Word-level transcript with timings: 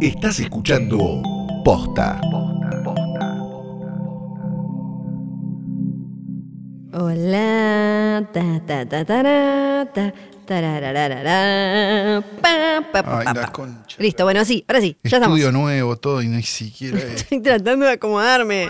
Estás 0.00 0.38
escuchando 0.40 1.22
Posta. 1.64 2.20
Hola, 6.92 8.26
ta 8.32 8.60
ta 8.66 8.86
ta 8.86 9.04
ta 9.04 9.86
ta, 9.92 10.14
tarararara, 10.46 12.22
pa, 12.40 12.82
pa, 12.92 13.02
pa, 13.02 13.18
Ay, 13.18 13.24
pa, 13.26 13.34
la 13.34 13.52
concha. 13.52 13.96
Listo, 13.98 14.24
bueno, 14.24 14.44
sí, 14.44 14.64
ahora 14.68 14.80
sí, 14.80 14.96
ya 15.02 15.18
estamos. 15.18 15.38
Estudio 15.38 15.52
nuevo, 15.52 15.96
todo, 15.96 16.22
y 16.22 16.28
ni 16.28 16.42
siquiera 16.42 16.98
es. 16.98 17.22
Estoy 17.22 17.40
tratando 17.40 17.86
de 17.86 17.92
acomodarme. 17.92 18.68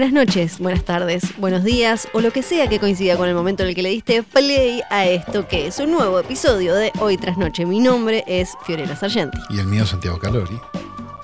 Buenas 0.00 0.14
noches, 0.14 0.58
buenas 0.58 0.82
tardes, 0.82 1.36
buenos 1.36 1.62
días 1.62 2.08
o 2.14 2.22
lo 2.22 2.32
que 2.32 2.42
sea 2.42 2.70
que 2.70 2.80
coincida 2.80 3.18
con 3.18 3.28
el 3.28 3.34
momento 3.34 3.64
en 3.64 3.68
el 3.68 3.74
que 3.74 3.82
le 3.82 3.90
diste 3.90 4.22
play 4.22 4.80
a 4.88 5.04
esto 5.04 5.46
que 5.46 5.66
es 5.66 5.78
un 5.78 5.90
nuevo 5.90 6.18
episodio 6.18 6.74
de 6.74 6.90
Hoy 7.00 7.18
tras 7.18 7.36
Noche. 7.36 7.66
Mi 7.66 7.80
nombre 7.80 8.24
es 8.26 8.54
Fiorella 8.64 8.96
Sargenti. 8.96 9.36
Y 9.50 9.58
el 9.58 9.66
mío, 9.66 9.84
Santiago 9.84 10.18
Calori. 10.18 10.58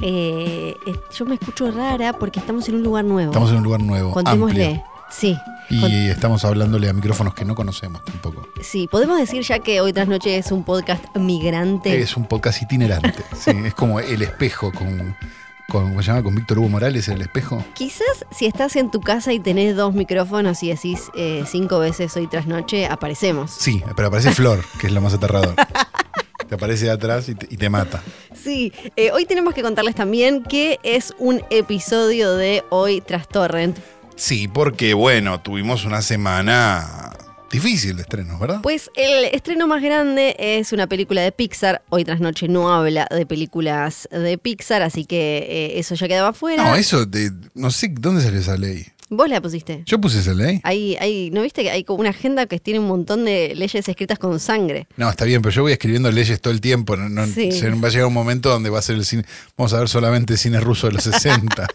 Eh, 0.03 0.75
yo 1.11 1.25
me 1.25 1.37
escucho 1.37 1.71
rara 1.71 2.13
porque 2.13 2.39
estamos 2.39 2.69
en 2.69 2.75
un 2.75 2.83
lugar 2.83 3.07
nuevo. 3.07 3.31
Estamos 3.31 3.49
en 3.51 3.57
un 3.57 3.63
lugar 3.65 3.81
nuevo. 3.81 4.11
Contémosle. 4.11 4.67
amplio. 4.67 4.85
Sí. 5.11 5.39
Y 5.71 5.81
Con- 5.81 5.91
estamos 5.91 6.45
hablándole 6.45 6.91
a 6.91 6.93
micrófonos 6.93 7.33
que 7.33 7.47
no 7.47 7.55
conocemos 7.55 8.05
tampoco. 8.05 8.47
sí, 8.61 8.89
podemos 8.91 9.17
decir 9.17 9.41
ya 9.41 9.59
que 9.59 9.81
Hoy 9.81 9.95
tras 9.95 10.07
Noche 10.07 10.37
es 10.37 10.53
un 10.53 10.65
podcast 10.65 11.03
migrante. 11.17 11.99
Es 11.99 12.15
un 12.15 12.27
podcast 12.27 12.61
itinerante. 12.61 13.25
sí, 13.35 13.53
es 13.65 13.73
como 13.73 14.01
el 14.01 14.21
espejo 14.21 14.71
con, 14.71 15.17
con, 15.69 15.89
¿cómo 15.89 16.03
se 16.03 16.09
llama? 16.09 16.23
Con 16.23 16.35
Víctor 16.35 16.59
Hugo 16.59 16.69
Morales, 16.69 17.09
el 17.09 17.21
espejo. 17.23 17.65
Quizás 17.75 18.25
si 18.31 18.47
estás 18.47 18.77
en 18.77 18.91
tu 18.91 19.01
casa 19.01 19.33
y 19.33 19.41
tenés 19.41 19.77
dos 19.77 19.95
micrófonos 19.95 20.63
y 20.63 20.69
decís 20.69 21.11
eh, 21.15 21.45
cinco 21.47 21.79
veces 21.79 22.17
Hoy 22.17 22.27
tras 22.27 22.47
Noche, 22.47 22.87
aparecemos. 22.87 23.51
Sí, 23.51 23.83
pero 23.95 24.09
aparece 24.09 24.31
Flor, 24.31 24.65
que 24.81 24.87
es 24.87 24.93
lo 24.93 25.01
más 25.01 25.15
aterrador. 25.15 25.55
Te 26.49 26.55
aparece 26.55 26.85
de 26.85 26.93
atrás 26.93 27.29
y 27.29 27.35
te, 27.35 27.53
y 27.53 27.57
te 27.57 27.69
mata. 27.69 28.03
Sí, 28.35 28.73
eh, 28.95 29.11
hoy 29.11 29.27
tenemos 29.27 29.53
que 29.53 29.63
contarles 29.63 29.97
también 29.97 30.45
que 30.45 30.79
es 30.85 31.13
un 31.19 31.43
episodio 31.51 32.37
de 32.37 32.63
Hoy 32.71 33.01
tras 33.01 33.27
Torrent. 33.27 33.79
Sí, 34.15 34.47
porque 34.47 34.95
bueno, 34.95 35.41
tuvimos 35.41 35.85
una 35.85 36.03
semana 36.03 37.13
difícil 37.51 37.97
de 37.97 38.03
estrenos, 38.03 38.39
¿verdad? 38.41 38.61
Pues 38.63 38.91
el 38.97 39.25
estreno 39.27 39.67
más 39.67 39.83
grande 39.83 40.37
es 40.39 40.73
una 40.73 40.87
película 40.87 41.23
de 41.23 41.33
Pixar. 41.33 41.83
Hoy 41.89 42.05
tras 42.05 42.21
Noche 42.21 42.49
no 42.49 42.73
habla 42.75 43.07
de 43.11 43.27
películas 43.27 44.09
de 44.11 44.39
Pixar, 44.39 44.83
así 44.83 45.05
que 45.05 45.39
eh, 45.49 45.79
eso 45.79 45.95
ya 45.95 46.09
quedaba 46.09 46.33
fuera. 46.33 46.63
No, 46.65 46.75
eso 46.77 47.07
de. 47.07 47.31
No 47.55 47.71
sé 47.71 47.89
dónde 47.93 48.23
salió 48.23 48.41
esa 48.41 48.57
ley. 48.57 48.87
Vos 49.09 49.29
la 49.29 49.41
pusiste. 49.41 49.85
Yo 49.87 50.01
puse 50.01 50.19
esa 50.19 50.35
ley. 50.35 50.61
Hay, 50.65 50.97
hay, 50.99 51.31
¿No 51.31 51.43
viste 51.43 51.63
que 51.63 51.71
hay 51.71 51.85
como 51.85 52.01
una 52.01 52.11
agenda 52.11 52.47
que 52.47 52.59
tiene 52.59 52.81
un 52.81 52.89
montón 52.89 53.25
de 53.25 53.55
leyes 53.55 53.89
escritas 53.89 54.19
con 54.19 54.41
sangre? 54.41 54.89
No, 54.97 55.09
está 55.09 55.25
bien, 55.25 55.43
pero 55.43 55.55
yo 55.55 55.63
voy 55.63 55.71
escribiendo 55.71 56.11
leyes 56.11 56.41
todo 56.41 56.53
el 56.53 56.61
tiempo. 56.61 56.97
No, 56.97 57.09
no- 57.09 57.25
Sí. 57.27 57.53
se- 57.53 57.71
va 57.71 57.87
a 57.87 57.91
llegar 57.93 58.09
un 58.09 58.13
momento 58.15 58.49
donde 58.51 58.69
va 58.69 58.81
a 58.81 58.83
ser 58.83 58.97
el 58.97 59.05
cine. 59.05 59.25
Vamos 59.57 59.73
a 59.75 59.79
ver 59.79 59.89
solamente 59.89 60.37
cine 60.37 60.59
ruso 60.59 60.89
de 60.89 60.95
los 60.95 61.05
60. 61.05 61.69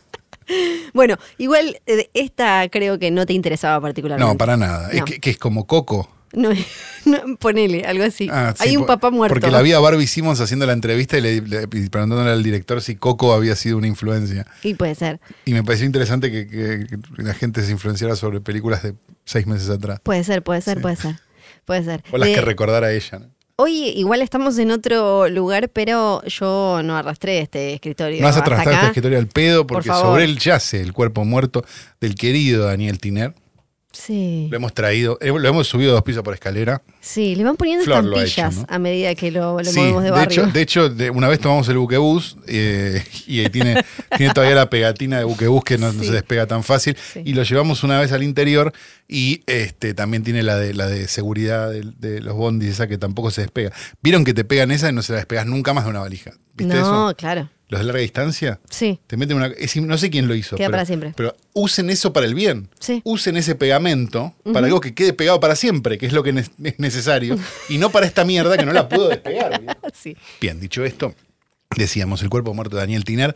Bueno, 0.93 1.17
igual 1.37 1.79
eh, 1.85 2.09
esta 2.13 2.67
creo 2.69 2.99
que 2.99 3.11
no 3.11 3.25
te 3.25 3.33
interesaba 3.33 3.79
particularmente. 3.81 4.31
no, 4.33 4.37
para 4.37 4.57
nada. 4.57 4.89
Es 4.91 5.03
que, 5.03 5.19
que 5.19 5.29
es 5.31 5.37
como 5.37 5.67
Coco. 5.67 6.09
No, 6.33 6.49
no, 7.05 7.35
ponele, 7.37 7.83
algo 7.83 8.05
así. 8.05 8.29
Ah, 8.31 8.53
sí, 8.57 8.69
hay 8.69 8.77
un 8.77 8.83
por- 8.83 8.95
papá 8.95 9.11
muerto. 9.11 9.33
Porque 9.35 9.51
la 9.51 9.61
vi 9.61 9.73
a 9.73 9.79
Barbie 9.79 10.07
Simmons 10.07 10.39
haciendo 10.39 10.65
la 10.65 10.71
entrevista 10.73 11.17
y, 11.17 11.21
le, 11.21 11.41
le- 11.41 11.63
y 11.63 11.89
preguntándole 11.89 12.31
al 12.31 12.41
director 12.41 12.81
si 12.81 12.95
Coco 12.95 13.33
había 13.33 13.55
sido 13.57 13.77
una 13.77 13.87
influencia. 13.87 14.45
Y 14.63 14.75
puede 14.75 14.95
ser, 14.95 15.19
Y 15.45 15.53
me 15.53 15.63
pareció 15.63 15.85
interesante 15.85 16.31
que, 16.31 16.47
que- 16.47 16.87
que 16.87 17.21
la 17.23 17.33
gente 17.33 17.61
se 17.63 17.71
influenciara 17.71 18.15
sobre 18.15 18.39
películas 18.39 18.81
de 18.83 18.93
seis 19.25 19.45
meses 19.45 19.69
atrás. 19.69 19.99
puede 20.03 20.23
ser, 20.23 20.41
puede 20.41 20.61
ser, 20.61 20.77
Sí. 20.77 20.81
puede 20.81 20.95
ser. 20.95 21.15
Puede 21.65 21.83
ser. 21.83 22.03
O 22.11 22.17
las 22.17 22.29
De- 22.29 22.35
que 22.35 22.41
recordara 22.41 22.87
a 22.87 22.91
ella. 22.93 23.19
¿no? 23.19 23.25
Hoy 23.63 23.89
igual 23.95 24.23
estamos 24.23 24.57
en 24.57 24.71
otro 24.71 25.29
lugar, 25.29 25.69
pero 25.69 26.23
yo 26.25 26.81
no 26.83 26.97
arrastré 26.97 27.37
este 27.37 27.75
escritorio. 27.75 28.19
No 28.19 28.25
vas 28.25 28.37
a 28.37 28.39
esta 28.39 28.59
acá. 28.59 28.87
escritorio 28.87 29.19
al 29.19 29.27
pedo 29.27 29.67
Por 29.67 29.83
porque 29.83 29.89
sobre 29.89 30.23
él 30.23 30.39
yace 30.39 30.81
el 30.81 30.93
cuerpo 30.93 31.25
muerto 31.25 31.63
del 31.99 32.15
querido 32.15 32.65
Daniel 32.65 32.97
Tiner. 32.97 33.35
Sí. 33.93 34.47
Lo 34.49 34.55
hemos 34.57 34.73
traído, 34.73 35.17
eh, 35.21 35.27
lo 35.27 35.47
hemos 35.47 35.67
subido 35.67 35.91
dos 35.93 36.01
pisos 36.03 36.23
por 36.23 36.33
escalera. 36.33 36.81
Sí, 37.01 37.35
le 37.35 37.43
van 37.43 37.57
poniendo 37.57 37.83
Flor 37.83 38.05
estampillas 38.05 38.53
hecho, 38.53 38.61
¿no? 38.61 38.65
a 38.69 38.79
medida 38.79 39.15
que 39.15 39.31
lo, 39.31 39.57
lo 39.59 39.65
Sí, 39.65 39.79
movemos 39.79 40.03
de 40.03 40.05
de 40.05 40.11
barrio. 40.11 40.43
hecho, 40.43 40.51
de 40.51 40.61
hecho 40.61 40.89
de- 40.89 41.09
una 41.09 41.27
vez 41.27 41.39
tomamos 41.39 41.67
el 41.67 41.77
buquebús 41.77 42.37
eh, 42.47 43.03
y 43.27 43.39
ahí 43.41 43.49
tiene, 43.49 43.83
tiene 44.17 44.33
todavía 44.33 44.55
la 44.55 44.69
pegatina 44.69 45.17
de 45.17 45.25
buquebús 45.25 45.63
que 45.65 45.77
no, 45.77 45.91
se 45.91 46.11
despega 46.11 46.47
tan 46.47 46.63
fácil. 46.63 46.95
Sí. 47.13 47.21
Y 47.25 47.33
lo 47.33 47.43
llevamos 47.43 47.83
una 47.83 47.99
vez 47.99 48.11
al 48.13 48.23
interior 48.23 48.71
y 49.09 49.43
este 49.45 49.93
también 49.93 50.23
tiene 50.23 50.41
la 50.43 50.55
de 50.57 50.73
la 50.73 50.87
de 50.87 51.07
seguridad 51.09 51.69
de, 51.69 51.83
de 51.99 52.21
los 52.21 52.33
bondis, 52.35 52.69
esa 52.69 52.87
que 52.87 52.97
tampoco 52.97 53.29
se 53.29 53.41
despega. 53.41 53.71
¿Vieron 54.01 54.23
que 54.23 54.33
te 54.33 54.45
pegan 54.45 54.71
esa 54.71 54.89
y 54.89 54.93
no 54.93 55.01
se 55.01 55.11
la 55.11 55.17
despegas 55.17 55.45
nunca 55.47 55.73
más 55.73 55.83
de 55.83 55.89
una 55.89 55.99
valija? 55.99 56.31
¿Viste 56.55 56.73
no, 56.75 57.09
eso? 57.09 57.17
claro. 57.17 57.49
Los 57.71 57.79
de 57.79 57.85
larga 57.87 58.01
distancia. 58.01 58.59
Sí. 58.69 58.99
Te 59.07 59.15
meten 59.17 59.37
una. 59.37 59.47
es- 59.47 59.75
no 59.77 59.97
sé 59.97 60.09
quién 60.09 60.27
lo 60.27 60.35
hizo. 60.35 60.57
Queda 60.57 60.67
pero, 60.67 60.71
para 60.73 60.85
siempre. 60.85 61.13
Pero 61.15 61.35
usen 61.53 61.89
eso 61.89 62.11
para 62.11 62.25
el 62.25 62.35
bien. 62.35 62.69
Sí. 62.79 63.01
Usen 63.05 63.37
ese 63.37 63.55
pegamento 63.55 64.35
para 64.53 64.67
algo 64.67 64.81
que 64.81 64.93
quede 64.93 65.13
pegado 65.13 65.39
para 65.39 65.55
siempre, 65.55 65.97
que 65.97 66.05
es 66.05 66.11
lo 66.11 66.21
que 66.21 66.33
ne- 66.33 66.45
es 66.63 66.79
necesario. 66.79 67.37
y 67.69 67.77
no 67.77 67.89
para 67.89 68.05
esta 68.05 68.25
mierda 68.25 68.57
que 68.57 68.65
no 68.65 68.73
la 68.73 68.87
puedo 68.89 69.07
despegar. 69.07 69.61
Sí. 69.93 70.15
Bien, 70.41 70.59
dicho 70.59 70.83
esto, 70.85 71.15
decíamos 71.75 72.21
el 72.23 72.29
cuerpo 72.29 72.53
muerto 72.53 72.75
de 72.75 72.81
Daniel 72.81 73.03
Tiner. 73.05 73.35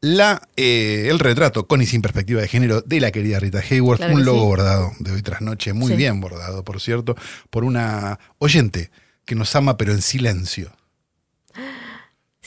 La, 0.00 0.42
eh, 0.56 1.08
el 1.10 1.18
retrato 1.18 1.66
con 1.66 1.82
y 1.82 1.86
sin 1.86 2.00
perspectiva 2.02 2.40
de 2.40 2.48
género 2.48 2.80
de 2.82 3.00
la 3.00 3.10
querida 3.10 3.40
Rita 3.40 3.60
Hayworth, 3.68 3.98
Claro 3.98 4.14
un 4.14 4.24
logo 4.24 4.40
sí. 4.40 4.46
bordado 4.46 4.92
de 5.00 5.10
hoy 5.12 5.22
tras 5.22 5.40
noche, 5.40 5.72
muy 5.72 5.90
Sí. 5.92 5.96
bien 5.96 6.20
bordado, 6.20 6.64
por 6.64 6.80
cierto, 6.80 7.16
por 7.50 7.64
una 7.64 8.18
oyente 8.38 8.90
que 9.24 9.34
nos 9.34 9.54
ama 9.56 9.76
pero 9.76 9.92
en 9.92 10.02
silencio. 10.02 10.70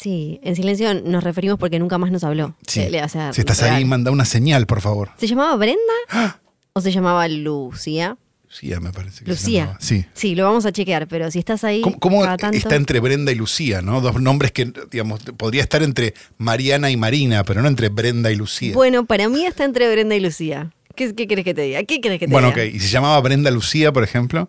Sí, 0.02 0.40
en 0.44 0.56
silencio 0.56 0.94
nos 0.94 1.24
referimos 1.24 1.60
porque 1.60 1.78
nunca 1.78 1.98
más 1.98 2.10
nos 2.12 2.24
habló. 2.24 2.56
Sí. 2.66 2.82
Eh, 2.82 3.02
o 3.04 3.10
sea, 3.10 3.34
si 3.34 3.42
estás 3.42 3.62
real. 3.62 3.76
ahí, 3.76 3.86
manda 3.86 4.12
una 4.12 4.24
señal, 4.24 4.66
por 4.66 4.80
favor. 4.80 5.10
¿Se 5.18 5.28
llamaba 5.28 5.56
Brenda? 5.58 6.40
¿O 6.72 6.80
se 6.80 6.92
llamaba 6.94 7.28
Lucía? 7.28 8.16
Lucía, 8.48 8.80
me 8.80 8.92
parece 8.94 9.20
que 9.20 9.26
se 9.26 9.30
Lucía. 9.32 9.62
llamaba. 9.64 9.78
Sí. 9.82 10.06
Sí, 10.14 10.36
lo 10.36 10.46
vamos 10.46 10.66
a 10.66 10.72
chequear, 10.72 11.08
pero 11.10 11.30
si 11.32 11.40
estás 11.40 11.64
ahí. 11.66 11.82
¿Cómo, 11.82 12.00
cómo 12.00 12.22
cada 12.22 12.38
tanto- 12.38 12.58
está 12.58 12.76
entre 12.78 13.02
Brenda 13.02 13.32
y 13.32 13.36
Lucía, 13.36 13.82
no? 13.82 14.00
Dos 14.00 14.22
nombres 14.22 14.54
que, 14.54 14.72
digamos, 14.90 15.20
podría 15.36 15.62
estar 15.64 15.84
entre 15.84 16.14
Mariana 16.38 16.90
y 16.90 16.96
Marina, 16.96 17.44
pero 17.44 17.62
no 17.62 17.68
entre 17.68 17.90
Brenda 17.90 18.32
y 18.32 18.36
Lucía. 18.36 18.74
Bueno, 18.74 19.06
para 19.06 19.28
mí 19.28 19.46
está 19.46 19.66
entre 19.66 19.92
Brenda 19.92 20.16
y 20.16 20.22
Lucía. 20.22 20.72
¿Qué, 20.96 21.14
qué 21.14 21.28
querés 21.28 21.44
que 21.46 21.54
te 21.54 21.62
diga? 21.64 21.84
¿Qué 21.84 22.00
querés 22.00 22.20
que 22.20 22.26
te 22.28 22.32
Bueno, 22.32 22.48
ok. 22.50 22.56
diga? 22.56 22.66
¿Y 22.68 22.80
se 22.80 22.88
llamaba 22.88 23.20
Brenda 23.20 23.52
Lucía, 23.52 23.92
por 23.92 24.04
ejemplo? 24.06 24.48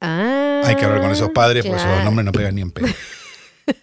Ah, 0.00 0.62
Hay 0.64 0.76
que 0.76 0.84
hablar 0.84 1.00
con 1.00 1.10
esos 1.10 1.30
padres 1.30 1.64
porque 1.64 1.76
claro. 1.82 1.92
esos 1.94 2.04
nombres 2.04 2.24
no 2.24 2.30
pegan 2.32 2.54
ni 2.54 2.60
en 2.62 2.70
pedo. 2.70 2.86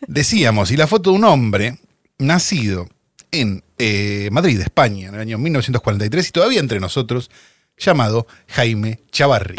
Decíamos, 0.07 0.71
y 0.71 0.77
la 0.77 0.87
foto 0.87 1.11
de 1.11 1.17
un 1.17 1.23
hombre 1.23 1.77
nacido 2.17 2.87
en 3.31 3.63
eh, 3.77 4.29
Madrid, 4.31 4.59
España, 4.61 5.09
en 5.09 5.15
el 5.15 5.21
año 5.21 5.37
1943 5.37 6.27
y 6.27 6.31
todavía 6.31 6.59
entre 6.59 6.79
nosotros, 6.79 7.29
llamado 7.77 8.27
Jaime 8.47 9.01
Chavarri. 9.11 9.55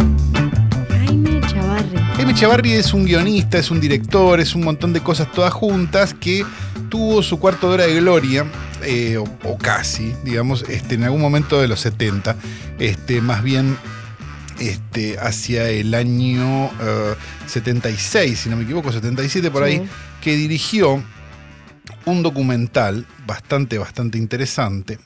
Jaime 0.88 1.40
Chavarri. 1.40 1.98
Jaime 2.16 2.34
Chavarri 2.34 2.72
es 2.72 2.94
un 2.94 3.04
guionista, 3.04 3.58
es 3.58 3.70
un 3.70 3.80
director, 3.80 4.40
es 4.40 4.54
un 4.54 4.64
montón 4.64 4.92
de 4.92 5.02
cosas 5.02 5.30
todas 5.32 5.52
juntas 5.52 6.14
que 6.14 6.44
tuvo 6.88 7.22
su 7.22 7.38
cuarto 7.38 7.68
de 7.68 7.74
hora 7.74 7.86
de 7.86 7.96
gloria, 7.96 8.46
eh, 8.82 9.18
o, 9.18 9.24
o 9.44 9.58
casi, 9.58 10.14
digamos, 10.24 10.64
este, 10.68 10.94
en 10.94 11.04
algún 11.04 11.20
momento 11.20 11.60
de 11.60 11.68
los 11.68 11.80
70, 11.80 12.36
este, 12.78 13.20
más 13.20 13.42
bien 13.42 13.76
este, 14.58 15.18
hacia 15.18 15.68
el 15.68 15.94
año 15.94 16.66
eh, 16.80 17.14
76, 17.46 18.38
si 18.38 18.48
no 18.48 18.56
me 18.56 18.64
equivoco, 18.64 18.92
77 18.92 19.50
por 19.50 19.62
ahí. 19.62 19.86
Que 20.26 20.34
dirigió 20.36 21.04
un 22.04 22.22
documental 22.24 23.06
bastante, 23.28 23.78
bastante 23.78 24.18
interesante 24.18 24.98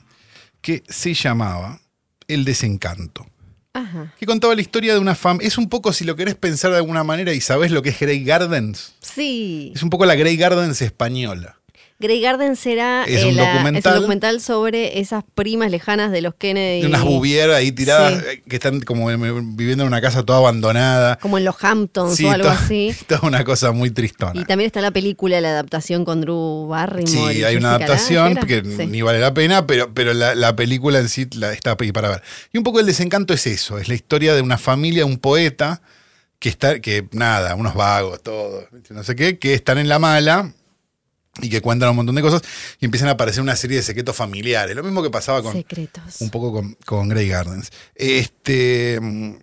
que 0.61 0.81
se 0.89 1.13
llamaba 1.13 1.79
El 2.27 2.43
desencanto 2.43 3.27
Ajá. 3.75 4.15
que 4.19 4.25
contaba 4.25 4.55
la 4.55 4.61
historia 4.61 4.93
de 4.93 4.99
una 4.99 5.13
familia. 5.13 5.47
Es 5.47 5.59
un 5.59 5.69
poco, 5.69 5.93
si 5.93 6.05
lo 6.05 6.15
querés 6.15 6.33
pensar 6.33 6.71
de 6.71 6.77
alguna 6.77 7.03
manera 7.03 7.33
y 7.35 7.39
sabés 7.39 7.69
lo 7.69 7.83
que 7.83 7.89
es 7.89 7.99
Grey 7.99 8.23
Gardens, 8.23 8.95
Sí. 8.99 9.71
es 9.75 9.83
un 9.83 9.91
poco 9.91 10.07
la 10.07 10.15
Grey 10.15 10.37
Gardens 10.37 10.81
española. 10.81 11.60
Grey 12.01 12.19
Garden 12.19 12.55
será 12.57 13.05
Es 13.05 13.23
eh, 13.23 13.27
un 13.27 13.35
la- 13.37 13.53
documental. 13.53 13.79
es 13.79 13.85
un 13.85 14.01
documental 14.01 14.41
sobre 14.41 14.99
esas 14.99 15.23
primas 15.35 15.71
lejanas 15.71 16.11
de 16.11 16.21
los 16.21 16.35
Kennedy. 16.35 16.85
Unas 16.85 17.03
bubieras 17.03 17.55
ahí 17.55 17.71
tiradas 17.71 18.19
Sí. 18.19 18.25
eh, 18.29 18.43
que 18.49 18.55
están 18.57 18.81
como 18.81 19.05
viviendo 19.07 19.83
en 19.83 19.87
una 19.87 20.01
casa 20.01 20.23
toda 20.23 20.39
abandonada. 20.39 21.17
Como 21.21 21.37
en 21.37 21.45
los 21.45 21.55
Hamptons 21.63 22.15
Sí, 22.17 22.25
o 22.25 22.31
algo 22.31 22.49
así. 22.49 22.93
Toda 23.07 23.21
una 23.27 23.43
cosa 23.45 23.71
muy 23.71 23.91
tristona. 23.91 24.41
Y 24.41 24.45
también 24.45 24.65
está 24.67 24.81
la 24.81 24.91
película, 24.91 25.39
la 25.39 25.49
adaptación 25.51 26.03
con 26.03 26.21
Drew 26.21 26.67
Barrymore. 26.67 27.33
Sí, 27.35 27.43
hay 27.43 27.55
una 27.55 27.75
adaptación 27.75 28.35
que 28.35 28.61
ni 28.63 29.01
vale 29.01 29.19
la 29.19 29.33
pena, 29.33 29.65
pero, 29.67 29.93
pero 29.93 30.13
la, 30.13 30.35
la 30.35 30.55
película 30.55 30.99
en 30.99 31.07
sí 31.09 31.27
la 31.35 31.53
está 31.53 31.77
ahí 31.79 31.91
para 31.91 32.09
ver. 32.09 32.21
Y 32.51 32.57
un 32.57 32.63
poco 32.63 32.79
el 32.79 32.85
desencanto 32.85 33.33
es 33.33 33.45
eso, 33.47 33.77
es 33.77 33.87
la 33.87 33.93
historia 33.93 34.33
de 34.33 34.41
una 34.41 34.57
familia, 34.57 35.05
un 35.05 35.17
poeta 35.19 35.81
que 36.39 36.49
está, 36.49 36.79
que 36.79 37.07
nada, 37.11 37.53
unos 37.53 37.75
vagos, 37.75 38.23
todos, 38.23 38.65
no 38.89 39.03
sé 39.03 39.15
qué, 39.15 39.37
que 39.37 39.53
están 39.53 39.77
en 39.77 39.87
la 39.87 39.99
mala 39.99 40.53
y 41.41 41.49
que 41.49 41.61
cuentan 41.61 41.89
un 41.89 41.95
montón 41.95 42.15
de 42.15 42.21
cosas 42.21 42.41
y 42.79 42.85
empiezan 42.85 43.07
a 43.09 43.11
aparecer 43.11 43.41
una 43.41 43.55
serie 43.55 43.77
de 43.77 43.83
secretos 43.83 44.15
familiares. 44.15 44.75
Lo 44.75 44.83
mismo 44.83 45.01
que 45.01 45.09
pasaba 45.09 45.41
con 45.41 45.53
Secretos. 45.53 46.19
un 46.19 46.29
poco 46.29 46.51
con, 46.51 46.75
con 46.85 47.07
Grey 47.09 47.27
Gardens. 47.29 47.71
Este. 47.95 48.99
mm, 49.01 49.35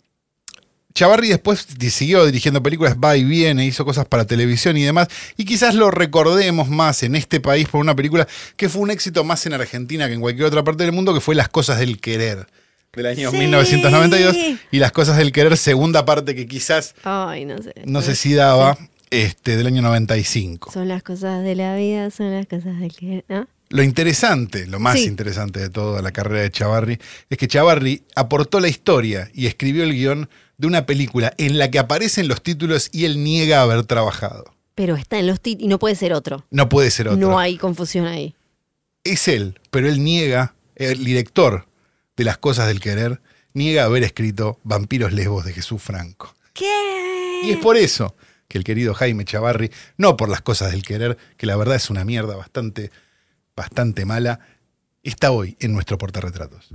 Chavarri 0.95 1.29
después 1.29 1.65
siguió 1.91 2.27
dirigiendo 2.27 2.61
películas, 2.61 2.97
va 2.97 3.17
y 3.17 3.23
viene, 3.23 3.65
hizo 3.65 3.85
cosas 3.85 4.05
para 4.07 4.25
televisión 4.27 4.77
y 4.77 4.83
demás. 4.83 5.07
Y 5.37 5.45
quizás 5.45 5.75
lo 5.77 5.93
recordemos 5.93 6.69
más 6.69 7.05
en 7.05 7.15
este 7.15 7.39
país 7.41 7.69
por 7.69 7.81
una 7.81 7.95
película 7.95 8.27
que 8.57 8.69
fue 8.69 8.83
un 8.83 8.91
éxito 8.91 9.23
más 9.23 9.47
en 9.47 9.53
Argentina 9.53 10.09
que 10.09 10.15
en 10.15 10.21
cualquier 10.21 10.47
otra 10.47 10.65
parte 10.65 10.83
del 10.83 10.93
mundo, 10.93 11.15
que 11.15 11.21
fue 11.21 11.37
Las 11.37 11.49
Cosas 11.49 11.79
del 11.79 12.01
Querer, 12.01 12.49
del 12.95 13.07
año 13.07 13.31
Sí. 13.31 13.37
1992. 13.39 14.37
Y 14.73 14.79
Las 14.81 14.91
Cosas 14.91 15.17
del 15.19 15.31
Querer, 15.31 15.57
segunda 15.57 16.05
parte 16.05 16.35
que 16.35 16.49
quizás 16.49 16.97
Ay, 17.05 17.45
no 17.45 17.63
sé. 17.63 17.73
no 17.85 18.03
sé 18.03 18.17
si 18.17 18.35
daba, 18.35 18.77
este, 19.11 19.57
del 19.57 19.67
año 19.67 19.83
95. 19.83 20.73
Son 20.73 20.89
las 20.89 21.03
cosas 21.03 21.43
de 21.43 21.55
la 21.55 21.77
vida, 21.77 22.11
son 22.11 22.33
las 22.33 22.47
cosas 22.47 22.79
del 22.81 22.93
que. 22.95 23.25
¿no? 23.29 23.47
Lo 23.71 23.83
interesante, 23.83 24.67
lo 24.67 24.81
más 24.81 24.99
Sí. 24.99 25.05
interesante 25.07 25.61
de 25.61 25.69
toda 25.69 26.01
la 26.01 26.11
carrera 26.11 26.43
de 26.43 26.51
Chavarri, 26.51 26.99
es 27.29 27.39
que 27.39 27.49
Chavarri 27.49 28.03
aportó 28.17 28.61
la 28.61 28.69
historia 28.69 29.31
y 29.35 29.47
escribió 29.47 29.85
el 29.85 29.93
guion 29.93 30.29
de 30.57 30.67
una 30.67 30.87
película 30.87 31.35
en 31.37 31.59
la 31.59 31.71
que 31.71 31.79
aparecen 31.79 32.29
los 32.29 32.43
títulos 32.43 32.89
y 32.93 33.05
él 33.05 33.23
niega 33.23 33.61
haber 33.61 33.85
trabajado. 33.85 34.45
Pero 34.75 34.97
está 34.97 35.19
en 35.19 35.27
los 35.27 35.41
títulos 35.41 35.65
y 35.67 35.69
no 35.69 35.79
puede 35.79 35.97
ser 35.97 36.15
otro. 36.15 36.47
No 36.51 36.69
puede 36.69 36.91
ser 36.91 37.09
otro. 37.09 37.21
No 37.21 37.39
hay 37.39 37.59
confusión 37.59 38.07
ahí. 38.07 38.35
Es 39.05 39.29
él, 39.29 39.59
pero 39.71 39.89
él 39.89 40.03
niega, 40.03 40.55
el 40.77 41.05
director 41.05 41.67
de 42.17 42.25
Las 42.25 42.39
Cosas 42.39 42.69
del 42.69 42.81
Querer, 42.81 43.21
niega 43.55 43.85
haber 43.85 44.03
escrito 44.03 44.59
Vampiros 44.65 45.13
Lesbos 45.13 45.45
de 45.45 45.53
Jesús 45.53 45.83
Franco. 45.83 46.35
¿Qué? 46.55 47.41
Y 47.45 47.51
es 47.51 47.59
por 47.59 47.77
eso 47.77 48.15
que 48.49 48.59
el 48.59 48.65
querido 48.65 48.95
Jaime 48.95 49.25
Chavarri, 49.25 49.71
no 49.97 50.17
por 50.17 50.29
Las 50.29 50.41
Cosas 50.41 50.73
del 50.73 50.83
Querer, 50.83 51.19
que 51.37 51.47
la 51.47 51.57
verdad 51.57 51.77
es 51.77 51.91
una 51.91 52.05
mierda 52.05 52.35
bastante, 52.37 52.91
bastante 53.55 54.05
mala, 54.07 54.41
está 55.03 55.31
hoy 55.31 55.57
en 55.61 55.73
nuestro 55.73 55.99
portarretratos. 55.99 56.69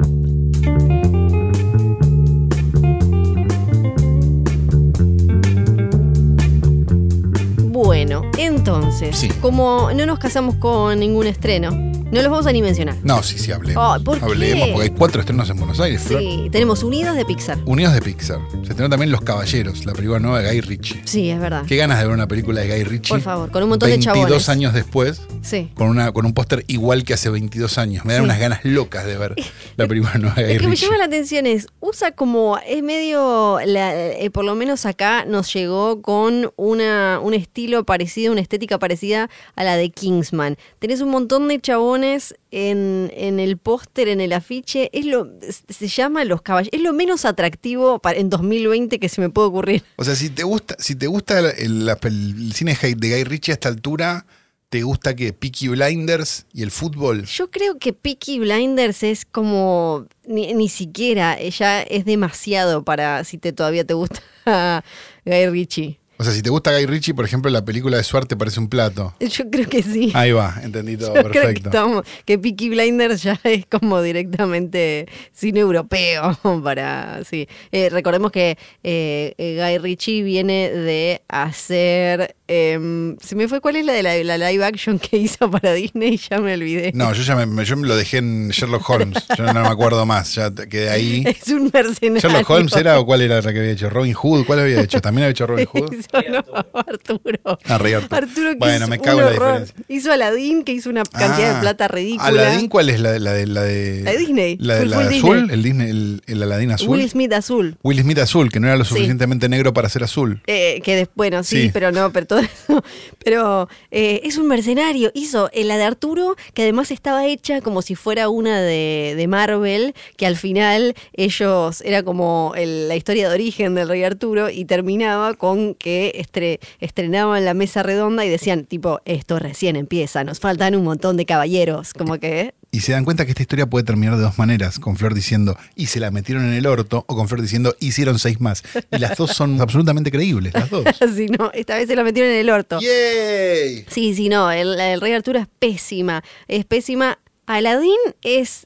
Bueno, 7.57 8.23
entonces, 8.37 9.17
Sí. 9.17 9.29
como 9.41 9.91
no 9.93 10.05
nos 10.05 10.19
casamos 10.19 10.55
con 10.55 10.99
ningún 10.99 11.27
estreno, 11.27 11.69
no 12.13 12.21
los 12.21 12.29
vamos 12.31 12.47
a 12.47 12.51
ni 12.51 12.61
mencionar. 12.61 12.95
No, 13.03 13.21
sí, 13.23 13.37
sí, 13.37 13.51
hablemos. 13.51 13.97
Ay, 13.97 14.03
¿por 14.03 14.17
qué? 14.19 14.25
hablemos, 14.25 14.69
porque 14.69 14.83
hay 14.83 14.89
cuatro 14.91 15.19
estrenos 15.21 15.49
en 15.49 15.57
Buenos 15.57 15.79
Aires, 15.79 16.01
Flor. 16.01 16.21
Sí, 16.21 16.47
tenemos 16.51 16.83
Unidos 16.83 17.15
de 17.15 17.25
Pixar. 17.25 17.57
Unidos 17.65 17.93
de 17.93 18.01
Pixar. 18.01 18.39
Se 18.63 18.69
estrenó 18.71 18.89
también 18.89 19.11
Los 19.11 19.21
Caballeros, 19.21 19.85
la 19.85 19.93
película 19.93 20.19
nueva 20.19 20.39
de 20.41 20.49
Guy 20.51 20.61
Ritchie. 20.61 21.01
Sí, 21.05 21.29
es 21.29 21.39
verdad. 21.39 21.63
Qué 21.67 21.75
ganas 21.75 21.99
de 21.99 22.05
ver 22.05 22.13
una 22.13 22.27
película 22.27 22.61
de 22.61 22.67
Guy 22.73 22.83
Ritchie. 22.83 23.09
Por 23.09 23.21
favor, 23.21 23.51
con 23.51 23.63
un 23.63 23.69
montón 23.69 23.87
de 23.89 23.95
22 23.97 24.15
chabones. 24.15 24.49
años 24.49 24.73
después, 24.73 25.21
Sí. 25.41 25.69
con, 25.75 25.87
una, 25.89 26.11
con 26.11 26.25
un 26.25 26.33
póster 26.33 26.63
igual 26.67 27.03
que 27.03 27.13
hace 27.13 27.29
22 27.29 27.77
años. 27.77 28.05
Me 28.05 28.13
da 28.13 28.19
Sí. 28.19 28.25
unas 28.25 28.39
ganas 28.39 28.63
locas 28.63 29.05
de 29.05 29.17
ver 29.17 29.35
la 29.75 29.87
película 29.87 30.13
nueva 30.19 30.35
de 30.35 30.43
Guy 30.43 30.53
Lo 30.53 30.59
que 30.59 30.65
me 30.67 30.71
Ritchie. 30.71 30.85
llama 30.85 30.97
la 30.99 31.05
atención 31.05 31.45
es, 31.47 31.67
usa 31.79 32.11
como, 32.11 32.57
es 32.67 32.83
medio, 32.83 33.59
la- 33.65 33.95
eh, 33.95 34.29
por 34.29 34.45
lo 34.45 34.55
menos 34.55 34.85
acá 34.85 35.25
nos 35.25 35.51
llegó 35.53 36.01
con 36.01 36.51
una, 36.55 37.19
un 37.21 37.33
estilo 37.33 37.83
parecido, 37.85 38.31
una 38.31 38.41
estética 38.41 38.77
parecida 38.79 39.29
a 39.55 39.63
la 39.63 39.75
de 39.77 39.89
Kingsman. 39.89 40.57
Tenés 40.79 41.01
un 41.01 41.09
montón 41.09 41.47
de 41.47 41.59
chabones 41.59 42.02
en, 42.03 43.11
en 43.15 43.39
el 43.39 43.57
póster, 43.57 44.07
en 44.07 44.21
el 44.21 44.33
afiche, 44.33 44.89
es 44.93 45.05
lo, 45.05 45.29
se 45.69 45.87
llama 45.87 46.23
Los 46.25 46.41
Caballeros, 46.41 46.73
es 46.73 46.81
lo 46.81 46.93
menos 46.93 47.25
atractivo 47.25 47.99
para, 47.99 48.19
en 48.19 48.29
2020 48.29 48.99
que 48.99 49.09
se 49.09 49.21
me 49.21 49.29
puede 49.29 49.47
ocurrir. 49.47 49.83
O 49.95 50.03
sea, 50.03 50.15
si 50.15 50.29
te 50.29 50.43
gusta, 50.43 50.75
si 50.79 50.95
te 50.95 51.07
gusta 51.07 51.39
el 51.39 52.53
cine 52.53 52.77
de 52.81 53.09
Guy 53.09 53.23
Ritchie 53.23 53.51
a 53.51 53.55
esta 53.55 53.69
altura, 53.69 54.25
¿te 54.73 54.81
gusta 54.81 55.15
que 55.15 55.33
Peaky 55.33 55.67
Blinders 55.67 56.47
y 56.51 56.63
el 56.63 56.71
fútbol? 56.71 57.25
Yo 57.25 57.51
creo 57.51 57.77
que 57.77 57.93
Peaky 57.93 58.39
Blinders 58.39 59.03
es 59.03 59.23
como, 59.23 60.07
ni, 60.25 60.51
ni 60.55 60.67
siquiera, 60.67 61.39
ya 61.39 61.83
es 61.83 62.05
demasiado 62.05 62.83
para 62.83 63.23
si 63.23 63.37
te 63.37 63.53
todavía 63.53 63.85
te 63.85 63.93
gusta 63.93 64.19
Guy 65.25 65.47
Ritchie. 65.47 65.99
O 66.23 66.25
sea, 66.25 66.33
si 66.33 66.41
te 66.41 66.49
gusta 66.49 66.71
Guy 66.71 66.85
Ritchie, 66.85 67.13
por 67.13 67.25
ejemplo, 67.25 67.51
la 67.51 67.65
película 67.65 67.97
de 67.97 68.03
Suarte 68.05 68.37
parece 68.37 68.57
un 68.61 68.69
plato. 68.69 69.13
Yo 69.19 69.49
creo 69.49 69.67
que 69.67 69.83
sí. 69.83 70.09
Ahí 70.13 70.31
va, 70.31 70.55
entendí 70.63 70.95
todo, 70.95 71.07
Yo 71.15 71.23
creo 71.23 71.31
que, 71.33 71.39
perfecto. 71.41 72.03
que 72.23 72.39
Peaky 72.39 72.69
Blinders 72.69 73.23
ya 73.23 73.37
es 73.43 73.65
como 73.65 74.01
directamente 74.01 75.09
cine 75.33 75.59
europeo 75.59 76.39
para 76.63 77.25
sí. 77.25 77.45
Eh, 77.73 77.89
recordemos 77.89 78.31
que 78.31 78.57
eh, 78.83 79.33
eh, 79.37 79.57
Guy 79.59 79.77
Ritchie 79.79 80.23
viene 80.23 80.69
de 80.69 81.21
hacer 81.27 82.37
em, 82.47 83.15
se 83.19 83.35
me 83.35 83.47
fue 83.47 83.61
cuál 83.61 83.75
es 83.77 83.85
la 83.85 83.93
de 83.93 84.03
la, 84.03 84.37
la 84.37 84.51
live 84.51 84.63
action 84.65 84.99
que 84.99 85.17
hizo 85.17 85.49
para 85.49 85.73
Disney 85.73 86.17
ya 86.29 86.39
me 86.39 86.53
olvidé. 86.53 86.91
No, 86.93 87.13
yo 87.13 87.23
ya 87.23 87.35
me, 87.35 87.65
yo 87.65 87.77
me 87.77 87.87
lo 87.87 87.95
dejé 87.95 88.17
en 88.17 88.49
Sherlock 88.49 88.89
Holmes. 88.89 89.23
Yo 89.37 89.45
no 89.45 89.53
me 89.53 89.67
acuerdo 89.67 90.05
más. 90.05 90.35
Ya 90.35 90.51
quedé 90.53 90.89
ahí. 90.89 91.23
Es 91.25 91.47
un 91.49 91.69
mercenario. 91.73 92.21
¿Sherlock 92.21 92.49
Holmes 92.49 92.75
era 92.75 92.99
o 92.99 93.05
cuál 93.05 93.21
era 93.21 93.41
la 93.41 93.53
que 93.53 93.59
había 93.59 93.71
hecho? 93.71 93.89
¿Robin 93.89 94.13
Hood? 94.13 94.45
¿Cuál 94.45 94.59
había 94.59 94.81
hecho? 94.81 95.01
¿También 95.01 95.23
había 95.25 95.31
hecho 95.31 95.47
Robin 95.47 95.65
Hood? 95.65 95.93
Hizo, 95.99 96.31
no, 96.31 96.43
Arturo. 96.73 97.59
Ah, 97.65 97.77
Rey 97.77 97.93
Arturo. 97.93 98.15
Arturo 98.17 98.49
que 98.51 98.57
Bueno, 98.57 98.77
hizo 98.77 98.87
me 98.87 98.99
cago 98.99 99.19
en 99.19 99.25
la 99.25 99.31
diferencia. 99.31 99.75
Hizo 99.87 100.11
Aladdin, 100.11 100.63
que 100.63 100.73
hizo 100.73 100.89
una 100.89 101.03
cantidad 101.03 101.51
Ah, 101.51 101.55
de 101.55 101.61
plata 101.61 101.87
ridícula. 101.87 102.27
¿Aladdin 102.27 102.67
cuál 102.69 102.89
es? 102.89 102.99
¿La, 102.99 103.17
la 103.19 103.33
de, 103.33 103.47
la 103.47 103.61
de. 103.63 104.01
La 104.03 104.11
de 104.11 104.17
Disney. 104.17 104.57
¿La 104.59 104.75
de, 104.75 104.85
la 104.85 104.99
Disney. 105.07 105.19
azul? 105.19 105.51
¿El, 105.51 105.63
Disney, 105.63 105.89
el, 105.89 106.21
el 106.27 106.43
Aladdin 106.43 106.71
azul? 106.71 106.89
Will 106.89 107.09
Smith 107.09 107.33
azul. 107.33 107.77
Will 107.83 107.99
Smith 108.01 108.19
azul, 108.19 108.51
que 108.51 108.59
no 108.59 108.67
era 108.67 108.75
lo 108.77 108.83
Sí. 108.83 108.89
suficientemente 108.89 109.49
negro 109.49 109.73
para 109.73 109.89
ser 109.89 110.03
azul. 110.03 110.41
Eh, 110.47 110.81
que 110.83 110.95
des- 110.95 111.09
bueno, 111.15 111.43
sí, 111.43 111.63
Sí. 111.63 111.69
pero 111.73 111.91
no, 111.91 112.11
pero 112.11 112.25
Pero 113.23 113.67
eh, 113.91 114.21
es 114.23 114.37
un 114.37 114.47
mercenario. 114.47 115.11
Hizo 115.13 115.49
eh, 115.53 115.63
la 115.63 115.77
de 115.77 115.83
Arturo, 115.83 116.35
que 116.53 116.63
además 116.63 116.91
estaba 116.91 117.25
hecha 117.25 117.61
como 117.61 117.81
si 117.81 117.95
fuera 117.95 118.29
una 118.29 118.61
de, 118.61 119.13
de 119.15 119.27
Marvel, 119.27 119.93
que 120.17 120.25
al 120.25 120.35
final 120.35 120.93
ellos 121.13 121.81
era 121.81 122.03
como 122.03 122.53
la 122.57 122.95
historia 122.95 123.29
de 123.29 123.35
origen 123.35 123.75
del 123.75 123.87
rey 123.89 124.03
Arturo 124.03 124.49
y 124.49 124.65
terminaba 124.65 125.33
con 125.35 125.75
que 125.75 126.13
estre- 126.15 126.59
estrenaban 126.79 127.45
la 127.45 127.53
mesa 127.53 127.83
redonda 127.83 128.25
y 128.25 128.29
decían, 128.29 128.65
tipo, 128.65 128.99
esto 129.05 129.39
recién 129.39 129.75
empieza, 129.75 130.23
nos 130.23 130.39
faltan 130.39 130.75
un 130.75 130.83
montón 130.83 131.17
de 131.17 131.25
caballeros. 131.25 131.93
Como 131.93 132.17
que. 132.19 132.53
Y 132.73 132.79
se 132.79 132.91
dan 132.91 133.05
cuenta 133.05 133.23
que 133.23 133.31
esta 133.31 133.43
historia 133.43 133.67
puede 133.67 133.85
terminar 133.85 134.17
de 134.17 134.23
dos 134.23 134.39
maneras, 134.39 134.79
con 134.79 134.97
Flor 134.97 135.13
diciendo, 135.13 135.55
y 135.75 135.85
se 135.85 135.99
la 135.99 136.09
metieron 136.09 136.43
en 136.45 136.53
el 136.53 136.65
orto, 136.65 137.05
o 137.07 137.15
con 137.15 137.27
Flor 137.27 137.43
diciendo, 137.43 137.75
hicieron 137.79 138.17
seis 138.17 138.41
más. 138.41 138.63
Y 138.91 138.97
las 138.97 139.15
dos 139.15 139.29
son 139.29 139.61
absolutamente 139.61 140.09
creíbles, 140.09 140.55
las 140.55 140.71
dos. 140.71 140.83
Así, 140.99 141.27
no, 141.27 141.51
esta 141.53 141.75
vez 141.75 141.87
se 141.87 141.95
la 141.95 142.03
metieron 142.03 142.31
en 142.31 142.39
el 142.39 142.49
orto. 142.49 142.79
¡Yay! 142.81 143.85
Sí, 143.89 144.15
sí, 144.15 144.27
no, 144.27 144.51
el, 144.51 144.79
el 144.79 145.01
Rey 145.01 145.13
Arturo 145.13 145.37
es 145.37 145.47
pésima, 145.59 146.23
es 146.47 146.65
pésima. 146.65 147.19
Aladdin 147.45 147.99
es 148.23 148.65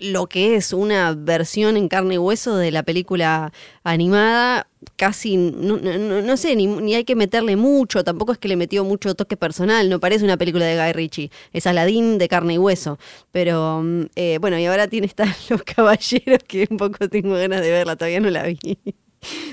lo 0.00 0.26
que 0.26 0.56
es 0.56 0.72
una 0.72 1.12
versión 1.14 1.76
en 1.76 1.88
carne 1.88 2.14
y 2.14 2.18
hueso 2.18 2.56
de 2.56 2.70
la 2.70 2.82
película 2.82 3.52
animada, 3.82 4.66
casi, 4.96 5.36
no, 5.36 5.76
no- 5.78 6.22
no- 6.22 6.36
sé, 6.36 6.56
ni, 6.56 6.66
ni 6.66 6.94
hay 6.94 7.04
que 7.04 7.14
meterle 7.16 7.56
mucho, 7.56 8.02
tampoco 8.04 8.32
es 8.32 8.38
que 8.38 8.48
le 8.48 8.56
metió 8.56 8.84
mucho 8.84 9.14
toque 9.14 9.36
personal, 9.36 9.88
no 9.88 10.00
parece 10.00 10.24
una 10.24 10.36
película 10.36 10.64
de 10.64 10.76
Guy 10.82 10.92
Ritchie, 10.92 11.30
es 11.52 11.66
Aladdin 11.66 12.18
de 12.18 12.28
carne 12.28 12.54
y 12.54 12.58
hueso. 12.58 12.98
Pero 13.32 13.82
mm, 13.82 14.02
eh, 14.16 14.38
bueno, 14.40 14.58
y 14.58 14.64
ahora 14.66 14.88
tiene 14.88 15.06
esta 15.06 15.24
Los 15.50 15.62
Caballeros, 15.62 16.40
que 16.46 16.66
un 16.70 16.76
poco 16.76 17.08
tengo 17.08 17.34
ganas 17.34 17.60
de 17.60 17.70
verla, 17.70 17.96
todavía 17.96 18.20
no 18.20 18.30
la 18.30 18.44
vi. 18.44 18.58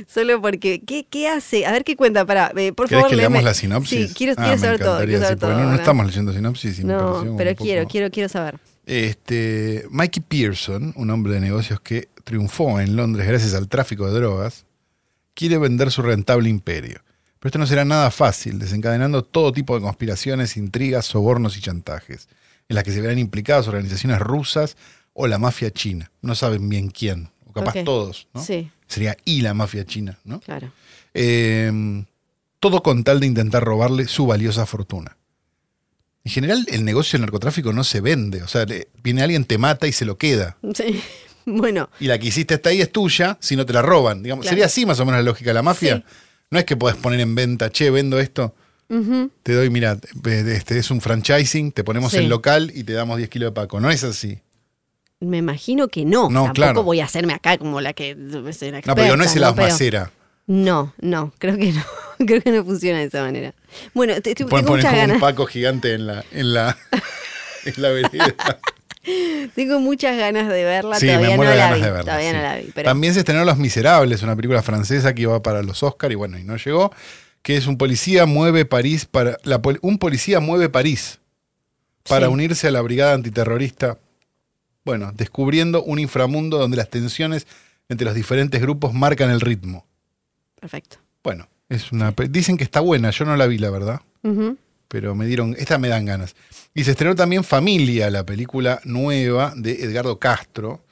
Solo 0.07 0.41
porque, 0.41 0.81
¿qué, 0.85 1.05
qué 1.09 1.29
hace? 1.29 1.65
A 1.65 1.71
ver 1.71 1.85
qué 1.85 1.95
cuenta, 1.95 2.25
para, 2.25 2.49
por 2.49 2.55
¿Querés 2.87 2.89
favor. 2.89 3.09
que 3.09 3.15
leamos 3.15 3.37
léeme. 3.37 3.45
la 3.45 3.53
sinopsis? 3.53 4.09
Sí, 4.09 4.13
quiero, 4.13 4.33
Ah, 4.37 4.43
quiero 4.43 4.57
saber 4.57 4.79
todo. 4.79 4.87
encantaría, 5.01 5.07
Quiero 5.17 5.21
saber 5.23 5.37
sí, 5.37 5.39
porque 5.39 5.55
todo 5.55 5.69
no, 5.71 5.75
estamos 5.75 6.05
leyendo 6.07 6.33
sinopsis 6.33 6.79
y 6.79 6.83
No, 6.83 6.97
pero 7.37 7.51
un 7.51 7.55
poco- 7.55 7.63
quiero, 7.63 7.87
quiero, 7.87 8.09
quiero 8.11 8.27
saber. 8.29 8.59
Este, 8.85 9.85
Mikey 9.89 10.23
Pearson, 10.23 10.93
un 10.95 11.09
hombre 11.09 11.33
de 11.33 11.39
negocios 11.39 11.79
que 11.81 12.09
triunfó 12.23 12.79
en 12.79 12.95
Londres 12.95 13.27
gracias 13.27 13.53
al 13.53 13.67
tráfico 13.67 14.07
de 14.07 14.13
drogas, 14.19 14.65
quiere 15.33 15.57
vender 15.57 15.91
su 15.91 16.01
rentable 16.01 16.49
imperio. 16.49 17.01
Pero 17.39 17.49
esto 17.49 17.59
no 17.59 17.67
será 17.67 17.85
nada 17.85 18.11
fácil, 18.11 18.59
desencadenando 18.59 19.23
todo 19.23 19.51
tipo 19.51 19.75
de 19.75 19.81
conspiraciones, 19.81 20.57
intrigas, 20.57 21.05
sobornos 21.05 21.57
y 21.57 21.61
chantajes, 21.61 22.27
en 22.69 22.75
las 22.75 22.83
que 22.83 22.91
se 22.91 23.01
verán 23.01 23.17
implicadas 23.17 23.67
organizaciones 23.67 24.19
rusas 24.19 24.77
o 25.13 25.27
la 25.27 25.39
mafia 25.39 25.71
china. 25.71 26.11
No 26.21 26.35
saben 26.35 26.69
bien 26.69 26.89
quién, 26.89 27.29
o 27.47 27.53
capaz 27.53 27.83
todos, 27.83 28.27
¿no? 28.33 28.43
Sí, 28.43 28.69
Sería 28.87 29.17
y 29.25 29.41
la 29.41 29.53
mafia 29.53 29.85
china, 29.85 30.19
¿no? 30.23 30.39
claro. 30.41 30.71
Eh, 31.13 32.03
todo 32.59 32.83
con 32.83 33.03
tal 33.03 33.19
de 33.19 33.25
intentar 33.25 33.63
robarle 33.63 34.07
su 34.07 34.27
valiosa 34.27 34.65
fortuna. 34.65 35.17
En 36.23 36.31
general, 36.31 36.65
el 36.69 36.85
negocio 36.85 37.17
del 37.17 37.21
narcotráfico 37.21 37.73
no 37.73 37.83
se 37.83 37.99
vende. 38.01 38.43
O 38.43 38.47
sea, 38.47 38.65
viene 39.03 39.23
alguien, 39.23 39.43
te 39.45 39.57
mata 39.57 39.87
y 39.87 39.91
se 39.91 40.05
lo 40.05 40.17
queda. 40.17 40.57
Sí. 40.75 41.01
Bueno, 41.43 41.89
Y 41.99 42.05
la 42.05 42.19
que 42.19 42.27
hiciste 42.27 42.53
está 42.53 42.69
ahí 42.69 42.81
es 42.81 42.91
tuya, 42.91 43.35
si 43.41 43.55
no 43.55 43.65
te 43.65 43.73
la 43.73 43.81
roban. 43.81 44.21
Digamos, 44.21 44.43
Claro. 44.43 44.51
Sería 44.53 44.67
así 44.67 44.85
más 44.85 44.99
o 44.99 45.05
menos 45.05 45.21
la 45.21 45.23
lógica 45.23 45.49
de 45.49 45.55
la 45.55 45.63
mafia. 45.63 45.97
Sí. 45.97 46.03
No 46.51 46.59
es 46.59 46.65
que 46.65 46.77
podés 46.77 46.95
poner 46.97 47.19
en 47.19 47.33
venta, 47.33 47.71
che, 47.71 47.89
vendo 47.89 48.19
esto, 48.19 48.53
te 49.41 49.53
doy, 49.53 49.71
mira, 49.71 49.97
este 50.23 50.77
es 50.77 50.91
un 50.91 51.01
franchising, 51.01 51.71
te 51.71 51.83
ponemos 51.83 52.11
Sí. 52.11 52.19
el 52.19 52.29
local 52.29 52.71
y 52.75 52.83
te 52.83 52.93
damos 52.93 53.17
10 53.17 53.27
kilos 53.29 53.47
de 53.49 53.53
paco. 53.55 53.79
No 53.79 53.89
es 53.89 54.03
así. 54.03 54.37
me 55.19 55.37
imagino 55.39 55.87
que 55.87 56.05
no. 56.05 56.29
No, 56.29 56.41
Tampoco 56.43 56.53
claro. 56.53 56.83
voy 56.83 56.99
a 56.99 57.05
hacerme 57.05 57.33
acá 57.33 57.57
como 57.57 57.81
la 57.81 57.93
que. 57.93 58.13
No, 58.15 58.41
No, 58.41 58.95
pero 58.95 59.17
no 59.17 59.23
es 59.23 59.35
el 59.35 59.41
¿no? 59.41 59.55
Pero-. 59.55 60.11
No, 60.51 60.93
no, 60.99 61.31
creo 61.37 61.55
que 61.57 61.71
no. 61.71 61.81
creo 62.25 62.41
que 62.41 62.51
no 62.51 62.63
funciona 62.65 62.99
de 62.99 63.05
esa 63.05 63.21
manera. 63.21 63.53
Bueno, 63.93 64.15
te- 64.15 64.35
te- 64.35 64.45
Pueden 64.45 64.65
tengo 64.65 64.77
poner 64.77 64.85
muchas 64.85 65.01
como 65.01 65.13
un 65.15 65.19
paco 65.21 65.45
gigante 65.45 65.93
en 65.93 66.07
la, 66.07 66.25
en 66.31 66.53
la, 66.53 66.77
en 67.65 67.73
la 67.81 67.89
vereda. 67.89 68.35
Tengo 69.55 69.79
muchas 69.79 70.17
ganas 70.17 70.49
de 70.49 70.63
verla. 70.63 70.97
Sí, 70.99 71.07
todavía 71.07 71.29
me 71.31 71.35
muero 71.37 71.51
no 71.51 71.51
de 71.51 71.57
la 71.57 71.63
ganas 71.63 71.79
vi. 71.79 71.85
de 71.85 71.91
verla. 71.91 72.03
todavía 72.11 72.29
sí. 72.31 72.35
no 72.37 72.41
la 72.43 72.55
vi. 72.57 72.71
Pero 72.75 72.89
También 72.89 73.13
se 73.13 73.19
estrenó 73.21 73.45
Los 73.45 73.57
Miserables, 73.57 74.21
una 74.23 74.35
película 74.35 74.61
francesa 74.61 75.13
que 75.15 75.21
iba 75.23 75.41
para 75.41 75.63
los 75.63 75.81
Oscar 75.83 76.11
y 76.11 76.15
bueno, 76.15 76.37
y 76.37 76.43
no 76.43 76.57
llegó. 76.57 76.91
Que 77.41 77.57
es 77.57 77.65
un 77.65 77.77
policía 77.77 78.25
mueve 78.25 78.65
París 78.65 79.05
para. 79.05 79.37
la 79.43 79.59
un 79.81 79.97
policía 79.97 80.39
mueve 80.39 80.69
París 80.69 81.19
para 82.07 82.27
Sí. 82.27 82.33
unirse 82.33 82.67
a 82.67 82.71
la 82.71 82.81
brigada 82.81 83.13
antiterrorista. 83.13 83.97
Bueno, 84.83 85.11
descubriendo 85.15 85.81
un 85.83 85.97
inframundo 85.99 86.57
donde 86.57 86.77
las 86.77 86.89
tensiones 86.89 87.47
entre 87.89 88.05
los 88.05 88.15
diferentes 88.15 88.61
grupos 88.61 88.93
marcan 88.93 89.31
el 89.31 89.39
ritmo. 89.41 89.85
Perfecto. 90.61 90.97
Bueno, 91.21 91.49
es 91.67 91.91
una. 91.91 92.13
Dicen 92.29 92.55
que 92.55 92.63
está 92.63 92.79
buena, 92.79 93.09
yo 93.11 93.25
no 93.25 93.35
la 93.35 93.47
vi, 93.47 93.57
la 93.57 93.69
verdad. 93.69 93.99
Pero 94.87 95.15
me 95.15 95.25
dieron, 95.25 95.55
esta 95.57 95.77
me 95.77 95.89
dan 95.89 96.05
ganas. 96.05 96.35
Y 96.73 96.85
se 96.85 96.91
estrenó 96.91 97.15
también 97.15 97.43
Familia, 97.43 98.09
la 98.09 98.25
película 98.25 98.79
nueva 98.85 99.53
de 99.55 99.83
Edgardo 99.83 100.19
Castro, 100.19 100.83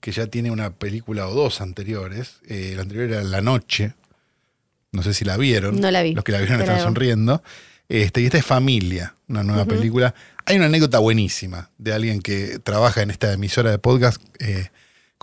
que 0.00 0.12
ya 0.12 0.26
tiene 0.26 0.50
una 0.50 0.70
película 0.70 1.26
o 1.28 1.34
dos 1.34 1.60
anteriores. 1.60 2.36
Eh, 2.48 2.74
la 2.76 2.82
anterior 2.82 3.10
era 3.10 3.24
La 3.24 3.40
Noche, 3.40 3.94
no 4.92 5.02
sé 5.02 5.14
si 5.14 5.24
la 5.24 5.36
vieron. 5.36 5.80
No 5.80 5.90
la 5.90 6.02
vi. 6.02 6.14
Los 6.14 6.24
que 6.24 6.32
la 6.32 6.38
vieron 6.38 6.60
están 6.60 6.80
sonriendo. 6.80 7.42
Este, 7.88 8.22
y 8.22 8.26
esta 8.26 8.38
es 8.38 8.44
Familia, 8.46 9.14
una 9.28 9.42
nueva 9.42 9.64
película. 9.64 10.14
Hay 10.46 10.56
una 10.56 10.66
anécdota 10.66 10.98
buenísima 10.98 11.70
de 11.78 11.92
alguien 11.92 12.20
que 12.20 12.58
trabaja 12.58 13.02
en 13.02 13.10
esta 13.10 13.32
emisora 13.32 13.70
de 13.70 13.78
podcast 13.78 14.22
eh, 14.40 14.70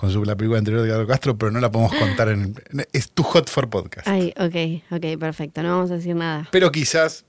con 0.01 0.11
su, 0.11 0.25
la 0.25 0.35
película 0.35 0.57
anterior 0.57 0.81
de 0.81 0.87
Edgardo 0.89 1.05
Castro, 1.05 1.37
pero 1.37 1.51
no 1.51 1.59
la 1.59 1.71
podemos 1.71 1.93
contar 1.93 2.29
en... 2.29 2.55
Es 2.91 3.11
too 3.11 3.21
hot 3.21 3.47
for 3.47 3.69
podcast. 3.69 4.07
Ay, 4.07 4.33
ok, 4.35 4.95
ok, 4.95 5.19
perfecto. 5.19 5.61
No 5.61 5.69
vamos 5.77 5.91
a 5.91 5.97
decir 5.97 6.15
nada. 6.15 6.49
Pero 6.51 6.71
quizás 6.71 7.23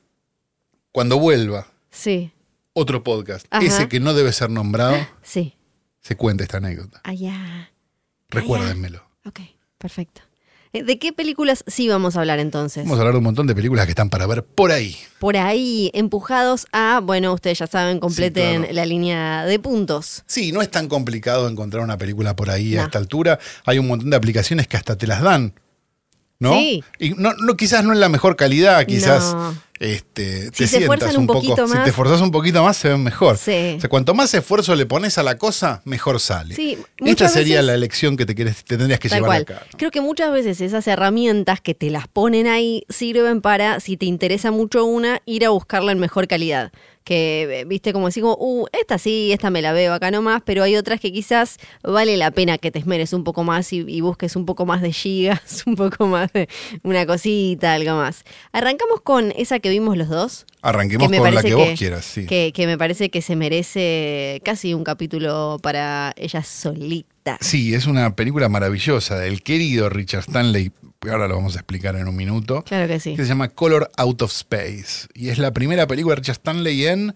cuando 0.90 1.18
vuelva 1.18 1.66
Sí, 1.90 2.32
otro 2.72 3.04
podcast, 3.04 3.44
Ajá. 3.50 3.62
ese 3.62 3.88
que 3.90 4.00
no 4.00 4.14
debe 4.14 4.32
ser 4.32 4.48
nombrado, 4.48 4.96
sí. 5.22 5.54
se 6.00 6.16
cuenta 6.16 6.44
esta 6.44 6.56
anécdota. 6.56 7.02
Ah, 7.04 7.12
ya. 7.12 7.70
Recuérdenmelo. 8.30 9.04
Ok, 9.26 9.40
perfecto. 9.76 10.22
Eh, 10.72 10.82
¿De 10.82 10.98
qué 10.98 11.12
películas 11.12 11.64
sí 11.66 11.88
vamos 11.88 12.16
a 12.16 12.20
hablar 12.20 12.38
entonces? 12.38 12.84
Vamos 12.84 12.98
a 12.98 13.02
hablar 13.02 13.14
de 13.14 13.18
un 13.18 13.24
montón 13.24 13.46
de 13.46 13.54
películas 13.54 13.84
que 13.84 13.90
están 13.90 14.08
para 14.08 14.26
ver 14.26 14.42
por 14.42 14.72
ahí. 14.72 14.96
Por 15.18 15.36
ahí, 15.36 15.90
empujados 15.92 16.66
a, 16.72 17.00
bueno, 17.02 17.34
ustedes 17.34 17.58
ya 17.58 17.66
saben, 17.66 18.00
completen 18.00 18.60
claro. 18.60 18.74
la 18.74 18.86
línea 18.86 19.44
de 19.44 19.58
puntos. 19.58 20.22
Sí, 20.26 20.50
no 20.50 20.62
es 20.62 20.70
tan 20.70 20.88
complicado 20.88 21.48
encontrar 21.48 21.82
una 21.84 21.98
película 21.98 22.34
por 22.34 22.50
ahí 22.50 22.76
a 22.76 22.84
esta 22.84 22.98
altura. 22.98 23.38
Hay 23.64 23.78
un 23.78 23.88
montón 23.88 24.10
de 24.10 24.16
aplicaciones 24.16 24.66
que 24.66 24.76
hasta 24.76 24.96
te 24.96 25.06
las 25.06 25.20
dan. 25.20 25.54
¿No? 26.38 26.54
Sí. 26.54 26.82
Y 26.98 27.10
no, 27.10 27.34
no, 27.34 27.56
quizás 27.56 27.84
no 27.84 27.92
en 27.92 28.00
la 28.00 28.08
mejor 28.08 28.34
calidad, 28.34 28.84
quizás 28.84 29.32
No. 29.32 29.54
Este, 29.82 30.44
Si 30.46 30.50
te 30.50 30.66
se 30.66 30.78
sientas 30.78 31.16
un 31.16 31.26
poco. 31.26 31.40
poquito 31.40 31.66
Si 31.66 31.74
más. 31.74 31.84
te 31.84 31.90
esforzás 31.90 32.20
un 32.20 32.30
poquito 32.30 32.62
más, 32.62 32.76
se 32.76 32.88
ven 32.88 33.02
mejor. 33.02 33.36
Sí. 33.36 33.74
O 33.76 33.80
sea, 33.80 33.90
cuanto 33.90 34.14
más 34.14 34.32
esfuerzo 34.34 34.74
le 34.74 34.86
pones 34.86 35.18
a 35.18 35.22
la 35.22 35.36
cosa, 35.38 35.82
mejor 35.84 36.20
sale. 36.20 36.54
Sí, 36.54 36.78
Esta 36.98 37.28
sería 37.28 37.56
veces- 37.56 37.66
la 37.66 37.74
elección 37.74 38.16
que 38.16 38.26
te, 38.26 38.34
querés- 38.34 38.62
te 38.64 38.76
tendrías 38.76 39.00
que 39.00 39.08
llevar 39.08 39.24
cual. 39.26 39.42
a 39.42 39.44
cabo. 39.44 39.60
Creo 39.76 39.90
que 39.90 40.00
muchas 40.00 40.32
veces 40.32 40.60
esas 40.60 40.86
herramientas 40.86 41.60
que 41.60 41.74
te 41.74 41.90
las 41.90 42.08
ponen 42.08 42.46
ahí 42.46 42.84
sirven 42.88 43.40
para, 43.40 43.80
si 43.80 43.96
te 43.96 44.06
interesa 44.06 44.50
mucho 44.50 44.84
una, 44.84 45.20
ir 45.26 45.44
a 45.44 45.50
buscarla 45.50 45.92
en 45.92 45.98
mejor 45.98 46.26
calidad. 46.28 46.72
Que, 47.04 47.62
eh, 47.62 47.64
viste, 47.64 47.92
como 47.92 48.06
decir, 48.06 48.22
como, 48.22 48.36
uh, 48.38 48.66
esta 48.72 48.96
sí, 48.96 49.32
esta 49.32 49.50
me 49.50 49.60
la 49.60 49.72
veo 49.72 49.92
acá 49.92 50.12
nomás, 50.12 50.40
pero 50.44 50.62
hay 50.62 50.76
otras 50.76 51.00
que 51.00 51.12
quizás 51.12 51.56
vale 51.82 52.16
la 52.16 52.30
pena 52.30 52.58
que 52.58 52.70
te 52.70 52.78
esmeres 52.78 53.12
un 53.12 53.24
poco 53.24 53.42
más 53.42 53.72
y, 53.72 53.84
y 53.88 54.00
busques 54.00 54.36
un 54.36 54.46
poco 54.46 54.66
más 54.66 54.82
de 54.82 54.92
gigas, 54.92 55.64
un 55.66 55.74
poco 55.74 56.06
más 56.06 56.32
de 56.32 56.48
una 56.84 57.04
cosita, 57.04 57.72
algo 57.74 57.96
más. 57.96 58.22
Arrancamos 58.52 59.00
con 59.00 59.32
esa 59.36 59.58
que 59.58 59.68
vimos 59.72 59.96
los 59.96 60.08
dos. 60.08 60.46
Arranquemos 60.62 61.08
con 61.10 61.34
la 61.34 61.42
que, 61.42 61.54
vos 61.54 61.78
quieras, 61.78 62.04
sí. 62.04 62.26
Que, 62.26 62.52
que 62.54 62.66
me 62.66 62.78
parece 62.78 63.10
que 63.10 63.20
se 63.22 63.36
merece 63.36 64.40
casi 64.44 64.74
un 64.74 64.84
capítulo 64.84 65.58
para 65.62 66.12
ella 66.16 66.42
solita. 66.44 67.38
Sí, 67.40 67.74
es 67.74 67.86
una 67.86 68.14
película 68.14 68.48
maravillosa 68.48 69.18
del 69.18 69.42
querido 69.42 69.88
Richard 69.88 70.20
Stanley, 70.20 70.72
ahora 71.10 71.28
lo 71.28 71.36
vamos 71.36 71.56
a 71.56 71.58
explicar 71.60 71.96
en 71.96 72.06
un 72.08 72.16
minuto, 72.16 72.62
Claro 72.62 72.86
que 72.86 73.00
sí. 73.00 73.16
que 73.16 73.22
se 73.22 73.28
llama 73.28 73.48
Color 73.48 73.90
Out 73.96 74.22
of 74.22 74.32
Space. 74.32 75.08
Y 75.14 75.30
es 75.30 75.38
la 75.38 75.52
primera 75.52 75.86
película 75.86 76.14
de 76.14 76.20
Richard 76.20 76.36
Stanley 76.36 76.86
en 76.86 77.14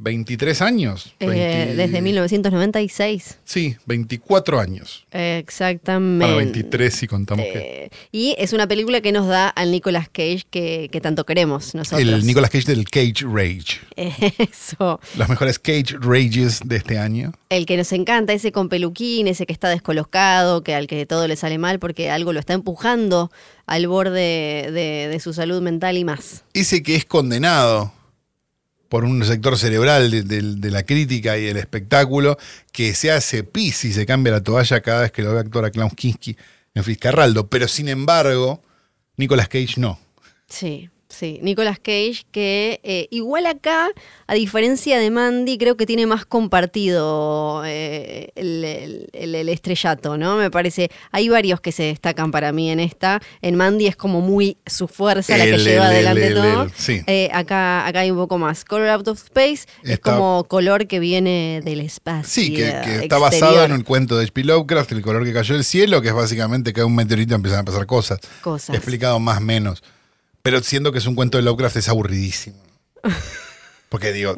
23 0.00 0.62
años. 0.62 1.12
Eh, 1.18 1.26
20 1.26 1.74
desde 1.74 2.00
1996. 2.00 3.38
Sí, 3.44 3.76
24 3.84 4.60
años. 4.60 5.04
Exactamente. 5.10 6.24
Para 6.24 6.36
23 6.36 6.94
si 6.94 7.08
contamos 7.08 7.44
que... 7.46 7.58
Eh, 7.58 7.90
y 8.12 8.36
es 8.38 8.52
una 8.52 8.68
película 8.68 9.00
que 9.00 9.10
nos 9.10 9.26
da 9.26 9.48
al 9.48 9.72
Nicolas 9.72 10.08
Cage 10.08 10.44
que, 10.48 10.88
que 10.92 11.00
tanto 11.00 11.26
queremos 11.26 11.74
nosotros. 11.74 12.00
El 12.00 12.24
Nicolas 12.24 12.50
Cage 12.50 12.66
del 12.66 12.88
Cage 12.88 13.24
Rage. 13.24 13.80
Eso. 14.38 15.00
Los 15.16 15.28
mejores 15.28 15.58
Cage 15.58 15.96
Rages 16.00 16.60
de 16.64 16.76
este 16.76 16.96
año. 16.96 17.32
El 17.50 17.66
que 17.66 17.76
nos 17.76 17.90
encanta, 17.90 18.32
ese 18.32 18.52
con 18.52 18.68
peluquín, 18.68 19.26
ese 19.26 19.46
que 19.46 19.52
está 19.52 19.68
descolocado, 19.68 20.62
que 20.62 20.74
al 20.76 20.86
que 20.86 21.06
todo 21.06 21.26
le 21.26 21.34
sale 21.34 21.58
mal 21.58 21.80
porque 21.80 22.08
algo 22.08 22.32
lo 22.32 22.38
está 22.38 22.52
empujando 22.52 23.32
al 23.66 23.88
borde 23.88 24.70
de, 24.70 25.08
de 25.10 25.20
su 25.20 25.32
salud 25.32 25.60
mental 25.60 25.98
y 25.98 26.04
más. 26.04 26.44
Ese 26.54 26.84
que 26.84 26.94
es 26.94 27.04
condenado 27.04 27.97
por 28.88 29.04
un 29.04 29.24
sector 29.24 29.58
cerebral 29.58 30.10
de, 30.10 30.70
la 30.70 30.82
crítica 30.82 31.36
y 31.36 31.44
del 31.44 31.56
espectáculo, 31.56 32.38
que 32.72 32.94
se 32.94 33.10
hace 33.10 33.44
pis 33.44 33.84
y 33.84 33.92
se 33.92 34.06
cambia 34.06 34.32
la 34.32 34.42
toalla 34.42 34.80
cada 34.80 35.02
vez 35.02 35.12
que 35.12 35.22
lo 35.22 35.32
ve 35.32 35.40
actuar 35.40 35.66
a 35.66 35.70
Klaus 35.70 35.92
Kinski 35.94 36.36
en 36.74 36.84
Fiscarraldo. 36.84 37.46
Pero 37.48 37.68
sin 37.68 37.88
embargo, 37.88 38.62
Nicolas 39.16 39.48
Cage 39.48 39.74
no. 39.76 39.98
Sí, 40.48 40.88
sí. 41.08 41.38
Nicolas 41.42 41.78
Cage, 41.78 42.22
que 42.30 42.80
eh, 42.82 43.08
igual 43.10 43.46
acá, 43.46 43.88
a 44.26 44.34
diferencia 44.34 44.98
de 44.98 45.10
Mandy, 45.10 45.58
creo 45.58 45.76
que 45.76 45.86
tiene 45.86 46.06
más 46.06 46.24
compartido 46.26 47.62
eh, 47.64 48.30
el, 48.34 48.64
el- 48.64 49.08
el- 49.12 49.34
el 49.34 49.48
estrellato, 49.48 50.16
¿no? 50.16 50.36
Me 50.36 50.50
parece. 50.50 50.90
Hay 51.12 51.28
varios 51.28 51.60
que 51.60 51.72
se 51.72 51.84
destacan 51.84 52.30
para 52.30 52.52
mí 52.52 52.70
en 52.70 52.80
esta. 52.80 53.20
En 53.42 53.56
Mandy 53.56 53.86
es 53.86 53.96
como 53.96 54.20
muy 54.20 54.58
su 54.66 54.88
fuerza 54.88 55.36
la 55.36 55.44
que 55.44 55.58
lleva 55.58 55.86
el- 55.86 56.06
adelante 56.06 56.26
el- 56.28 56.34
todo. 56.34 56.62
el- 56.64 56.70
sí. 56.76 57.00
Eh, 57.06 57.30
acá, 57.32 57.86
acá 57.86 58.00
hay 58.00 58.10
un 58.10 58.16
poco 58.18 58.38
más. 58.38 58.64
Color 58.64 58.88
Out 58.88 59.08
of 59.08 59.22
Space 59.24 59.66
es 59.82 59.98
como 60.00 60.44
color 60.48 60.86
que 60.86 60.98
viene 61.00 61.60
del 61.64 61.80
espacio. 61.80 62.28
Sí, 62.28 62.50
que, 62.50 62.56
que 62.56 62.64
está 62.64 62.82
exterior. 63.16 63.20
basado 63.20 63.64
en 63.64 63.72
un 63.72 63.82
cuento 63.82 64.16
de 64.16 64.24
H.P. 64.24 64.44
Lovecraft, 64.44 64.92
El 64.92 65.02
color 65.02 65.24
que 65.24 65.32
cayó 65.32 65.54
del 65.54 65.64
cielo, 65.64 66.02
que 66.02 66.08
es 66.08 66.14
básicamente 66.14 66.72
que 66.72 66.82
un 66.84 66.94
meteorito 66.94 67.32
y 67.32 67.36
empiezan 67.36 67.60
a 67.60 67.64
pasar 67.64 67.86
cosas. 67.86 68.20
Cosas. 68.42 68.76
Explicado 68.76 69.18
más 69.20 69.38
o 69.38 69.40
menos. 69.40 69.82
Pero 70.42 70.62
siendo 70.62 70.92
que 70.92 70.98
es 70.98 71.06
un 71.06 71.14
cuento 71.14 71.36
de 71.38 71.42
Lovecraft 71.42 71.76
es 71.76 71.88
aburridísimo. 71.88 72.56
Porque 73.88 74.12
digo, 74.12 74.34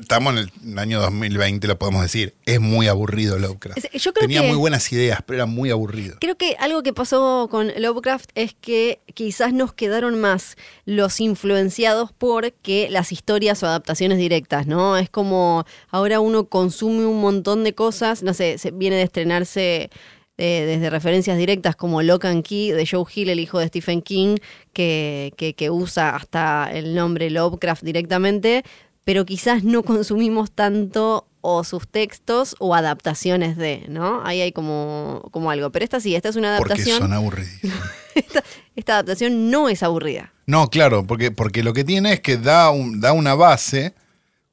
estamos 0.00 0.34
en 0.36 0.50
el 0.72 0.78
año 0.78 1.00
2020, 1.00 1.66
lo 1.66 1.78
podemos 1.78 2.02
decir. 2.02 2.34
Es 2.46 2.60
muy 2.60 2.88
aburrido 2.88 3.38
Lovecraft. 3.38 3.78
Es- 3.92 4.02
yo 4.02 4.12
creo 4.12 4.22
Tenía 4.26 4.40
que- 4.42 4.48
muy 4.48 4.56
buenas 4.56 4.90
ideas, 4.92 5.20
pero 5.26 5.38
era 5.38 5.46
muy 5.46 5.70
aburrido. 5.70 6.16
Creo 6.20 6.36
que 6.36 6.56
algo 6.58 6.82
que 6.82 6.92
pasó 6.92 7.48
con 7.50 7.70
Lovecraft 7.76 8.30
es 8.34 8.54
que 8.54 9.00
quizás 9.14 9.52
nos 9.52 9.72
quedaron 9.74 10.20
más 10.20 10.56
los 10.86 11.20
influenciados 11.20 12.12
por 12.12 12.52
que 12.52 12.88
las 12.90 13.12
historias 13.12 13.62
o 13.62 13.66
adaptaciones 13.66 14.18
directas, 14.18 14.66
¿no? 14.66 14.96
Es 14.96 15.10
como 15.10 15.64
ahora 15.90 16.20
uno 16.20 16.46
consume 16.48 17.04
un 17.06 17.20
montón 17.20 17.62
de 17.64 17.74
cosas, 17.74 18.22
no 18.22 18.32
sé, 18.34 18.56
viene 18.74 18.96
de 18.96 19.02
estrenarse 19.02 19.90
eh, 20.38 20.64
desde 20.66 20.90
referencias 20.90 21.38
directas 21.38 21.76
como 21.76 22.02
Lock 22.02 22.24
and 22.24 22.42
Key 22.44 22.72
de 22.72 22.86
Joe 22.86 23.04
Hill, 23.14 23.28
el 23.30 23.40
hijo 23.40 23.58
de 23.58 23.68
Stephen 23.68 24.02
King, 24.02 24.36
que, 24.72 25.32
que, 25.36 25.54
que 25.54 25.70
usa 25.70 26.16
hasta 26.16 26.70
el 26.72 26.94
nombre 26.94 27.30
Lovecraft 27.30 27.82
directamente, 27.84 28.64
pero 29.04 29.24
quizás 29.24 29.62
no 29.64 29.82
consumimos 29.82 30.50
tanto 30.50 31.26
o 31.40 31.62
sus 31.62 31.86
textos 31.86 32.56
o 32.58 32.74
adaptaciones 32.74 33.56
de, 33.58 33.84
¿no? 33.88 34.22
Ahí 34.24 34.40
hay 34.40 34.50
como, 34.52 35.28
como 35.30 35.50
algo. 35.50 35.70
Pero 35.70 35.84
esta 35.84 36.00
sí, 36.00 36.14
esta 36.16 36.30
es 36.30 36.36
una 36.36 36.56
Porque 36.56 36.72
adaptación. 36.72 36.98
son 37.00 37.12
aburridísimos. 37.12 37.76
esta, 38.14 38.42
esta 38.74 38.92
adaptación 38.94 39.50
no 39.50 39.68
es 39.68 39.82
aburrida. 39.82 40.32
No, 40.46 40.68
claro, 40.70 41.06
porque, 41.06 41.30
porque 41.30 41.62
lo 41.62 41.74
que 41.74 41.84
tiene 41.84 42.14
es 42.14 42.20
que 42.20 42.38
da, 42.38 42.70
un- 42.70 42.98
da 43.00 43.12
una 43.12 43.34
base 43.34 43.94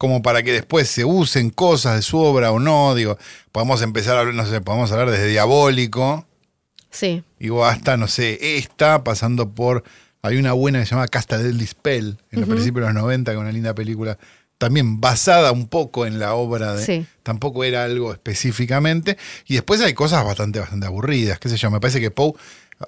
como 0.02 0.24
para 0.24 0.42
que 0.42 0.52
después 0.52 0.88
se 0.90 1.06
usen 1.06 1.52
cosas 1.52 1.96
de 1.96 2.02
su 2.02 2.18
obra 2.18 2.52
o 2.52 2.58
no. 2.58 2.96
Digo, 2.96 3.20
podemos 3.52 3.84
empezar 3.84 4.18
a 4.18 4.22
hablar, 4.22 4.34
no 4.34 4.48
sé, 4.48 4.60
podemos 4.60 4.92
hablar 4.92 5.12
desde 5.12 5.28
Diabólico, 5.28 6.26
Sí. 6.90 7.24
digo, 7.38 7.64
hasta, 7.68 7.98
no 7.98 8.08
sé, 8.08 8.58
esta, 8.58 9.04
pasando 9.04 9.50
por. 9.52 9.84
Hay 10.24 10.38
una 10.38 10.54
buena 10.54 10.80
que 10.80 10.86
se 10.88 10.96
llama 10.96 11.08
Casta 11.08 11.38
del 11.38 11.60
Dispel, 11.60 12.18
en 12.32 12.40
los 12.40 12.50
principios 12.50 12.88
de 12.88 12.94
los 12.94 13.00
90, 13.04 13.30
que 13.32 13.38
es 13.38 13.42
una 13.42 13.52
linda 13.52 13.76
película, 13.76 14.18
también 14.58 15.00
basada 15.00 15.52
un 15.52 15.68
poco 15.68 16.08
en 16.08 16.18
la 16.18 16.34
obra 16.34 16.74
de. 16.74 16.84
Sí. 16.84 17.06
Tampoco 17.22 17.64
era 17.64 17.84
algo 17.84 18.12
específicamente. 18.12 19.20
Y 19.46 19.54
después 19.54 19.82
hay 19.82 19.94
cosas 19.94 20.26
bastante, 20.26 20.60
bastante 20.60 20.88
aburridas, 20.88 21.38
qué 21.38 21.48
sé 21.48 21.58
yo. 21.58 21.70
Me 21.70 21.80
parece 21.80 22.02
que 22.02 22.10
Poe 22.10 22.34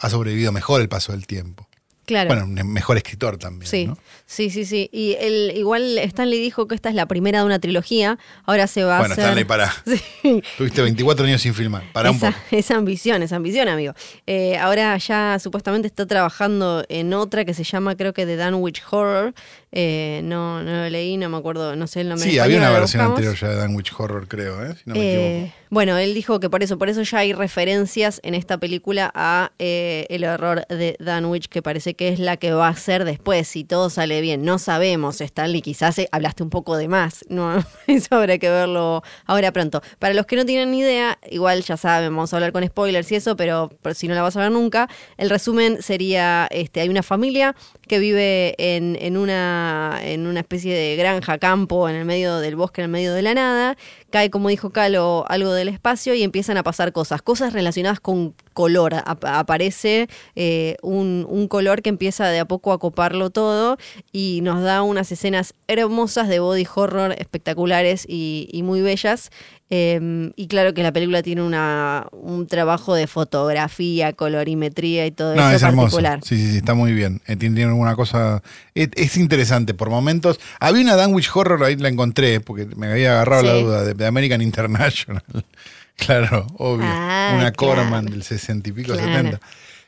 ha 0.01 0.09
sobrevivido 0.09 0.51
mejor 0.51 0.81
el 0.81 0.89
paso 0.89 1.11
del 1.11 1.27
tiempo. 1.27 1.67
Claro. 2.05 2.27
Bueno, 2.27 2.43
un 2.43 2.73
mejor 2.73 2.97
escritor 2.97 3.37
también. 3.37 3.69
Sí, 3.69 3.85
¿no? 3.87 3.97
sí, 4.25 4.49
sí, 4.49 4.65
sí. 4.65 4.89
Y 4.91 5.15
el, 5.19 5.53
igual 5.55 5.97
Stanley 5.99 6.39
dijo 6.39 6.67
que 6.67 6.75
esta 6.75 6.89
es 6.89 6.95
la 6.95 7.05
primera 7.05 7.39
de 7.39 7.45
una 7.45 7.59
trilogía. 7.59 8.19
Ahora 8.45 8.67
se 8.67 8.83
va 8.83 8.99
Bueno, 8.99 9.11
a 9.11 9.13
hacer. 9.13 9.23
Stanley, 9.23 9.45
pará. 9.45 9.73
Sí. 10.21 10.41
Tuviste 10.57 10.81
24 10.81 11.25
años 11.25 11.41
sin 11.41 11.53
filmar. 11.53 11.83
Pará 11.93 12.11
un 12.11 12.17
esa, 12.17 12.31
poco. 12.31 12.43
esa 12.51 12.75
ambición, 12.75 13.23
esa 13.23 13.35
ambición, 13.37 13.67
amigo. 13.69 13.93
Eh, 14.27 14.57
ahora 14.57 14.97
ya 14.97 15.37
supuestamente 15.39 15.87
está 15.87 16.05
trabajando 16.05 16.83
en 16.89 17.13
otra 17.13 17.45
que 17.45 17.53
se 17.53 17.63
llama, 17.63 17.95
creo 17.95 18.13
que 18.13 18.25
The 18.25 18.37
Dunwich 18.37 18.81
Horror. 18.89 19.33
Eh, 19.75 20.21
no, 20.23 20.61
no 20.61 20.71
lo 20.83 20.89
leí, 20.91 21.17
no 21.17 21.29
me 21.29 21.37
acuerdo, 21.37 21.75
no 21.75 21.87
sé 21.87 22.01
el 22.01 22.09
nombre. 22.09 22.29
Sí, 22.29 22.37
había 22.37 22.59
una 22.59 22.69
versión 22.69 23.01
anterior 23.01 23.35
ya 23.35 23.47
de 23.49 23.55
Danwich 23.55 23.91
Horror, 23.97 24.27
creo, 24.27 24.63
¿eh? 24.63 24.75
si 24.75 24.83
no 24.85 24.93
me 24.93 25.01
Eh, 25.01 25.37
equivoco. 25.39 25.53
bueno, 25.71 25.97
él 25.97 26.13
dijo 26.13 26.39
que 26.39 26.47
por 26.47 26.61
eso, 26.61 26.77
por 26.77 26.89
eso 26.89 27.01
ya 27.01 27.17
hay 27.17 27.33
referencias 27.33 28.19
en 28.23 28.35
esta 28.35 28.59
película 28.59 29.11
a 29.15 29.51
eh, 29.57 30.05
el 30.09 30.25
horror 30.25 30.67
de 30.67 30.95
Danwich, 30.99 31.47
que 31.47 31.63
parece 31.63 31.95
que 31.95 32.09
es 32.09 32.19
la 32.19 32.37
que 32.37 32.51
va 32.53 32.67
a 32.67 32.75
ser 32.75 33.03
después, 33.03 33.47
si 33.47 33.63
todo 33.63 33.89
sale 33.89 34.21
bien. 34.21 34.43
No 34.45 34.59
sabemos, 34.59 35.19
Stanley, 35.21 35.63
quizás 35.63 35.97
eh, 35.97 36.07
hablaste 36.11 36.43
un 36.43 36.51
poco 36.51 36.77
de 36.77 36.87
más, 36.87 37.25
no, 37.29 37.57
eso 37.87 38.15
habrá 38.15 38.37
que 38.37 38.51
verlo 38.51 39.01
ahora 39.25 39.51
pronto. 39.51 39.81
Para 39.97 40.13
los 40.13 40.27
que 40.27 40.35
no 40.35 40.45
tienen 40.45 40.69
ni 40.69 40.81
idea, 40.81 41.17
igual 41.31 41.63
ya 41.63 41.77
saben, 41.77 42.15
vamos 42.15 42.31
a 42.31 42.35
hablar 42.37 42.51
con 42.51 42.63
spoilers 42.63 43.11
y 43.11 43.15
eso, 43.15 43.35
pero 43.35 43.71
si 43.95 44.07
no 44.07 44.13
la 44.13 44.21
vas 44.21 44.37
a 44.37 44.41
ver 44.41 44.51
nunca, 44.51 44.87
el 45.17 45.31
resumen 45.31 45.81
sería, 45.81 46.47
este, 46.51 46.79
hay 46.81 46.89
una 46.89 47.01
familia 47.01 47.55
que 47.87 47.97
vive 47.97 48.53
en, 48.59 48.97
en 49.01 49.17
una, 49.17 49.62
en 50.03 50.27
una 50.27 50.41
especie 50.41 50.75
de 50.75 50.95
granja, 50.95 51.37
campo, 51.37 51.87
en 51.89 51.95
el 51.95 52.05
medio 52.05 52.37
del 52.37 52.55
bosque, 52.55 52.81
en 52.81 52.85
el 52.85 52.91
medio 52.91 53.13
de 53.13 53.21
la 53.21 53.33
nada. 53.33 53.77
Cae, 54.13 54.29
como 54.29 54.49
dijo 54.49 54.69
Calo, 54.69 55.25
algo 55.27 55.51
del 55.53 55.69
espacio 55.69 56.13
y 56.13 56.21
empiezan 56.21 56.55
a 56.57 56.61
pasar 56.61 56.91
cosas, 56.93 57.23
cosas 57.23 57.51
relacionadas 57.51 57.99
con 57.99 58.35
color. 58.53 58.93
Ap- 58.93 59.25
aparece 59.25 60.07
eh, 60.35 60.77
un, 60.83 61.25
un 61.27 61.47
color 61.47 61.81
que 61.81 61.89
empieza 61.89 62.27
de 62.27 62.37
a 62.39 62.45
poco 62.45 62.73
a 62.73 62.77
coparlo 62.77 63.31
todo 63.31 63.77
y 64.11 64.41
nos 64.43 64.61
da 64.61 64.83
unas 64.83 65.11
escenas 65.11 65.55
hermosas 65.67 66.27
de 66.29 66.37
body 66.39 66.67
horror 66.75 67.15
espectaculares 67.17 68.05
y, 68.07 68.47
y 68.51 68.61
muy 68.61 68.81
bellas. 68.81 69.31
Eh, 69.75 70.29
y 70.35 70.45
claro 70.47 70.75
que 70.75 70.83
la 70.83 70.91
película 70.91 71.23
tiene 71.23 71.41
una, 71.41 72.05
un 72.11 72.45
trabajo 72.45 72.93
de 72.93 73.07
fotografía, 73.07 74.13
colorimetría 74.13 75.07
y 75.07 75.11
todo 75.11 75.33
No, 75.35 75.47
eso 75.47 75.55
es 75.55 75.63
hermoso. 75.63 75.97
particular. 75.97 76.19
Sí, 76.23 76.37
sí, 76.37 76.51
sí, 76.51 76.57
está 76.57 76.75
muy 76.75 76.93
bien. 76.93 77.21
Eh, 77.25 77.35
tiene, 77.37 77.55
tiene 77.55 77.71
alguna 77.71 77.95
cosa. 77.95 78.43
Es, 78.75 78.89
es 78.95 79.17
interesante 79.17 79.73
por 79.73 79.89
momentos. 79.89 80.39
Había 80.59 80.83
una 80.83 80.95
Danwich 80.95 81.31
Horror, 81.33 81.63
ahí 81.63 81.75
la 81.77 81.89
encontré, 81.89 82.39
porque 82.39 82.67
me 82.75 82.87
había 82.91 83.13
agarrado 83.13 83.41
la 83.43 83.53
duda, 83.53 83.83
de, 83.83 84.02
de 84.03 84.07
American 84.09 84.41
International. 84.41 85.23
claro, 85.95 86.47
obvio. 86.57 86.85
Ah, 86.87 87.31
una 87.35 87.51
claro. 87.51 87.81
Corman 87.81 88.05
del 88.05 88.23
60 88.23 88.69
y 88.69 88.71
pico, 88.71 88.93
Claro. 88.93 89.07
70. 89.07 89.39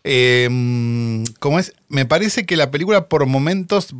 Eh, 0.03 0.47
mm, 0.51 1.23
¿Cómo 1.39 1.59
es? 1.59 1.73
Me 1.89 2.05
parece 2.05 2.45
que 2.45 2.55
la 2.57 2.71
película 2.71 3.07
por 3.07 3.25
momentos 3.25 3.93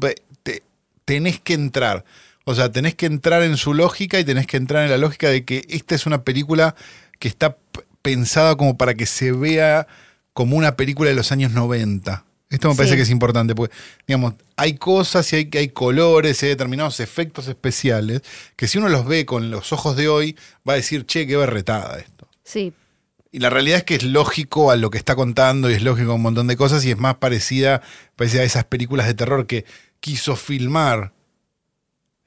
te- 0.44 0.64
tenés 1.06 1.40
que 1.40 1.54
entrar. 1.54 2.04
O 2.46 2.54
sea, 2.54 2.72
tenés 2.72 2.94
que 2.94 3.08
entrar 3.08 3.42
en 3.42 3.58
su 3.58 3.74
lógica 3.74 4.20
y 4.20 4.24
tenés 4.24 4.46
que 4.46 4.58
entrar 4.58 4.84
en 4.86 4.92
la 4.92 4.98
lógica 4.98 5.30
de 5.30 5.44
que 5.46 5.66
esta 5.70 5.96
es 5.96 6.06
una 6.06 6.22
película 6.24 6.76
que 7.18 7.28
está 7.28 7.58
pensada 8.04 8.56
como 8.56 8.78
para 8.78 8.94
que 8.94 9.08
se 9.08 9.32
vea 9.32 9.88
como 10.34 10.56
una 10.58 10.76
película 10.76 11.10
de 11.10 11.16
los 11.16 11.32
años 11.32 11.54
90. 11.54 12.24
Esto 12.56 12.70
me 12.70 12.76
parece 12.76 12.94
Sí. 12.94 12.98
que 12.98 13.04
es 13.04 13.10
importante, 13.10 13.54
porque, 13.56 13.76
digamos, 14.08 14.34
hay 14.56 14.76
cosas 14.76 15.32
y 15.34 15.36
hay, 15.36 15.50
hay 15.54 15.70
colores 15.70 16.42
y 16.42 16.46
hay 16.48 16.50
determinados 16.52 17.00
efectos 17.00 17.48
especiales 17.48 18.22
que 18.56 18.68
si 18.68 18.78
uno 18.78 18.90
los 18.90 19.06
ve 19.06 19.26
con 19.26 19.52
los 19.52 19.72
ojos 19.74 19.96
de 19.96 20.08
hoy, 20.08 20.36
va 20.68 20.74
a 20.74 20.76
decir, 20.78 21.06
che, 21.06 21.28
qué 21.28 21.38
berretada 21.38 22.00
esto. 22.00 22.28
Sí, 22.44 22.74
Y 23.32 23.40
la 23.40 23.50
realidad 23.50 23.80
es 23.80 23.84
que 23.84 23.96
es 23.96 24.04
lógico 24.04 24.72
a 24.72 24.78
lo 24.78 24.90
que 24.90 24.98
está 24.98 25.14
contando 25.16 25.70
y 25.70 25.74
es 25.74 25.82
lógico 25.84 26.12
a 26.12 26.16
un 26.16 26.22
montón 26.22 26.48
de 26.48 26.56
cosas 26.56 26.86
y 26.86 26.92
es 26.92 26.98
más 26.98 27.16
parecida, 27.16 27.82
parecida 28.16 28.42
a 28.42 28.46
esas 28.46 28.64
películas 28.64 29.08
de 29.08 29.14
terror 29.14 29.46
que 29.46 29.66
quiso 30.00 30.38
filmar 30.38 31.12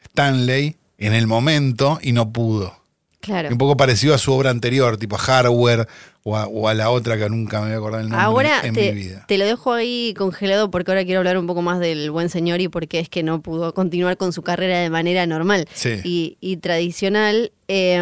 Stanley 0.05 0.77
en 0.99 1.15
el 1.15 1.27
momento 1.27 1.99
y 2.03 2.13
no 2.13 2.31
pudo. 2.31 2.78
Claro. 3.21 3.49
Un 3.51 3.59
poco 3.59 3.77
parecido 3.77 4.15
a 4.15 4.19
su 4.19 4.33
obra 4.33 4.51
anterior, 4.51 4.97
tipo 4.97 5.17
a 5.17 5.19
Hardware 5.19 5.87
o 6.25 6.37
a, 6.37 6.47
o 6.47 6.69
a 6.69 6.75
la 6.75 6.91
otra 6.91 7.17
que 7.17 7.29
nunca 7.31 7.61
me 7.61 7.67
voy 7.69 7.75
a 7.75 7.79
acordar 7.79 8.01
el 8.03 8.09
nombre 8.09 8.25
Ahora 8.25 8.61
en 8.65 8.75
te, 8.75 8.93
mi 8.93 8.99
vida. 9.03 9.25
te 9.27 9.39
lo 9.39 9.47
dejo 9.47 9.73
ahí 9.73 10.15
congelado 10.17 10.71
porque 10.71 10.91
ahora 10.91 11.05
quiero 11.05 11.21
hablar 11.21 11.39
un 11.39 11.47
poco 11.47 11.63
más 11.63 11.81
del 11.81 12.11
buen 12.11 12.29
señor 12.29 12.61
y 12.61 12.69
por 12.69 12.87
qué 12.87 12.99
es 13.01 13.09
que 13.09 13.23
no 13.23 13.41
pudo 13.41 13.73
continuar 13.73 14.17
con 14.19 14.33
su 14.33 14.43
carrera 14.43 14.79
de 14.81 14.91
manera 14.91 15.25
normal 15.27 15.67
Sí. 15.75 16.01
y, 16.05 16.37
y 16.41 16.59
tradicional. 16.59 17.53
Eh, 17.69 17.97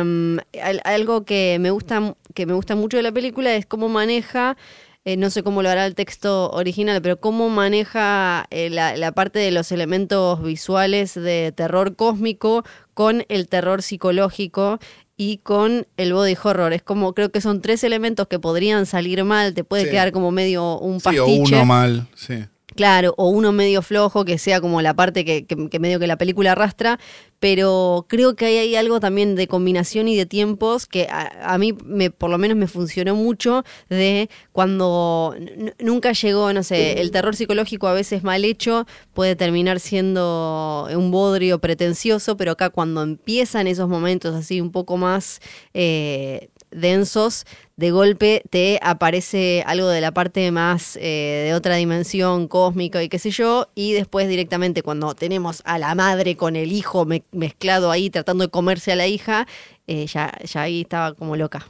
al- 0.63 0.81
algo 0.85 1.25
que 1.25 1.59
me 1.61 1.71
gusta 1.71 2.15
que 2.35 2.47
me 2.47 2.55
gusta 2.55 2.75
mucho 2.77 2.97
de 2.97 3.03
la 3.03 3.13
película 3.13 3.55
es 3.55 3.65
cómo 3.67 3.89
maneja 3.89 4.57
eh, 5.05 5.17
no 5.17 5.31
sé 5.31 5.45
cómo 5.45 5.63
lo 5.63 5.71
hará 5.71 5.87
el 5.87 5.95
texto 5.95 6.51
original, 6.51 7.01
pero 7.01 7.21
cómo 7.21 7.49
maneja 7.49 8.47
eh, 8.51 8.71
la, 8.71 8.97
la 8.97 9.13
parte 9.13 9.39
de 9.39 9.53
los 9.53 9.71
elementos 9.71 10.43
visuales 10.43 11.15
de 11.15 11.53
terror 11.55 11.95
cósmico 11.95 12.65
con 12.93 13.25
el 13.29 13.47
terror 13.47 13.83
psicológico 13.83 14.81
y 15.17 15.39
con 15.39 15.87
el 15.97 16.13
body 16.13 16.37
horror. 16.43 16.73
Es 16.73 16.83
como, 16.83 17.15
creo 17.15 17.31
que 17.31 17.41
son 17.41 17.61
tres 17.63 17.83
elementos 17.85 18.27
que 18.29 18.39
podrían 18.39 18.85
salir 18.87 19.25
mal, 19.25 19.55
te 19.55 19.65
puede 19.65 19.85
Sí. 19.85 19.91
quedar 19.91 20.13
como 20.13 20.31
medio 20.31 20.79
un 20.79 21.01
Sí, 21.01 21.05
pastiche. 21.05 21.23
o 21.23 21.27
uno 21.59 21.65
mal, 21.65 22.07
sí. 22.15 22.45
Claro, 22.77 23.15
o 23.17 23.29
uno 23.31 23.53
medio 23.53 23.81
flojo, 23.81 24.27
que 24.27 24.37
sea 24.37 24.61
como 24.61 24.83
la 24.83 24.93
parte 24.93 25.25
que, 25.25 25.47
que- 25.47 25.71
que 25.71 25.79
medio 25.79 25.99
que 25.99 26.07
la 26.07 26.19
película 26.19 26.53
arrastra, 26.53 26.99
pero 27.41 28.05
creo 28.07 28.37
que 28.37 28.45
hay, 28.45 28.59
hay 28.59 28.77
algo 28.77 29.01
también 29.01 29.35
de 29.35 29.49
combinación 29.49 30.09
y 30.09 30.17
de 30.17 30.27
tiempos 30.27 30.85
que 30.87 31.07
a, 31.11 31.57
mí 31.57 31.73
me, 31.87 32.11
por 32.11 32.29
lo 32.29 32.37
menos 32.37 32.55
me 32.59 32.67
funcionó 32.67 33.15
mucho 33.15 33.65
de 33.89 34.29
cuando 34.53 35.35
nunca 35.79 36.13
llegó, 36.13 36.53
no 36.53 36.63
sé, 36.63 37.01
el 37.01 37.11
terror 37.13 37.35
psicológico 37.35 37.89
a 37.89 37.95
veces 37.95 38.23
mal 38.23 38.45
hecho 38.45 38.87
puede 39.15 39.37
terminar 39.37 39.81
siendo 39.81 40.87
un 40.95 41.11
bodrio 41.11 41.59
pretencioso, 41.59 42.37
pero 42.37 42.53
acá 42.53 42.69
cuando 42.69 43.03
empiezan 43.03 43.69
esos 43.69 43.89
momentos 43.89 44.35
así 44.35 44.61
un 44.61 44.71
poco 44.71 44.99
más 44.99 45.41
eh, 45.73 46.51
densos, 46.77 47.45
de 47.77 47.91
golpe 47.91 48.43
te 48.51 48.79
aparece 48.83 49.63
algo 49.67 49.89
de 49.89 50.01
la 50.01 50.13
parte 50.13 50.51
más 50.51 50.97
eh, 51.01 51.45
de 51.47 51.55
otra 51.55 51.77
dimensión 51.77 52.47
cósmica 52.49 53.03
y 53.03 53.09
qué 53.09 53.19
sé 53.19 53.31
yo, 53.31 53.69
y 53.75 53.93
después 53.93 54.29
directamente 54.29 54.83
cuando 54.83 55.15
tenemos 55.15 55.63
a 55.65 55.79
la 55.79 55.95
madre 55.95 56.37
con 56.37 56.55
el 56.57 56.73
hijo 56.73 57.05
me- 57.05 57.25
mezclado 57.33 57.91
ahí 57.91 58.11
tratando 58.11 58.45
de 58.45 58.51
comerse 58.51 58.93
a 58.93 58.97
la 58.97 59.07
hija, 59.07 59.47
eh, 59.87 60.07
ya, 60.07 60.33
ya 60.45 60.63
ahí 60.63 60.83
estaba 60.83 61.15
como 61.15 61.37
loca. 61.37 61.67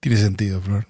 Tiene 0.00 0.16
sentido, 0.18 0.60
Flor. 0.60 0.86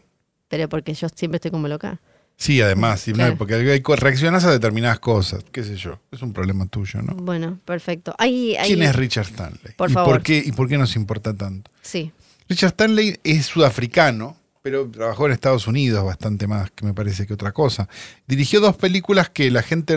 Pero 0.48 0.68
porque 0.68 0.94
yo 0.94 1.08
siempre 1.14 1.36
estoy 1.36 1.50
como 1.50 1.68
loca. 1.68 2.00
Sí, 2.38 2.60
además, 2.60 3.02
Claro. 3.14 3.36
porque 3.38 3.56
reaccionas 3.96 4.44
a 4.44 4.50
determinadas 4.50 4.98
cosas, 5.00 5.42
qué 5.50 5.64
sé 5.64 5.76
yo. 5.76 5.98
Es 6.12 6.20
un 6.20 6.34
problema 6.34 6.66
tuyo, 6.66 7.00
¿no? 7.00 7.14
Bueno, 7.14 7.58
perfecto. 7.64 8.14
Ahí, 8.18 8.54
ahí- 8.56 8.68
¿Quién 8.68 8.82
es 8.82 8.94
Richard 8.94 9.24
Stanley? 9.26 9.72
Por 9.74 9.90
¿Y 9.90 9.94
favor. 9.94 10.12
por 10.16 10.22
qué 10.22 10.42
y 10.44 10.52
por 10.52 10.68
qué 10.68 10.76
nos 10.76 10.96
importa 10.96 11.34
tanto? 11.34 11.70
Sí, 11.80 12.12
Richard 12.48 12.70
Stanley 12.70 13.18
es 13.24 13.46
sudafricano, 13.46 14.36
pero 14.62 14.88
trabajó 14.90 15.26
en 15.26 15.32
Estados 15.32 15.66
Unidos 15.66 16.04
bastante 16.04 16.46
más 16.46 16.70
que 16.70 16.84
me 16.84 16.94
parece 16.94 17.26
que 17.26 17.34
otra 17.34 17.52
cosa. 17.52 17.88
Dirigió 18.26 18.60
dos 18.60 18.76
películas 18.76 19.30
que 19.30 19.50
la 19.50 19.62
gente 19.62 19.96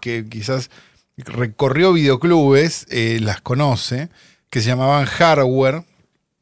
que 0.00 0.26
quizás 0.28 0.70
recorrió 1.16 1.92
videoclubes, 1.92 2.86
eh, 2.90 3.18
las 3.22 3.40
conoce, 3.40 4.08
que 4.50 4.60
se 4.60 4.68
llamaban 4.68 5.06
Hardware, 5.06 5.84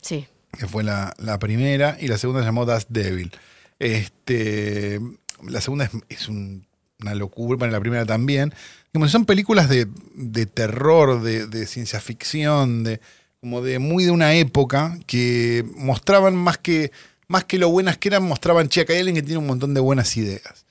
sí. 0.01 0.27
que 0.59 0.67
fue 0.67 0.83
la, 0.85 1.15
la 1.19 1.39
primera, 1.39 1.97
y 2.01 2.09
la 2.09 2.19
segunda 2.19 2.41
se 2.43 2.47
llamó 2.47 2.67
Das 2.67 2.87
Devil. 2.89 3.33
Este, 3.79 5.01
la 5.43 5.61
segunda 5.61 5.85
es, 5.85 5.91
es 6.09 6.29
un- 6.29 6.67
una 7.01 7.15
locura, 7.15 7.59
bueno, 7.59 7.73
la 7.73 7.81
primera 7.81 8.07
también. 8.07 8.55
Como 8.93 9.09
son 9.09 9.27
películas 9.27 9.69
de, 9.69 9.89
de 10.15 10.47
terror, 10.47 11.21
de, 11.23 11.47
de 11.47 11.67
ciencia 11.67 12.01
ficción, 12.01 12.83
de, 12.85 13.01
como 13.45 13.61
de 13.61 13.79
muy 13.79 14.05
de 14.05 14.11
una 14.11 14.33
época 14.33 14.99
que 15.07 15.67
mostraban 15.77 16.35
más 16.35 16.57
que, 16.57 16.93
más 17.29 17.45
que 17.45 17.59
lo 17.59 17.69
buenas 17.69 17.99
que 17.99 18.09
eran, 18.09 18.23
mostraban, 18.23 18.71
che, 18.71 18.87
hay 18.89 18.97
alguien 18.97 19.17
que 19.17 19.23
tiene 19.23 19.37
un 19.37 19.47
montón 19.47 19.75
de 19.75 19.81
buenas 19.81 20.17
ideas. 20.17 20.65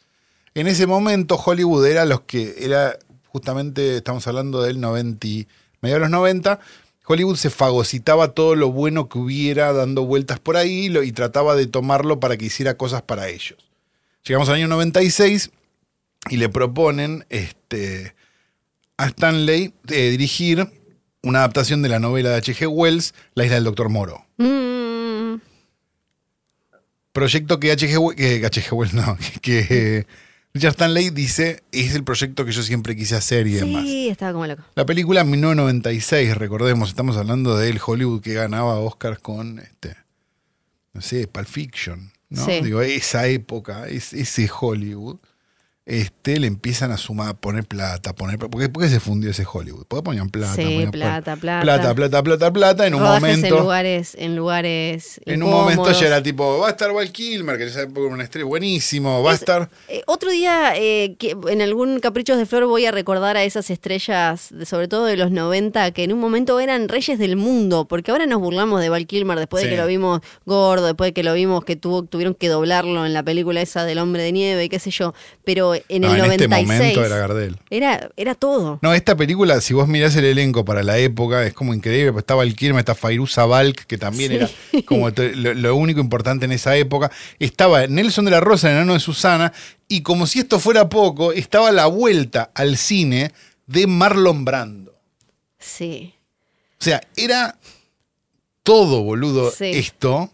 En 0.55 0.65
ese 0.65 0.87
momento 0.87 1.35
Hollywood 1.35 1.85
era 1.85 2.03
los 2.05 2.21
que 2.21 2.55
era 2.57 2.97
justamente 3.27 3.97
estamos 3.97 4.25
hablando 4.25 4.63
del 4.63 4.81
90 4.81 5.27
y 5.27 5.47
medio 5.81 5.97
de 5.97 5.99
los 5.99 6.09
90 6.09 6.59
Hollywood 7.05 7.35
se 7.35 7.51
fagocitaba 7.51 8.29
todo 8.29 8.55
lo 8.55 8.71
bueno 8.71 9.07
que 9.07 9.19
hubiera 9.19 9.71
dando 9.71 10.07
vueltas 10.07 10.39
por 10.39 10.57
ahí 10.57 10.91
y 10.97 11.11
trataba 11.11 11.55
de 11.55 11.67
tomarlo 11.67 12.19
para 12.19 12.37
que 12.37 12.45
hiciera 12.45 12.75
cosas 12.75 13.03
para 13.03 13.27
ellos. 13.27 13.59
Llegamos 14.25 14.49
al 14.49 14.55
año 14.55 14.67
96 14.67 15.51
y 16.31 16.37
le 16.37 16.49
proponen 16.49 17.23
este, 17.29 18.15
a 18.97 19.05
Stanley 19.05 19.75
eh, 19.89 20.09
dirigir 20.09 20.67
una 21.23 21.39
adaptación 21.39 21.81
de 21.81 21.89
la 21.89 21.99
novela 21.99 22.29
de 22.29 22.35
H.G. 22.37 22.67
Wells, 22.67 23.13
La 23.33 23.45
isla 23.45 23.55
del 23.55 23.63
Doctor 23.63 23.89
Moro. 23.89 24.25
Mm, 24.37 25.35
Proyecto 27.11 27.59
que 27.59 27.71
H.G. 27.71 28.15
Que 28.15 28.45
H.G. 28.45 28.71
Wells, 28.75 28.93
no, 28.95 29.17
que, 29.41 29.67
que 29.67 30.07
Richard 30.53 30.71
Stanley 30.71 31.09
dice 31.09 31.63
es 31.71 31.95
el 31.95 32.03
proyecto 32.03 32.45
que 32.45 32.51
yo 32.51 32.61
siempre 32.63 32.95
quise 32.95 33.15
hacer 33.15 33.47
y 33.47 33.53
demás. 33.53 33.83
sí, 33.83 34.09
estaba 34.09 34.33
como 34.33 34.47
loca. 34.47 34.65
La 34.75 34.85
película 34.85 35.21
en 35.21 35.31
1996, 35.31 36.35
recordemos, 36.37 36.89
estamos 36.89 37.17
hablando 37.17 37.57
del 37.57 37.79
Hollywood 37.83 38.21
que 38.21 38.33
ganaba 38.33 38.75
Oscars 38.79 39.19
con, 39.19 39.59
este, 39.59 39.95
no 40.93 41.01
sé, 41.01 41.27
Pulp 41.27 41.47
Fiction, 41.47 42.11
¿no? 42.29 42.45
Sí. 42.45 42.61
Digo, 42.61 42.81
esa 42.81 43.27
época, 43.27 43.87
es, 43.87 44.13
ese 44.13 44.49
Hollywood. 44.59 45.17
Este, 45.85 46.39
le 46.39 46.47
empiezan 46.47 46.91
a 46.91 46.97
sumar, 46.97 47.27
a 47.29 47.33
poner 47.33 47.65
plata, 47.65 48.11
a 48.11 48.13
poner 48.13 48.39
¿por 48.39 48.49
qué, 48.61 48.69
por 48.69 48.83
qué 48.83 48.89
se 48.89 49.01
fundió 49.01 49.31
ese 49.31 49.45
Hollywood? 49.51 49.83
Porque 49.87 50.03
ponían 50.03 50.29
plata, 50.29 50.55
Sí, 50.55 50.63
ponían 50.63 50.91
plata, 50.91 51.35
plata. 51.35 51.61
plata, 51.61 51.93
plata, 51.93 52.23
plata, 52.23 52.53
plata, 52.53 52.87
en 52.87 52.93
un 52.95 53.01
Rodajes 53.01 53.21
momento. 53.21 53.47
en 53.57 53.61
lugares, 53.61 54.15
en 54.17 54.35
lugares 54.37 55.19
En 55.25 55.43
un 55.43 55.49
momento 55.51 55.91
ya 55.91 56.07
era 56.07 56.23
tipo, 56.23 56.59
va 56.59 56.67
a 56.67 56.71
estar 56.71 56.93
Val 56.93 57.11
Kilmer, 57.11 57.57
que 57.57 57.69
ya 57.69 57.81
es 57.81 57.87
un 57.93 58.21
estrella 58.21 58.45
buenísimo, 58.45 59.21
va 59.23 59.31
a 59.31 59.33
Es- 59.33 59.41
estar. 59.41 59.69
Eh, 59.89 60.03
otro 60.07 60.31
día, 60.31 60.73
eh, 60.77 61.15
que 61.19 61.35
en 61.49 61.61
algún 61.61 61.99
Caprichos 61.99 62.37
de 62.37 62.45
Flor 62.45 62.65
voy 62.65 62.85
a 62.85 62.91
recordar 62.91 63.35
a 63.35 63.43
esas 63.43 63.69
estrellas, 63.69 64.47
de- 64.51 64.65
sobre 64.65 64.87
todo 64.87 65.05
de 65.05 65.17
los 65.17 65.31
90, 65.31 65.91
que 65.91 66.05
en 66.05 66.13
un 66.13 66.19
momento 66.19 66.59
eran 66.61 66.87
reyes 66.87 67.19
del 67.19 67.35
mundo, 67.35 67.85
porque 67.89 68.11
ahora 68.11 68.25
nos 68.25 68.39
burlamos 68.39 68.79
de 68.79 68.87
Val 68.87 69.05
Kilmer 69.05 69.37
después 69.37 69.63
Sí. 69.63 69.67
de 69.69 69.75
que 69.75 69.81
lo 69.81 69.87
vimos 69.87 70.21
gordo, 70.45 70.85
después 70.85 71.09
de 71.09 71.13
que 71.13 71.23
lo 71.23 71.33
vimos 71.33 71.65
que 71.65 71.75
tuvo, 71.75 72.03
tuvieron 72.03 72.35
que 72.35 72.47
doblarlo 72.47 73.05
en 73.05 73.11
la 73.13 73.23
película 73.23 73.61
esa 73.61 73.83
del 73.83 73.99
Hombre 73.99 74.23
de 74.23 74.31
Nieve 74.31 74.63
y 74.63 74.69
qué 74.69 74.79
sé 74.79 74.89
yo, 74.89 75.13
pero 75.43 75.72
en 75.75 76.01
No, 76.01 76.13
el 76.13 76.23
en 76.25 76.31
este 76.31 76.47
96 76.47 76.67
momento 76.79 77.05
era 77.05 77.17
Gardel. 77.17 77.57
era, 77.69 78.09
era 78.17 78.35
todo. 78.35 78.79
No, 78.81 78.93
esta 78.93 79.15
película, 79.15 79.59
si 79.61 79.73
vos 79.73 79.87
mirás 79.87 80.15
el 80.15 80.25
elenco 80.25 80.63
para 80.65 80.83
la 80.83 80.97
época, 80.97 81.45
es 81.45 81.53
como 81.53 81.73
increíble. 81.73 82.11
pues 82.11 82.23
Estaba 82.23 82.43
el 82.43 82.55
Kilmer, 82.55 82.79
está 82.79 82.95
Fairuza 82.95 83.45
Balk, 83.45 83.85
que 83.85 83.97
también 83.97 84.31
Sí. 84.31 84.35
era 84.37 84.83
como 84.85 85.09
lo, 85.09 85.53
lo 85.53 85.75
único 85.75 85.99
importante 85.99 86.45
en 86.45 86.51
esa 86.51 86.75
época. 86.75 87.11
Estaba 87.39 87.87
Nelson 87.87 88.25
de 88.25 88.31
la 88.31 88.39
Rosa, 88.39 88.69
el 88.69 88.75
enano 88.77 88.93
de 88.93 88.99
Susana, 88.99 89.51
y 89.87 90.01
como 90.01 90.27
si 90.27 90.39
esto 90.39 90.59
fuera 90.59 90.89
poco, 90.89 91.31
estaba 91.33 91.71
la 91.71 91.85
vuelta 91.87 92.51
al 92.55 92.77
cine 92.77 93.31
de 93.67 93.87
Marlon 93.87 94.43
Brando. 94.45 94.93
Sí. 95.59 96.13
O 96.79 96.83
sea, 96.83 97.01
era 97.15 97.57
todo, 98.63 99.03
boludo, 99.03 99.51
Sí. 99.51 99.65
esto. 99.73 100.29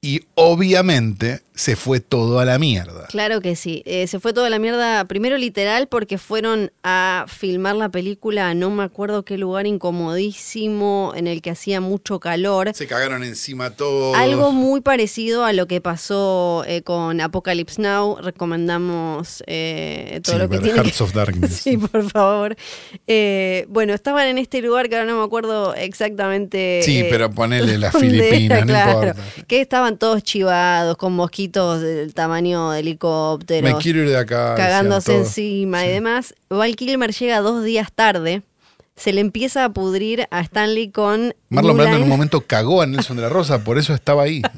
Y 0.00 0.22
obviamente 0.34 1.42
se 1.56 1.76
fue 1.76 2.00
todo 2.00 2.40
a 2.40 2.44
la 2.44 2.58
mierda. 2.58 3.06
Claro 3.06 3.40
que 3.40 3.54
sí. 3.54 3.82
Eh, 3.86 4.08
se 4.08 4.18
fue 4.18 4.32
toda 4.32 4.50
la 4.50 4.58
mierda, 4.58 5.04
primero 5.04 5.38
literal, 5.38 5.86
porque 5.86 6.18
fueron 6.18 6.72
a 6.82 7.26
filmar 7.28 7.76
la 7.76 7.90
película, 7.90 8.48
a 8.48 8.54
no 8.54 8.70
me 8.70 8.82
acuerdo 8.82 9.24
qué 9.24 9.38
lugar 9.38 9.64
incomodísimo, 9.68 11.12
en 11.14 11.28
el 11.28 11.42
que 11.42 11.50
hacía 11.50 11.80
mucho 11.80 12.18
calor. 12.18 12.72
Se 12.74 12.88
cagaron 12.88 13.22
encima 13.22 13.70
todos. 13.70 14.16
Algo 14.16 14.50
muy 14.50 14.80
parecido 14.80 15.44
a 15.44 15.52
lo 15.52 15.68
que 15.68 15.80
pasó 15.80 16.64
eh, 16.66 16.82
con 16.82 17.20
Apocalypse 17.20 17.80
Now. 17.80 18.16
Recomendamos 18.20 19.44
eh, 19.46 20.20
todo 20.24 20.34
Sí, 20.34 20.42
lo 20.42 20.48
que 20.48 20.58
tiene 20.58 20.72
que 20.74 20.88
Hearts 20.88 21.00
of 21.02 21.12
Darkness. 21.14 21.52
Sí, 21.52 21.76
por 21.76 22.10
favor. 22.10 22.56
Bueno, 23.68 23.94
estaban 23.94 24.26
en 24.26 24.38
este 24.38 24.60
lugar 24.60 24.88
que 24.88 24.96
ahora 24.96 25.08
no 25.08 25.18
me 25.20 25.24
acuerdo 25.24 25.72
exactamente. 25.76 26.80
Sí, 26.82 27.04
pero 27.08 27.30
ponele 27.30 27.78
las 27.78 27.96
Filipinas, 27.98 28.62
no 28.62 28.66
claro. 28.66 28.90
importa. 29.08 29.22
Que 29.46 29.60
estaban 29.60 29.98
todos 29.98 30.24
chivados, 30.24 30.96
con 30.96 31.12
mosquitos 31.12 31.43
del 31.48 32.14
tamaño 32.14 32.70
de 32.70 32.80
helicópteros. 32.80 33.72
Me 33.72 33.78
quiero 33.78 34.02
ir 34.02 34.08
de 34.08 34.16
acá. 34.18 34.54
cagándose 34.56 35.14
encima 35.16 35.84
y 35.84 35.88
Sí. 35.88 35.92
demás. 35.94 36.34
Val 36.48 36.76
Kilmer 36.76 37.12
llega 37.12 37.40
dos 37.40 37.64
días 37.64 37.90
tarde. 37.92 38.42
Se 38.96 39.12
le 39.12 39.20
empieza 39.20 39.64
a 39.64 39.70
pudrir 39.72 40.26
a 40.30 40.40
Stanley 40.40 40.90
con. 40.90 41.34
Marlon 41.48 41.76
Brando 41.76 41.96
en 41.96 42.02
un 42.04 42.08
momento 42.08 42.42
cagó 42.42 42.80
a 42.82 42.86
Nelson 42.86 43.16
de 43.16 43.22
la 43.22 43.28
Rosa, 43.28 43.64
por 43.64 43.76
eso 43.78 43.92
estaba 43.94 44.22
ahí. 44.22 44.42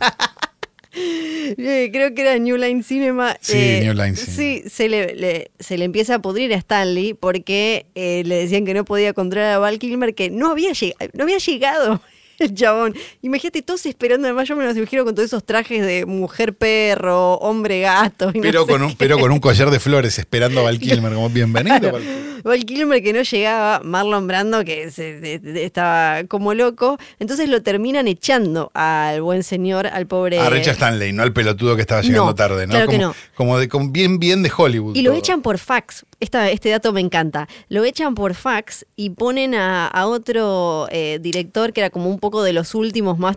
Eh, 0.99 1.91
creo 1.93 2.15
que 2.15 2.23
era 2.23 2.39
New 2.39 2.57
Line 2.57 2.83
Cinema. 2.83 3.33
Eh, 3.33 3.39
Sí, 3.41 3.85
New 3.85 3.93
Line 3.95 4.17
Cinema. 4.17 4.37
Sí, 4.37 4.63
se 4.69 4.89
le, 4.89 5.15
le- 5.15 5.51
se 5.61 5.77
le 5.79 5.85
empieza 5.85 6.17
a 6.17 6.19
pudrir 6.21 6.53
a 6.55 6.57
Stanley 6.57 7.15
porque 7.15 7.87
eh, 7.95 8.23
le 8.25 8.37
decían 8.37 8.65
que 8.65 8.75
no 8.75 8.85
podía 8.85 9.13
controlar 9.13 9.53
a 9.53 9.59
Val 9.59 9.79
Kilmer, 9.79 10.15
que 10.15 10.31
no 10.31 10.51
había, 10.51 10.71
lleg- 10.71 10.95
no 11.13 11.25
había 11.25 11.39
llegado 11.39 12.01
el 12.39 12.55
chabón. 12.55 12.95
Imagínate 13.23 13.63
todos 13.63 13.87
esperando, 13.87 14.27
además 14.29 14.49
yo 14.49 14.57
me 14.57 14.65
los 14.65 14.77
imagino 14.77 15.05
con 15.05 15.15
todos 15.15 15.27
esos 15.27 15.45
trajes 15.45 15.85
de 15.85 16.07
mujer 16.07 16.55
perro, 16.57 17.35
hombre 17.35 17.81
gato. 17.81 18.31
y 18.35 18.39
no 18.39 18.43
Pero 18.43 18.65
sé 18.67 18.73
con, 18.73 18.83
un, 18.83 18.89
qué. 18.91 18.97
pero 18.99 19.19
con 19.19 19.31
un 19.33 19.41
collar 19.41 19.71
de 19.71 19.81
flores 19.81 20.19
esperando 20.19 20.61
a 20.61 20.65
Val 20.65 20.79
Kilmer 20.81 21.13
como 21.15 21.31
bienvenido. 21.31 21.93
Val 21.93 22.03
Kilmer. 22.03 22.27
Val 22.45 22.65
Kilmer 22.65 23.03
que 23.03 23.13
no 23.13 23.23
llegaba, 23.23 23.81
Marlon 23.83 24.27
Brando 24.27 24.65
que 24.65 24.91
se- 24.91 25.19
de- 25.21 25.39
de- 25.39 25.65
estaba 25.65 26.25
como 26.25 26.55
loco, 26.55 26.99
entonces 27.19 27.49
lo 27.49 27.63
terminan 27.63 28.07
echando 28.09 28.71
al 28.75 29.21
buen 29.23 29.43
señor, 29.43 29.87
al 29.89 30.07
pobre... 30.07 30.39
A 30.39 30.49
Richard 30.51 30.75
Stanley, 30.75 31.13
no 31.13 31.23
al 31.25 31.33
pelotudo 31.33 31.75
que 31.75 31.81
estaba 31.83 32.03
llegando 32.03 32.27
No, 32.27 32.35
tarde, 32.35 32.67
¿no? 32.67 32.73
claro 32.73 32.87
que 32.89 32.97
como, 32.97 33.09
no. 33.09 33.15
como 33.35 33.59
de 33.59 33.69
como 33.69 33.89
bien, 33.91 34.19
bien 34.19 34.43
de 34.43 34.53
Hollywood. 34.57 34.95
Y 34.95 35.03
lo 35.03 35.13
echan 35.15 35.43
por 35.43 35.59
fax. 35.59 36.05
Esta, 36.21 36.51
este 36.51 36.71
dato 36.71 36.93
me 36.93 37.01
encanta. 37.01 37.49
Lo 37.69 37.85
echan 37.85 38.15
por 38.15 38.35
fax 38.35 38.87
y 38.97 39.11
ponen 39.11 39.55
a, 39.55 39.87
a 39.89 40.07
otro 40.07 40.87
eh, 40.91 41.19
director 41.21 41.73
que 41.73 41.81
era 41.81 41.91
como 41.91 42.09
un 42.09 42.19
poco 42.27 42.43
de 42.43 42.53
los 42.53 42.75
últimos 42.75 43.21
más 43.21 43.37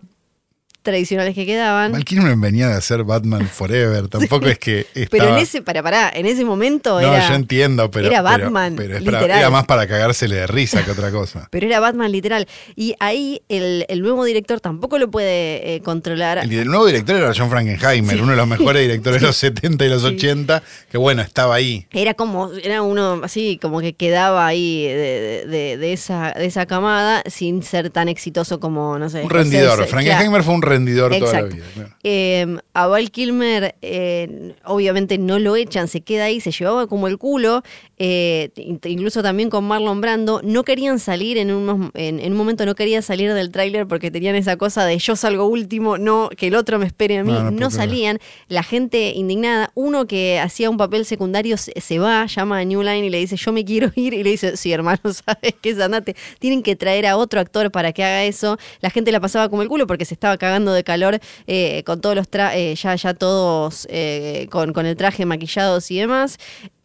tradicionales 0.82 1.36
que 1.36 1.46
quedaban. 1.46 1.92
Val 1.92 2.06
Kilmer 2.06 2.36
venía 2.38 2.68
de 2.68 2.76
hacer 2.76 3.04
Batman 3.04 3.48
Forever, 3.54 4.08
tampoco 4.08 4.48
es 4.48 4.58
que 4.60 4.88
estaba... 4.96 5.08
Pero 5.10 5.28
en 5.38 5.38
ese, 5.44 5.62
para, 5.62 5.84
para, 5.84 6.10
en 6.10 6.26
ese 6.26 6.46
momento 6.46 7.00
No, 7.02 7.14
era. 7.14 7.28
yo 7.28 7.36
entiendo, 7.36 7.92
pero... 7.92 8.08
era 8.08 8.22
Batman, 8.22 8.76
Pero, 8.76 9.00
literal. 9.00 9.30
era 9.40 9.50
más 9.50 9.66
para 9.66 9.88
cagársele 9.88 10.36
de 10.36 10.48
risa 10.48 10.84
que 10.86 10.92
otra 10.92 11.12
cosa. 11.12 11.48
Pero 11.52 11.68
era 11.68 11.80
Batman 11.80 12.12
literal. 12.12 12.48
Y 12.76 12.96
ahí 13.00 13.42
el, 13.50 13.86
el 13.90 14.02
nuevo 14.02 14.24
director 14.24 14.60
tampoco 14.62 14.98
lo 15.00 15.10
puede 15.12 15.76
eh, 15.76 15.82
controlar. 15.82 16.40
El, 16.40 16.52
el 16.54 16.68
nuevo 16.68 16.86
director 16.86 17.16
era 17.16 17.32
John 17.36 17.50
Frankenheimer, 17.50 18.22
uno 18.22 18.32
de 18.32 18.38
los 18.38 18.48
mejores 18.48 18.82
directores 18.88 19.22
de 19.22 19.28
los 19.28 19.36
70 19.38 19.86
y 19.86 19.90
los 19.90 20.04
80, 20.04 20.64
que 20.92 20.98
bueno, 20.98 21.22
estaba 21.22 21.56
ahí. 21.56 21.88
Era 21.92 22.14
como, 22.14 22.52
era 22.64 22.82
uno 22.82 23.22
así, 23.24 23.60
como 23.62 23.82
que 23.82 23.94
quedaba 23.94 24.48
ahí 24.48 24.88
de, 24.88 25.46
de- 25.48 25.78
de 25.78 25.94
esa, 25.94 26.32
de 26.32 26.46
esa 26.46 26.66
camada 26.66 27.22
sin 27.28 27.64
ser 27.64 27.90
tan 27.90 28.10
exitoso 28.10 28.60
como, 28.60 28.98
no 28.98 29.10
sé. 29.10 29.22
Un 29.24 29.30
rendidor. 29.30 29.86
Frankenheimer 29.88 30.44
fue 30.44 30.54
un 30.54 30.62
rendidor 30.70 31.18
toda 31.18 31.34
la 31.34 31.42
vida. 31.44 31.66
claro. 31.74 31.90
Eh, 32.04 32.58
a 32.74 32.88
Val 32.88 33.12
Kilmer, 33.12 33.76
eh, 33.82 34.54
obviamente 34.64 35.18
no 35.18 35.38
lo 35.40 35.56
echan, 35.56 35.88
se 35.88 36.02
queda 36.02 36.26
ahí, 36.26 36.40
se 36.40 36.52
llevaba 36.52 36.88
como 36.88 37.08
el 37.08 37.18
culo. 37.18 37.64
eh, 38.02 38.52
in- 38.56 38.80
incluso 38.86 39.22
también 39.22 39.50
con 39.50 39.66
Marlon 39.66 40.00
Brando. 40.00 40.40
No 40.44 40.64
querían 40.64 41.00
salir 41.00 41.38
en, 41.38 41.52
unos, 41.52 41.92
en, 41.96 42.20
en 42.22 42.32
un 42.32 42.38
momento, 42.38 42.66
no 42.66 42.74
quería 42.76 43.02
salir 43.02 43.34
del 43.34 43.52
tráiler 43.52 43.88
porque 43.88 44.10
tenían 44.12 44.36
esa 44.36 44.56
cosa 44.56 44.86
de 44.86 44.98
yo 45.00 45.16
salgo 45.18 45.46
último, 45.48 45.98
no, 45.98 46.30
que 46.38 46.48
el 46.48 46.56
otro 46.56 46.80
me 46.80 46.86
espere 46.86 47.18
a 47.18 47.24
mí. 47.24 47.34
No, 47.52 47.70
salían. 47.72 48.20
La 48.48 48.64
gente 48.64 49.12
indignada. 49.16 49.72
Uno 49.76 50.06
que 50.08 50.40
hacía 50.40 50.70
un 50.70 50.78
papel 50.78 51.04
secundario 51.06 51.58
se, 51.58 51.74
se 51.82 52.00
va, 52.00 52.26
llama 52.28 52.60
a 52.60 52.64
New 52.64 52.82
Line 52.84 53.06
y 53.08 53.10
le 53.10 53.18
dice, 53.18 53.36
yo 53.36 53.52
me 53.52 53.66
quiero 53.66 53.92
ir. 53.96 54.14
Y 54.14 54.24
le 54.24 54.30
dice, 54.32 54.56
sí, 54.56 54.72
hermano, 54.72 55.00
sabes 55.14 55.56
que 55.62 55.72
es 55.72 55.80
andate. 55.80 56.16
Tienen 56.40 56.64
que 56.64 56.76
traer 56.78 57.06
a 57.06 57.18
otro 57.18 57.40
actor 57.42 57.70
para 57.72 57.92
que 57.92 58.04
haga 58.04 58.24
eso. 58.24 58.58
La 58.82 58.90
gente 58.90 59.12
la 59.12 59.20
pasaba 59.20 59.50
como 59.50 59.62
el 59.62 59.68
culo 59.68 59.88
porque 59.88 60.06
se 60.06 60.14
estaba 60.14 60.38
cagando 60.38 60.59
de 60.66 60.84
calor 60.84 61.20
eh, 61.48 61.84
con 61.86 62.02
todos 62.02 62.16
los 62.16 62.30
trajes, 62.30 62.82
ya, 62.82 62.96
ya 62.96 63.14
todos 63.14 63.88
eh, 63.90 64.48
con, 64.52 64.74
con 64.74 64.86
el 64.86 64.96
traje 64.96 65.26
maquillados 65.26 65.90
y 65.92 66.00
demás. 66.00 66.38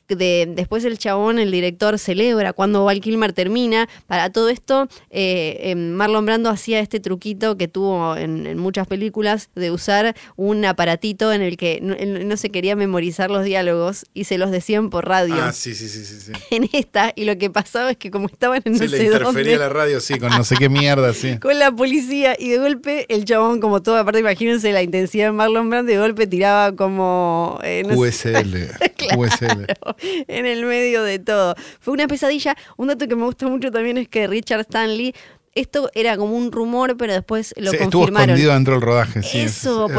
De, 0.08 0.46
después 0.54 0.84
el 0.84 0.98
chabón, 0.98 1.38
el 1.38 1.50
director, 1.50 1.98
celebra 1.98 2.52
cuando 2.52 2.84
Val 2.84 3.00
Kilmer 3.00 3.32
termina. 3.32 3.88
Para 4.06 4.30
todo 4.30 4.48
esto, 4.48 4.88
eh, 5.10 5.58
eh, 5.60 5.74
Marlon 5.74 6.26
Brando 6.26 6.50
hacía 6.50 6.80
este 6.80 7.00
truquito 7.00 7.56
que 7.56 7.68
tuvo 7.68 8.16
en, 8.16 8.46
en 8.46 8.58
muchas 8.58 8.86
películas 8.86 9.50
de 9.54 9.70
usar 9.70 10.14
un 10.36 10.64
aparatito 10.64 11.32
en 11.32 11.42
el 11.42 11.56
que 11.56 11.80
no, 11.80 12.36
se 12.36 12.50
quería 12.50 12.76
memorizar 12.76 13.30
los 13.30 13.44
diálogos 13.44 14.06
y 14.14 14.24
se 14.24 14.38
los 14.38 14.50
decían 14.50 14.90
por 14.90 15.06
radio. 15.08 15.36
Ah, 15.40 15.52
sí, 15.52 15.74
sí, 15.74 15.88
sí, 15.88 16.04
sí. 16.04 16.20
sí. 16.20 16.32
En 16.50 16.68
esta, 16.72 17.12
y 17.16 17.24
lo 17.24 17.36
que 17.38 17.50
pasaba 17.50 17.90
es 17.90 17.96
que 17.96 18.10
como 18.10 18.26
estaban 18.26 18.62
en 18.64 18.76
Se 18.76 18.84
no 18.84 18.90
le 18.90 18.96
sé 18.98 19.04
interfería 19.04 19.32
dónde, 19.32 19.56
la 19.56 19.68
radio, 19.68 20.00
sí, 20.00 20.18
con 20.18 20.30
no 20.30 20.44
sé 20.44 20.56
qué 20.56 20.68
mierda, 20.68 21.12
sí. 21.14 21.38
con 21.40 21.58
la 21.58 21.72
policía 21.72 22.36
y 22.38 22.50
de 22.50 22.58
golpe 22.58 23.06
el 23.08 23.24
chabón 23.24 23.60
como 23.60 23.82
todo, 23.82 23.96
aparte 23.96 24.20
imagínense 24.20 24.72
la 24.72 24.82
intensidad 24.82 25.26
de 25.26 25.32
Marlon 25.32 25.70
Brando, 25.70 25.90
de 25.90 25.98
golpe 25.98 26.26
tiraba 26.26 26.74
como... 26.76 27.58
eh, 27.62 27.82
no 27.86 27.94
sé, 28.10 28.32
QSL. 28.32 28.56
QSL. 28.96 29.64
en 30.28 30.46
el 30.46 30.64
medio 30.66 31.02
de 31.02 31.18
todo. 31.18 31.54
Fue 31.80 31.92
una 31.94 32.06
pesadilla. 32.08 32.56
Un 32.76 32.88
dato 32.88 33.06
que 33.08 33.16
me 33.16 33.24
gusta 33.24 33.46
mucho 33.48 33.70
también 33.70 33.98
es 33.98 34.08
que 34.08 34.26
Richard 34.26 34.60
Stanley, 34.60 35.14
esto 35.56 35.88
era 35.94 36.16
como 36.16 36.36
un 36.36 36.50
rumor, 36.50 36.96
pero 36.96 37.12
después 37.12 37.54
lo 37.56 37.70
Sí, 37.70 37.76
estuvo 37.76 38.00
confirmaron. 38.00 38.30
escondido 38.30 38.54
dentro 38.54 38.74
del 38.74 38.82
rodaje, 38.82 39.22
sí. 39.22 39.38
es- 39.38 39.58
Eso, 39.58 39.86
es, 39.86 39.92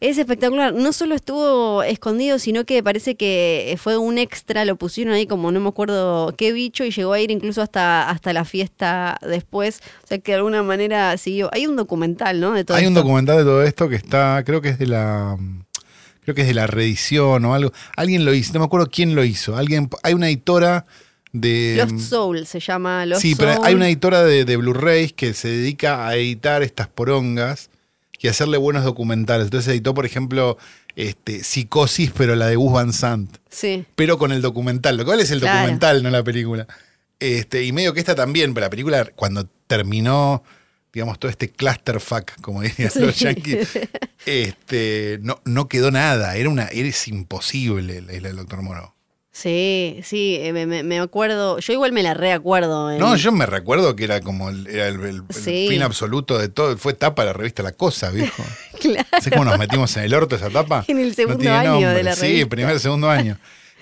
es 0.00 0.12
es 0.12 0.18
espectacular. 0.18 0.72
No 0.72 0.92
solo 0.92 1.16
estuvo 1.16 1.82
escondido, 1.82 2.38
sino 2.38 2.64
que 2.64 2.84
parece 2.84 3.16
que 3.16 3.76
fue 3.82 3.96
un 3.98 4.16
extra, 4.18 4.64
lo 4.64 4.76
pusieron 4.76 5.12
ahí 5.14 5.26
como 5.26 5.50
no 5.50 5.58
me 5.58 5.68
acuerdo 5.70 6.32
qué 6.38 6.52
bicho 6.52 6.84
y 6.84 6.92
llegó 6.92 7.14
a 7.14 7.20
ir 7.20 7.32
incluso 7.32 7.62
hasta, 7.62 8.08
hasta 8.08 8.32
la 8.32 8.44
fiesta 8.44 9.18
después. 9.22 9.80
O 10.04 10.06
sea 10.06 10.18
que 10.18 10.30
de 10.32 10.36
alguna 10.38 10.62
manera 10.62 11.16
siguió. 11.18 11.50
Hay 11.52 11.66
un 11.66 11.74
documental, 11.74 12.38
¿no? 12.38 12.52
De 12.52 12.64
todo 12.64 12.76
Hay 12.76 12.86
un 12.86 12.94
documental 12.94 13.38
de 13.38 13.42
todo 13.44 13.64
esto 13.64 13.88
que 13.88 13.96
está, 13.96 14.40
creo 14.46 14.60
que 14.60 14.68
es 14.68 14.78
de 14.78 14.86
la 14.86 15.36
creo 16.22 16.34
que 16.34 16.42
es 16.42 16.46
de 16.48 16.54
la 16.54 16.66
reedición 16.66 17.44
o 17.44 17.54
algo. 17.54 17.72
Alguien 17.96 18.24
lo 18.24 18.32
hizo, 18.34 18.52
no 18.54 18.60
me 18.60 18.66
acuerdo 18.66 18.88
quién 18.90 19.14
lo 19.14 19.24
hizo. 19.24 19.56
Alguien 19.56 19.88
hay 20.02 20.14
una 20.14 20.28
editora 20.28 20.86
de 21.32 21.76
Lost 21.78 22.10
Soul 22.10 22.46
se 22.46 22.60
llama 22.60 23.06
Lost 23.06 23.22
Sí, 23.22 23.34
pero 23.34 23.64
hay 23.64 23.74
una 23.74 23.86
editora 23.88 24.22
de, 24.22 24.44
de 24.44 24.56
Blu-rays 24.58 25.12
que 25.14 25.32
se 25.32 25.48
dedica 25.48 26.06
a 26.06 26.14
editar 26.16 26.62
estas 26.62 26.88
porongas 26.88 27.70
y 28.20 28.28
hacerle 28.28 28.58
buenos 28.58 28.84
documentales. 28.84 29.46
Entonces 29.46 29.68
editó, 29.72 29.94
por 29.94 30.04
ejemplo, 30.06 30.58
este, 30.94 31.42
Psicosis, 31.42 32.12
pero 32.16 32.36
la 32.36 32.46
de 32.46 32.56
Gus 32.56 32.72
Van 32.72 32.92
Sant, 32.92 33.36
Sí. 33.48 33.84
pero 33.96 34.18
con 34.18 34.30
el 34.30 34.42
documental. 34.42 34.96
Lo 34.96 35.04
cual 35.04 35.20
es 35.20 35.30
el 35.30 35.40
Claro. 35.40 35.58
documental, 35.60 36.02
no 36.02 36.10
la 36.10 36.22
película. 36.22 36.66
Este, 37.18 37.64
y 37.64 37.72
medio 37.72 37.94
que 37.94 38.00
esta 38.00 38.14
también, 38.14 38.52
pero 38.52 38.66
la 38.66 38.70
película 38.70 39.04
cuando 39.16 39.48
terminó, 39.66 40.42
digamos, 40.92 41.18
todo 41.18 41.30
este 41.30 41.50
clusterfuck, 41.50 42.32
como 42.40 42.62
dirían 42.62 42.90
los 43.00 43.18
yankees, 43.18 43.78
este, 44.26 45.18
no, 45.22 45.40
no 45.44 45.68
quedó 45.68 45.90
nada. 45.90 46.36
Era 46.36 46.48
una, 46.48 46.64
es 46.64 47.08
imposible 47.08 48.00
la 48.02 48.12
isla 48.14 48.28
del 48.28 48.36
Doctor 48.36 48.62
Moro. 48.62 48.94
Sí, 49.34 50.00
sí, 50.04 50.36
eh, 50.42 50.52
me, 50.52 50.82
me- 50.82 50.98
acuerdo. 51.00 51.58
Yo 51.58 51.72
igual 51.72 51.92
me 51.92 52.02
la 52.02 52.12
reacuerdo. 52.12 52.92
en- 52.92 52.98
No, 52.98 53.16
yo 53.16 53.32
me 53.32 53.46
recuerdo 53.46 53.96
que 53.96 54.04
era 54.04 54.20
como 54.20 54.50
el, 54.50 54.66
era 54.66 54.88
el- 54.88 55.00
el- 55.00 55.22
el 55.26 55.34
Sí. 55.34 55.68
fin 55.70 55.82
absoluto 55.82 56.38
de 56.38 56.50
todo. 56.50 56.76
Fue 56.76 56.92
tapa 56.92 57.22
de 57.22 57.26
la 57.28 57.32
revista 57.32 57.62
La 57.62 57.72
Cosa, 57.72 58.10
viejo. 58.10 58.44
Claro. 58.82 59.08
¿Sabes 59.12 59.30
cómo 59.30 59.44
nos 59.44 59.58
metimos 59.58 59.96
en 59.96 60.02
el 60.02 60.12
orto 60.12 60.34
esa 60.36 60.50
tapa? 60.50 60.84
En 60.88 60.98
el 60.98 61.14
segundo 61.14 61.50
año 61.50 61.88
de 61.90 62.02
la 62.02 62.14
Sí, 62.16 62.22
revista. 62.26 62.48
primer, 62.50 62.80
segundo 62.80 63.08
año. 63.08 63.38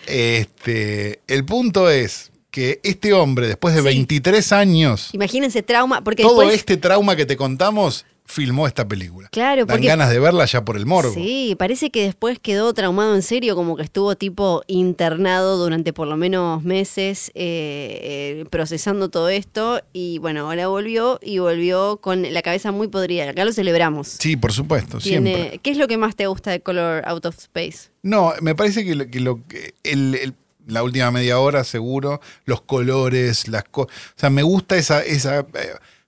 Este, 0.06 1.20
el 1.26 1.44
punto 1.44 1.90
es 1.90 2.30
que 2.50 2.80
este 2.82 3.12
hombre, 3.12 3.46
después 3.46 3.74
de 3.74 3.80
Sí. 3.80 3.86
23 3.86 4.52
años, 4.52 5.10
Imagínense 5.12 5.62
trauma, 5.62 6.02
porque 6.02 6.22
todo 6.22 6.40
después. 6.40 6.56
este 6.58 6.76
trauma 6.76 7.14
que 7.16 7.26
te 7.26 7.36
contamos, 7.36 8.04
filmó 8.24 8.68
esta 8.68 8.86
película. 8.86 9.28
Claro, 9.32 9.66
Dan 9.66 9.74
porque- 9.76 9.88
ganas 9.88 10.08
de 10.08 10.20
verla 10.20 10.44
ya 10.44 10.64
por 10.64 10.76
el 10.76 10.86
morbo. 10.86 11.12
Sí, 11.12 11.56
parece 11.58 11.90
que 11.90 12.04
después 12.04 12.38
quedó 12.38 12.72
traumado 12.74 13.16
en 13.16 13.22
serio, 13.22 13.56
como 13.56 13.76
que 13.76 13.82
estuvo 13.82 14.14
tipo 14.14 14.62
internado 14.68 15.56
durante 15.58 15.92
por 15.92 16.06
lo 16.06 16.16
menos 16.16 16.62
meses 16.62 17.32
eh, 17.34 18.42
eh, 18.42 18.44
procesando 18.50 19.08
todo 19.10 19.28
esto 19.30 19.80
y 19.92 20.18
bueno, 20.18 20.42
ahora 20.48 20.68
volvió 20.68 21.18
y 21.22 21.38
volvió 21.40 21.96
con 21.96 22.32
la 22.32 22.42
cabeza 22.42 22.70
muy 22.70 22.86
podrida. 22.86 23.30
Acá 23.30 23.44
lo 23.44 23.52
celebramos. 23.52 24.06
Sí, 24.06 24.36
por 24.36 24.52
supuesto, 24.52 24.98
Tiene- 24.98 25.34
siempre. 25.34 25.58
¿Qué 25.60 25.70
es 25.72 25.76
lo 25.76 25.88
que 25.88 25.96
más 25.96 26.14
te 26.14 26.26
gusta 26.28 26.52
de 26.52 26.60
Color 26.60 27.02
Out 27.06 27.26
of 27.26 27.36
Space? 27.38 27.90
No, 28.04 28.32
me 28.42 28.54
parece 28.54 28.84
que, 28.84 28.94
lo, 28.94 29.06
que 29.08 29.18
lo 29.20 29.40
que- 29.48 29.74
el- 29.82 30.14
el- 30.14 30.34
la 30.70 30.82
última 30.82 31.10
media 31.10 31.38
hora 31.38 31.64
seguro, 31.64 32.20
los 32.44 32.60
colores, 32.62 33.48
las 33.48 33.64
cosas. 33.64 33.94
O 34.16 34.20
sea, 34.20 34.30
me 34.30 34.42
gusta 34.42 34.76
esa, 34.76 35.02
esa, 35.02 35.40
eh, 35.40 35.46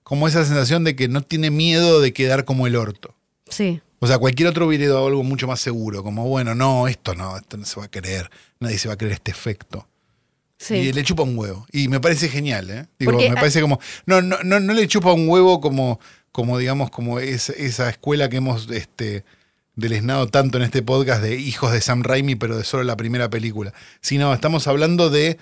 como 0.03 0.27
esa 0.27 0.43
sensación 0.45 0.83
de 0.83 0.95
que 0.95 1.07
no 1.07 1.21
tiene 1.21 1.51
miedo 1.51 2.01
de 2.01 2.13
quedar 2.13 2.45
como 2.45 2.67
el 2.67 2.75
orto. 2.75 3.15
Sí. 3.49 3.81
O 3.99 4.07
sea, 4.07 4.17
cualquier 4.17 4.49
otro 4.49 4.67
hubiera 4.67 4.83
ido 4.85 5.03
a 5.03 5.07
algo 5.07 5.23
mucho 5.23 5.47
más 5.47 5.61
seguro, 5.61 6.03
como, 6.03 6.27
bueno, 6.27 6.55
no, 6.55 6.87
esto 6.87 7.15
no, 7.15 7.37
esto 7.37 7.55
no 7.57 7.65
se 7.65 7.79
va 7.79 7.85
a 7.85 7.91
creer, 7.91 8.29
nadie 8.59 8.77
se 8.77 8.87
va 8.89 8.95
a 8.95 8.97
creer 8.97 9.13
este 9.13 9.31
efecto. 9.31 9.87
Sí. 10.57 10.75
Y 10.75 10.93
le 10.93 11.03
chupa 11.03 11.23
un 11.23 11.37
huevo. 11.37 11.65
Y 11.71 11.87
me 11.89 11.99
parece 11.99 12.29
genial, 12.29 12.69
¿eh? 12.69 12.85
Digo, 12.99 13.11
Porque, 13.13 13.29
me 13.29 13.35
parece 13.35 13.59
como. 13.61 13.79
No, 14.05 14.21
no, 14.21 14.37
no, 14.43 14.59
no 14.61 14.73
le 14.73 14.87
chupa 14.87 15.11
un 15.11 15.27
huevo 15.27 15.59
como, 15.59 15.99
como 16.31 16.57
digamos, 16.57 16.89
como 16.89 17.19
es- 17.19 17.49
esa 17.49 17.89
escuela 17.89 18.29
que 18.29 18.37
hemos 18.37 18.69
este, 18.71 19.25
deleznado 19.75 20.27
tanto 20.27 20.57
en 20.57 20.63
este 20.63 20.81
podcast 20.81 21.21
de 21.21 21.35
hijos 21.39 21.71
de 21.71 21.81
Sam 21.81 22.03
Raimi, 22.03 22.35
pero 22.35 22.57
de 22.57 22.63
solo 22.63 22.83
la 22.83 22.95
primera 22.97 23.29
película. 23.29 23.73
Sino 24.01 24.33
estamos 24.33 24.67
hablando 24.67 25.09
de. 25.09 25.37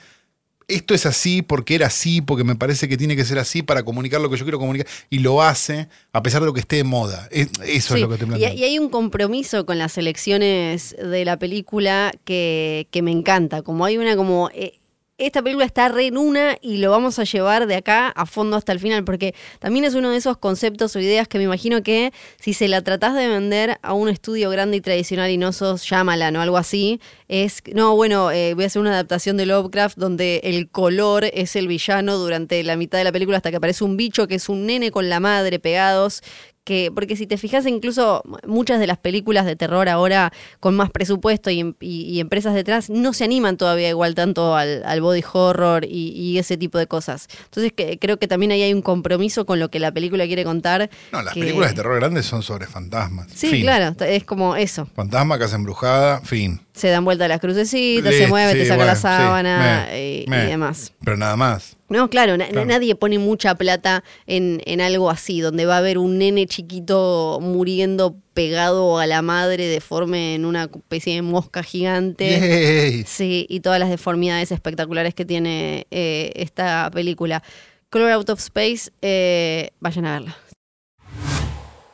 Esto 0.68 0.94
es 0.94 1.06
así 1.06 1.42
porque 1.42 1.76
era 1.76 1.88
así, 1.88 2.22
porque 2.22 2.46
me 2.46 2.56
parece 2.56 2.88
que 2.88 2.96
tiene 2.96 3.18
que 3.18 3.26
ser 3.26 3.38
así 3.40 3.62
para 3.62 3.84
comunicar 3.84 4.22
lo 4.22 4.30
que 4.30 4.38
yo 4.38 4.46
quiero 4.46 4.58
comunicar. 4.58 4.88
Y 5.10 5.20
lo 5.20 5.42
hace 5.42 5.90
a 6.14 6.24
pesar 6.24 6.40
de 6.40 6.46
lo 6.46 6.54
que 6.54 6.62
esté 6.62 6.78
de 6.78 6.86
moda. 6.86 7.28
Es- 7.30 7.50
eso 7.66 7.96
es 7.96 8.02
lo 8.02 8.08
que 8.10 8.18
te 8.18 8.26
planteo. 8.26 8.54
y 8.54 8.64
hay 8.64 8.80
un 8.80 8.88
compromiso 8.90 9.66
con 9.66 9.78
las 9.78 9.98
elecciones 9.98 10.96
de 10.98 11.26
la 11.26 11.38
película 11.38 12.14
que, 12.24 12.88
que 12.90 13.02
me 13.02 13.12
encanta. 13.12 13.64
Como 13.64 13.84
hay 13.84 13.98
una 13.98 14.16
como. 14.16 14.50
eh, 14.54 14.78
esta 15.26 15.42
película 15.42 15.66
está 15.66 15.90
re 15.90 16.08
en 16.08 16.18
una 16.18 16.58
y 16.62 16.78
lo 16.78 16.92
vamos 16.92 17.20
a 17.20 17.24
llevar 17.24 17.68
de 17.68 17.76
acá 17.76 18.10
a 18.10 18.26
fondo 18.26 18.58
hasta 18.58 18.72
el 18.72 18.80
final, 18.80 19.04
porque 19.04 19.36
también 19.60 19.86
es 19.86 19.94
uno 19.94 20.10
de 20.10 20.18
esos 20.18 20.38
conceptos 20.38 20.96
o 20.96 21.00
ideas 21.00 21.28
que 21.28 21.38
me 21.38 21.44
imagino 21.44 21.84
que 21.84 22.12
si 22.40 22.54
se 22.54 22.68
la 22.68 22.82
tratás 22.82 23.16
de 23.16 23.28
vender 23.28 23.78
a 23.82 23.94
un 23.94 24.10
estudio 24.10 24.50
grande 24.50 24.78
y 24.78 24.82
tradicional 24.82 25.30
y 25.30 25.38
no 25.38 25.54
sos 25.54 25.88
llámala, 25.90 26.32
¿no? 26.32 26.42
Algo 26.42 26.58
así, 26.58 27.00
es, 27.28 27.62
no, 27.74 27.96
bueno, 27.96 28.32
eh, 28.32 28.54
voy 28.54 28.64
a 28.64 28.68
hacer 28.68 28.82
una 28.82 28.92
adaptación 28.92 29.38
de 29.38 29.46
Lovecraft 29.46 29.98
donde 29.98 30.42
el 30.44 30.70
color 30.70 31.26
es 31.26 31.56
el 31.56 31.68
villano 31.68 32.18
durante 32.18 32.64
la 32.64 32.76
mitad 32.76 32.98
de 32.98 33.04
la 33.04 33.12
película 33.12 33.38
hasta 33.38 33.52
que 33.52 33.58
aparece 33.58 33.84
un 33.84 33.98
bicho 33.98 34.28
que 34.28 34.36
es 34.36 34.50
un 34.50 34.66
nene 34.66 34.92
con 34.92 35.10
la 35.10 35.20
madre 35.20 35.60
pegados 35.60 36.22
que 36.64 36.92
porque 36.94 37.16
si 37.16 37.26
te 37.26 37.38
fijas 37.38 37.66
incluso 37.66 38.22
muchas 38.46 38.80
de 38.80 38.86
las 38.86 39.00
películas 39.00 39.48
de 39.48 39.56
terror 39.56 39.90
ahora 39.90 40.32
con 40.60 40.76
más 40.76 40.92
presupuesto 40.92 41.50
y, 41.50 41.60
em- 41.60 41.74
y- 41.80 42.04
y 42.04 42.20
empresas 42.20 42.54
detrás 42.54 42.90
no 42.92 43.14
se 43.14 43.24
animan 43.24 43.58
todavía 43.58 43.90
igual 43.90 44.14
tanto 44.14 44.56
al, 44.56 44.84
al 44.86 45.02
body 45.02 45.24
horror 45.34 45.86
y, 45.86 46.10
y 46.10 46.38
ese 46.38 46.58
tipo 46.58 46.78
de 46.78 46.86
cosas 46.86 47.28
entonces 47.46 47.74
que, 47.74 47.98
creo 47.98 48.18
que 48.20 48.28
también 48.28 48.52
ahí 48.52 48.62
hay 48.62 48.74
un 48.76 48.84
compromiso 48.84 49.46
con 49.48 49.60
lo 49.60 49.70
que 49.72 49.80
la 49.80 49.92
película 49.92 50.28
quiere 50.28 50.44
contar 50.44 50.90
no, 51.12 51.24
las 51.24 51.34
que- 51.34 51.40
películas 51.40 51.72
de 51.72 51.76
terror 51.78 52.00
grandes 52.00 52.28
son 52.28 52.44
sobre 52.44 52.68
fantasmas. 52.68 53.28
sí 53.34 53.48
Fin. 53.48 53.62
claro 53.64 53.96
es 54.06 54.24
como 54.24 54.56
eso 54.56 54.88
Fantasma, 54.96 55.40
casa 55.40 55.56
embrujada, 55.56 56.22
fin. 56.22 56.62
se 56.74 56.90
dan 56.90 57.04
vuelta 57.06 57.28
las 57.28 57.40
crucecitas 57.40 58.14
se 58.14 58.28
mueve 58.28 58.54
te 58.54 58.68
saca 58.68 58.86
la 58.86 58.96
sí, 58.96 59.02
sábana 59.02 59.88
me, 59.90 60.00
y, 60.22 60.26
me. 60.28 60.44
y 60.44 60.48
demás 60.48 60.94
Pero 61.04 61.18
nada 61.18 61.36
más. 61.36 61.76
No, 61.92 62.10
claro, 62.10 62.38
na- 62.38 62.48
Claro. 62.48 62.66
nadie 62.66 62.96
pone 62.96 63.20
mucha 63.20 63.54
plata 63.56 64.04
en, 64.26 64.62
en 64.66 64.80
algo 64.82 65.10
así, 65.10 65.42
donde 65.42 65.66
va 65.66 65.76
a 65.76 65.78
haber 65.80 65.98
un 65.98 66.18
nene 66.18 66.48
chiquito 66.48 67.40
muriendo 67.42 68.16
pegado 68.34 68.98
a 68.98 69.06
la 69.08 69.22
madre 69.22 69.68
deforme 69.68 70.36
en 70.36 70.46
una 70.46 70.64
especie 70.74 71.16
de 71.16 71.22
mosca 71.22 71.64
gigante. 71.64 72.40
Yay. 72.40 73.04
Sí, 73.06 73.46
y 73.50 73.60
todas 73.60 73.80
las 73.80 73.90
deformidades 73.90 74.52
espectaculares 74.52 75.14
que 75.14 75.26
tiene 75.26 75.86
eh, 75.92 76.32
esta 76.36 76.90
película. 76.94 77.44
Color 77.90 78.12
Out 78.12 78.30
of 78.30 78.40
Space, 78.40 78.90
eh, 79.02 79.72
vayan 79.82 80.06
a 80.06 80.14
verla. 80.14 80.38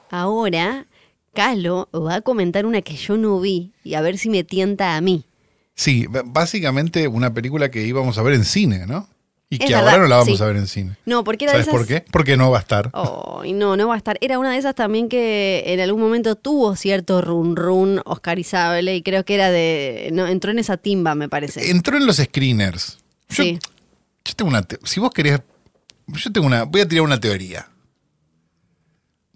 Ahora, 0.10 0.86
Calo 1.34 1.90
va 1.94 2.16
a 2.16 2.22
comentar 2.22 2.66
una 2.66 2.82
que 2.82 2.96
yo 2.96 3.18
no 3.18 3.40
vi 3.40 3.72
y 3.84 3.96
a 3.96 4.02
ver 4.02 4.18
si 4.18 4.30
me 4.30 4.44
tienta 4.44 4.96
a 4.96 5.02
mí. 5.02 5.26
Sí, 5.76 6.06
básicamente 6.26 7.08
una 7.08 7.34
película 7.34 7.70
que 7.70 7.84
íbamos 7.86 8.18
a 8.18 8.24
ver 8.24 8.34
en 8.34 8.46
cine, 8.46 8.86
¿no? 8.88 9.08
Y 9.50 9.56
Es 9.56 9.68
que 9.70 9.74
verdad, 9.76 9.90
ahora 9.92 10.02
no 10.04 10.08
la 10.10 10.18
vamos 10.18 10.38
sí. 10.38 10.44
a 10.44 10.48
ver 10.48 10.58
en 10.58 10.68
cine. 10.68 10.98
No, 11.06 11.24
porque 11.24 11.46
era 11.46 11.54
de 11.54 11.60
¿Sabes 11.64 11.68
esas... 11.70 11.78
por 11.80 11.88
qué? 11.88 12.06
Porque 12.12 12.36
no 12.36 12.52
va 12.52 12.58
a 12.58 12.62
estar. 12.62 12.90
Oh, 12.94 13.44
no, 13.46 13.78
no 13.78 13.88
va 13.88 13.94
a 13.94 13.98
estar. 13.98 14.18
Era 14.20 14.40
una 14.40 14.52
de 14.52 14.58
esas 14.58 14.76
también 14.76 15.08
que 15.08 15.64
en 15.68 15.80
algún 15.80 16.02
momento 16.02 16.36
tuvo 16.36 16.76
cierto 16.76 17.22
run 17.22 17.56
run 17.56 18.02
oscarizable 18.04 18.94
y 18.96 19.02
creo 19.04 19.24
que 19.24 19.36
era 19.36 19.50
de. 19.50 20.10
No, 20.12 20.28
entró 20.28 20.52
en 20.52 20.60
esa 20.60 20.76
timba, 20.76 21.16
me 21.16 21.30
parece. 21.30 21.72
Entró 21.72 21.96
en 21.98 22.06
los 22.06 22.18
screeners. 22.18 22.98
Yo, 23.30 23.44
sí. 23.44 23.60
yo 24.26 24.34
tengo 24.36 24.50
una. 24.50 24.64
te- 24.64 24.80
si 24.84 25.00
vos 25.00 25.12
querés. 25.12 25.40
Yo 26.08 26.32
tengo 26.32 26.46
una. 26.48 26.64
Voy 26.64 26.82
a 26.82 26.88
tirar 26.88 27.06
una 27.06 27.20
teoría. 27.20 27.70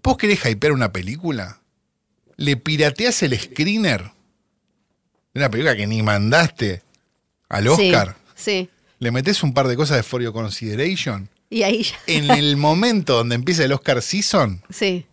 ¿Vos 0.02 0.16
querés 0.18 0.44
hypear 0.44 0.72
una 0.72 0.92
película? 0.92 1.60
¿Le 2.36 2.56
pirateás 2.56 3.22
el 3.22 3.38
screener 3.38 4.02
de 5.32 5.40
una 5.40 5.50
película 5.50 5.76
que 5.76 5.86
ni 5.86 6.02
mandaste 6.02 6.82
al 7.48 7.68
Oscar? 7.68 8.16
Sí. 8.34 8.68
sí. 8.68 8.70
¿Le 9.02 9.10
metés 9.10 9.42
un 9.42 9.52
par 9.52 9.66
de 9.66 9.74
cosas 9.74 9.96
de 9.96 10.04
For 10.04 10.22
Your 10.22 10.32
Consideration? 10.32 11.28
Y 11.50 11.64
ahí 11.64 11.82
ya. 11.82 11.96
En 12.06 12.30
el 12.30 12.56
momento 12.68 13.16
donde 13.16 13.34
empieza 13.34 13.64
el 13.64 13.72
Oscar 13.72 14.00
Season 14.00 14.62
Sí. 14.70 15.06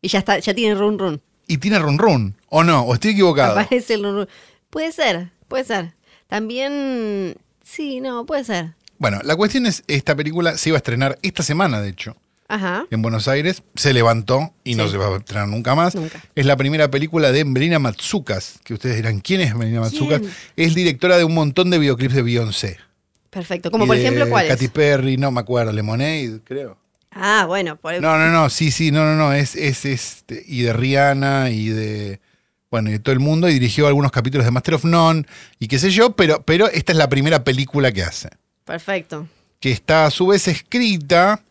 Y 0.00 0.08
ya 0.08 0.20
está, 0.20 0.38
ya 0.38 0.54
tiene 0.54 0.74
run 0.74 0.98
run. 0.98 1.20
y 1.46 1.58
tiene 1.58 1.78
run 1.80 1.98
run. 1.98 2.34
¿O 2.48 2.64
no? 2.64 2.80
¿O 2.84 2.94
estoy 2.94 3.10
equivocado? 3.10 3.58
Aparece 3.60 3.92
el 3.92 4.04
run 4.04 4.14
run. 4.16 4.28
Puede 4.70 4.90
ser, 4.92 5.28
puede 5.48 5.64
ser. 5.64 5.92
También. 6.28 7.36
Sí, 7.62 8.00
no, 8.00 8.24
puede 8.24 8.42
ser. 8.44 8.70
Bueno, 8.96 9.20
la 9.22 9.36
cuestión 9.36 9.66
es, 9.66 9.82
esta 9.86 10.16
película 10.16 10.56
se 10.56 10.70
iba 10.70 10.76
a 10.76 10.78
estrenar 10.78 11.18
esta 11.20 11.42
semana, 11.42 11.82
de 11.82 11.90
hecho, 11.90 12.16
Ajá. 12.48 12.86
en 12.90 13.02
Buenos 13.02 13.28
Aires. 13.28 13.62
Se 13.74 13.92
levantó 13.92 14.54
y 14.64 14.76
no 14.76 14.88
se 14.88 14.96
va 14.96 15.08
a 15.14 15.18
estrenar 15.18 15.46
nunca 15.48 15.74
más. 15.74 15.94
Nunca. 15.94 16.22
Es 16.34 16.46
la 16.46 16.56
primera 16.56 16.90
película 16.90 17.32
de 17.32 17.44
Melina 17.44 17.78
Matsukas, 17.78 18.60
que 18.64 18.72
ustedes 18.72 18.96
dirán, 18.96 19.20
¿quién 19.20 19.42
es 19.42 19.54
Melina 19.54 19.80
Matsukas? 19.80 20.20
¿Quién? 20.20 20.32
Es 20.56 20.74
directora 20.74 21.18
de 21.18 21.24
un 21.24 21.34
montón 21.34 21.68
de 21.68 21.78
videoclips 21.78 22.14
de 22.14 22.22
Beyoncé. 22.22 22.78
Perfecto. 23.30 23.70
Como 23.70 23.84
Y 23.84 23.86
por 23.86 23.96
de 23.96 24.02
ejemplo, 24.02 24.28
¿cuál 24.28 24.48
Katy 24.48 24.64
es? 24.66 24.70
Perry, 24.70 25.16
no 25.16 25.30
me 25.30 25.40
acuerdo, 25.40 25.72
Lemonade, 25.72 26.40
creo. 26.44 26.76
Ah, 27.12 27.44
bueno, 27.46 27.76
por 27.76 28.00
No, 28.00 28.18
no, 28.18 28.30
no, 28.30 28.50
sí, 28.50 28.70
sí, 28.70 28.90
no, 28.90 29.04
no, 29.04 29.16
no, 29.16 29.32
es, 29.32 29.56
es, 29.56 29.84
este, 29.84 30.44
y 30.46 30.62
de 30.62 30.72
Rihanna 30.72 31.50
y 31.50 31.68
de, 31.68 32.20
bueno, 32.70 32.88
y 32.88 32.92
de 32.92 32.98
todo 33.00 33.12
el 33.12 33.18
mundo, 33.20 33.48
y 33.48 33.54
dirigió 33.54 33.86
algunos 33.88 34.12
capítulos 34.12 34.44
de 34.44 34.50
Master 34.52 34.74
of 34.74 34.84
None, 34.84 35.26
y 35.58 35.66
qué 35.66 35.78
sé 35.80 35.90
yo, 35.90 36.14
pero, 36.14 36.42
pero 36.42 36.68
esta 36.70 36.92
es 36.92 36.98
la 36.98 37.08
primera 37.08 37.42
película 37.42 37.90
que 37.90 38.04
hace, 38.04 38.30
Perfecto. 38.64 39.26
que 39.58 39.72
está 39.72 40.06
a 40.06 40.10
su 40.10 40.28
vez 40.28 40.46
escrita 40.46 41.42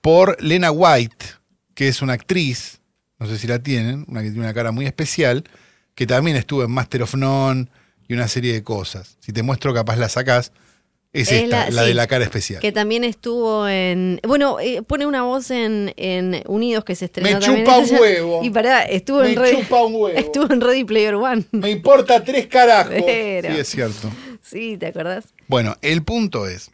por 0.00 0.40
Lena 0.42 0.70
White, 0.70 1.26
que 1.74 1.88
es 1.88 2.00
una 2.00 2.12
actriz, 2.12 2.80
no 3.18 3.26
sé 3.26 3.38
si 3.38 3.48
la 3.48 3.58
tienen, 3.60 4.04
una 4.08 4.20
que 4.22 4.28
tiene 4.28 4.44
una 4.44 4.54
cara 4.54 4.70
muy 4.70 4.86
especial, 4.86 5.42
que 5.96 6.06
también 6.06 6.36
estuvo 6.36 6.62
en 6.62 6.70
Master 6.70 7.02
of 7.02 7.14
None 7.14 7.66
y 8.06 8.14
una 8.14 8.28
serie 8.28 8.52
de 8.52 8.62
cosas. 8.62 9.16
Si 9.18 9.32
te 9.32 9.42
muestro, 9.42 9.74
capaz 9.74 9.96
la 9.96 10.08
sacás. 10.08 10.52
Es, 11.12 11.32
Es 11.32 11.44
esta, 11.44 11.64
la- 11.64 11.70
la, 11.70 11.82
sí. 11.82 11.88
de 11.88 11.94
la 11.94 12.06
cara 12.06 12.24
especial. 12.24 12.60
Que 12.60 12.70
también 12.70 13.02
estuvo 13.02 13.66
en. 13.66 14.20
Bueno, 14.26 14.60
eh, 14.60 14.82
pone 14.82 15.06
una 15.06 15.22
voz 15.22 15.50
en, 15.50 15.94
en 15.96 16.42
Unidos 16.46 16.84
que 16.84 16.94
se 16.94 17.06
estrenó 17.06 17.30
Me 17.38 17.40
también 17.44 17.64
chupa 17.64 17.78
un 17.78 17.90
huevo. 18.00 18.40
Y 18.44 18.50
pará, 18.50 18.82
estuvo 18.82 19.20
Me 19.22 19.30
en 19.30 19.36
Ready. 19.36 19.56
chupa 19.62 19.82
un 19.84 19.94
huevo. 19.94 20.08
Estuvo 20.18 20.52
en 20.52 20.60
Ready 20.60 20.84
Player 20.84 21.14
One. 21.14 21.44
Me 21.52 21.70
importa 21.70 22.22
tres 22.22 22.46
carajos. 22.46 22.92
Pero- 23.06 23.54
Sí, 23.54 23.60
es 23.60 23.68
cierto. 23.68 24.10
Sí, 24.42 24.76
¿te 24.76 24.86
acordás? 24.86 25.24
Bueno, 25.46 25.76
el 25.80 26.02
punto 26.02 26.46
es 26.46 26.70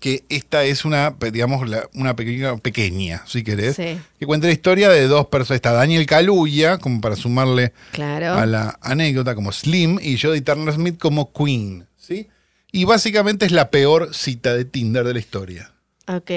que 0.00 0.24
esta 0.28 0.64
es 0.64 0.84
una, 0.84 1.16
digamos, 1.32 1.66
una 1.94 2.14
pequeña, 2.16 2.56
pequeña, 2.58 3.22
si 3.26 3.42
querés, 3.42 3.76
Sí. 3.76 3.98
que 4.18 4.26
cuenta 4.26 4.48
la 4.48 4.52
historia 4.52 4.90
de 4.90 5.06
dos 5.06 5.26
personas. 5.28 5.56
Está 5.56 5.72
Daniel 5.72 6.04
Kaluuya, 6.04 6.76
como 6.76 7.00
para 7.00 7.16
sumarle 7.16 7.72
Claro. 7.92 8.34
a 8.34 8.44
la 8.44 8.78
anécdota, 8.82 9.34
como 9.34 9.52
Slim, 9.52 9.98
y 10.02 10.18
Jodie 10.18 10.42
Turner 10.42 10.74
Smith 10.74 10.98
como 10.98 11.32
Queen, 11.32 11.86
¿sí? 11.96 12.28
Y 12.76 12.84
básicamente 12.84 13.46
es 13.46 13.52
la 13.52 13.70
peor 13.70 14.14
cita 14.14 14.52
de 14.54 14.66
Tinder 14.66 15.02
de 15.06 15.14
la 15.14 15.18
historia. 15.18 15.72
Ok. 16.08 16.30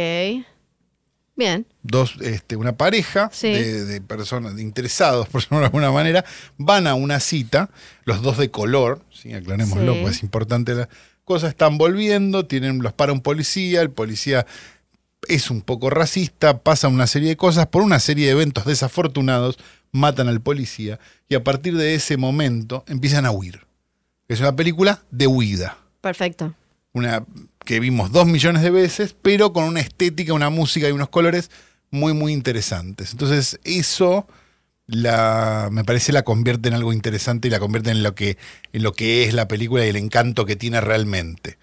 Bien. 1.36 1.66
dos, 1.84 2.16
este, 2.22 2.56
una 2.56 2.78
pareja 2.78 3.30
Sí. 3.34 3.50
de, 3.50 3.84
de 3.84 4.00
personas, 4.00 4.56
de 4.56 4.62
interesados, 4.62 5.28
por 5.32 5.42
llamarlo 5.42 5.60
de 5.60 5.66
alguna 5.66 5.92
manera, 5.92 6.24
van 6.58 6.88
a 6.88 6.94
una 6.96 7.20
cita, 7.20 7.70
los 8.06 8.22
dos 8.22 8.38
de 8.38 8.52
color, 8.52 9.04
¿sí? 9.12 9.34
aclarémoslo, 9.34 9.94
Sí. 9.94 10.00
porque 10.00 10.16
es 10.16 10.24
importante 10.24 10.76
la 10.76 10.88
cosa, 11.26 11.50
están 11.50 11.78
volviendo, 11.78 12.46
tienen, 12.46 12.82
los 12.82 12.94
para 12.94 13.12
un 13.12 13.20
policía, 13.20 13.82
el 13.82 13.90
policía 13.92 14.46
es 15.28 15.52
un 15.52 15.62
poco 15.62 15.90
racista, 15.90 16.60
pasa 16.60 16.88
una 16.88 17.06
serie 17.08 17.28
de 17.30 17.38
cosas, 17.38 17.68
por 17.68 17.82
una 17.84 18.00
serie 18.00 18.28
de 18.28 18.32
eventos 18.32 18.64
desafortunados, 18.66 19.58
matan 19.92 20.30
al 20.30 20.40
policía, 20.40 21.00
y 21.28 21.36
a 21.36 21.44
partir 21.44 21.76
de 21.76 21.96
ese 21.96 22.16
momento 22.16 22.86
empiezan 22.88 23.26
a 23.26 23.32
huir. 23.32 23.66
Es 24.30 24.40
una 24.40 24.56
película 24.56 25.04
de 25.12 25.28
huida 25.28 25.78
Perfecto. 26.02 26.54
una 26.94 27.24
que 27.66 27.80
vimos 27.80 28.12
dos 28.12 28.26
millones 28.26 28.64
de 28.64 28.72
veces, 28.72 29.16
pero 29.22 29.54
con 29.54 29.66
una 29.66 29.80
estética, 29.80 30.34
una 30.34 30.50
música 30.50 30.90
y 30.90 30.92
unos 30.92 31.10
colores 31.10 31.52
muy, 31.92 32.14
muy 32.14 32.34
interesantes. 32.34 33.12
Entonces, 33.12 33.60
eso 33.64 34.28
la, 34.88 35.70
me 35.72 35.84
parece 35.84 36.12
la 36.12 36.24
convierte 36.24 36.70
en 36.70 36.76
algo 36.76 36.94
interesante 36.94 37.48
y 37.48 37.52
la 37.52 37.60
convierte 37.60 37.92
en 37.92 38.02
lo, 38.02 38.16
que, 38.16 38.38
en 38.74 38.84
lo 38.84 38.94
que 38.94 39.24
es 39.26 39.34
la 39.34 39.48
película 39.48 39.86
y 39.86 39.90
el 39.90 39.98
encanto 39.98 40.46
que 40.46 40.56
tiene 40.56 40.82
realmente. 40.82 41.58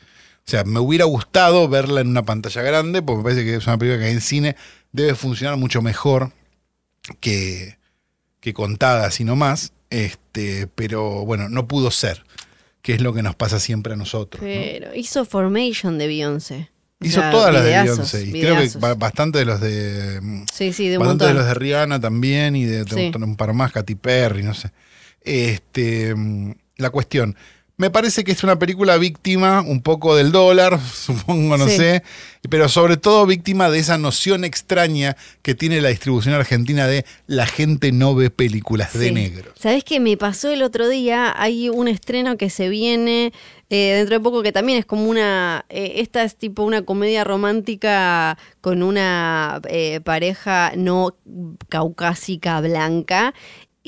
O 0.46 0.50
sea, 0.50 0.62
me 0.62 0.78
hubiera 0.78 1.06
gustado 1.06 1.68
verla 1.68 2.02
en 2.02 2.08
una 2.08 2.24
pantalla 2.24 2.62
grande, 2.62 3.02
porque 3.02 3.18
me 3.18 3.24
parece 3.24 3.44
que 3.44 3.56
es 3.56 3.66
una 3.66 3.78
película 3.78 4.04
que 4.04 4.12
en 4.12 4.20
cine 4.20 4.56
debe 4.92 5.16
funcionar 5.16 5.56
mucho 5.56 5.82
mejor 5.82 6.32
que, 7.18 7.78
que 8.38 8.54
contada, 8.54 9.06
así 9.06 9.24
nomás. 9.24 9.72
Este, 9.90 10.68
pero 10.68 11.24
bueno, 11.24 11.48
no 11.48 11.66
pudo 11.66 11.90
ser, 11.90 12.24
que 12.86 12.94
es 12.94 13.00
lo 13.00 13.12
que 13.12 13.20
nos 13.24 13.34
pasa 13.34 13.58
siempre 13.58 13.94
a 13.94 13.96
nosotros. 13.96 14.40
¿no? 14.40 14.46
Pero 14.48 14.94
hizo 14.94 15.24
Formation 15.24 15.98
de 15.98 16.06
Beyoncé. 16.06 16.70
O 17.00 17.04
Hizo 17.04 17.20
sea, 17.20 17.32
todas 17.32 17.52
las 17.52 17.64
de 17.64 17.70
Beyoncé. 17.82 18.22
Y 18.28 18.30
creo 18.30 18.56
que 18.58 18.94
bastante 18.96 19.40
de 19.40 19.44
los 19.44 19.60
de. 19.60 20.44
Sí, 20.52 20.72
sí, 20.72 20.88
de 20.88 20.96
un 20.96 21.00
Bastante 21.02 21.24
de 21.24 21.30
montón. 21.32 21.34
los 21.34 21.46
de 21.46 21.54
Rihanna 21.54 22.00
también 22.00 22.54
y 22.54 22.64
de, 22.64 22.84
de 22.84 22.94
Sí. 22.94 23.12
un- 23.12 23.24
un 23.24 23.36
par 23.36 23.52
más, 23.54 23.72
Katy 23.72 23.96
Perry, 23.96 24.44
no 24.44 24.54
sé. 24.54 24.70
Este, 25.24 26.14
mm, 26.14 26.52
la 26.76 26.90
cuestión. 26.90 27.34
Me 27.78 27.90
parece 27.90 28.24
que 28.24 28.32
es 28.32 28.42
una 28.42 28.58
película 28.58 28.96
víctima 28.96 29.60
un 29.60 29.82
poco 29.82 30.16
del 30.16 30.32
dólar, 30.32 30.80
supongo, 30.94 31.58
no 31.58 31.68
Sí. 31.68 31.76
sé, 31.76 32.02
pero 32.48 32.70
sobre 32.70 32.96
todo 32.96 33.26
víctima 33.26 33.68
de 33.68 33.78
esa 33.80 33.98
noción 33.98 34.44
extraña 34.44 35.14
que 35.42 35.54
tiene 35.54 35.82
la 35.82 35.90
distribución 35.90 36.34
argentina 36.34 36.86
de 36.86 37.04
la 37.26 37.44
gente 37.46 37.92
no 37.92 38.14
ve 38.14 38.30
películas 38.30 38.94
de 38.98 39.08
Sí. 39.08 39.12
negros. 39.14 39.52
¿Sabés 39.60 39.84
qué 39.84 40.00
me 40.00 40.16
pasó 40.16 40.50
el 40.50 40.62
otro 40.62 40.88
día? 40.88 41.34
Hay 41.36 41.68
un 41.68 41.86
estreno 41.88 42.38
que 42.38 42.48
se 42.48 42.70
viene 42.70 43.32
eh, 43.68 43.94
dentro 43.96 44.14
de 44.16 44.20
poco 44.22 44.42
que 44.44 44.52
también 44.52 44.78
es 44.78 44.86
como 44.86 45.04
una. 45.10 45.64
eh, 45.68 45.94
esta 45.96 46.22
es 46.22 46.36
tipo 46.36 46.62
una 46.62 46.82
comedia 46.82 47.24
romántica 47.24 48.38
con 48.60 48.82
una 48.84 49.60
eh, 49.68 50.00
pareja 50.04 50.72
no 50.76 51.14
caucásica 51.68 52.60
blanca. 52.60 53.34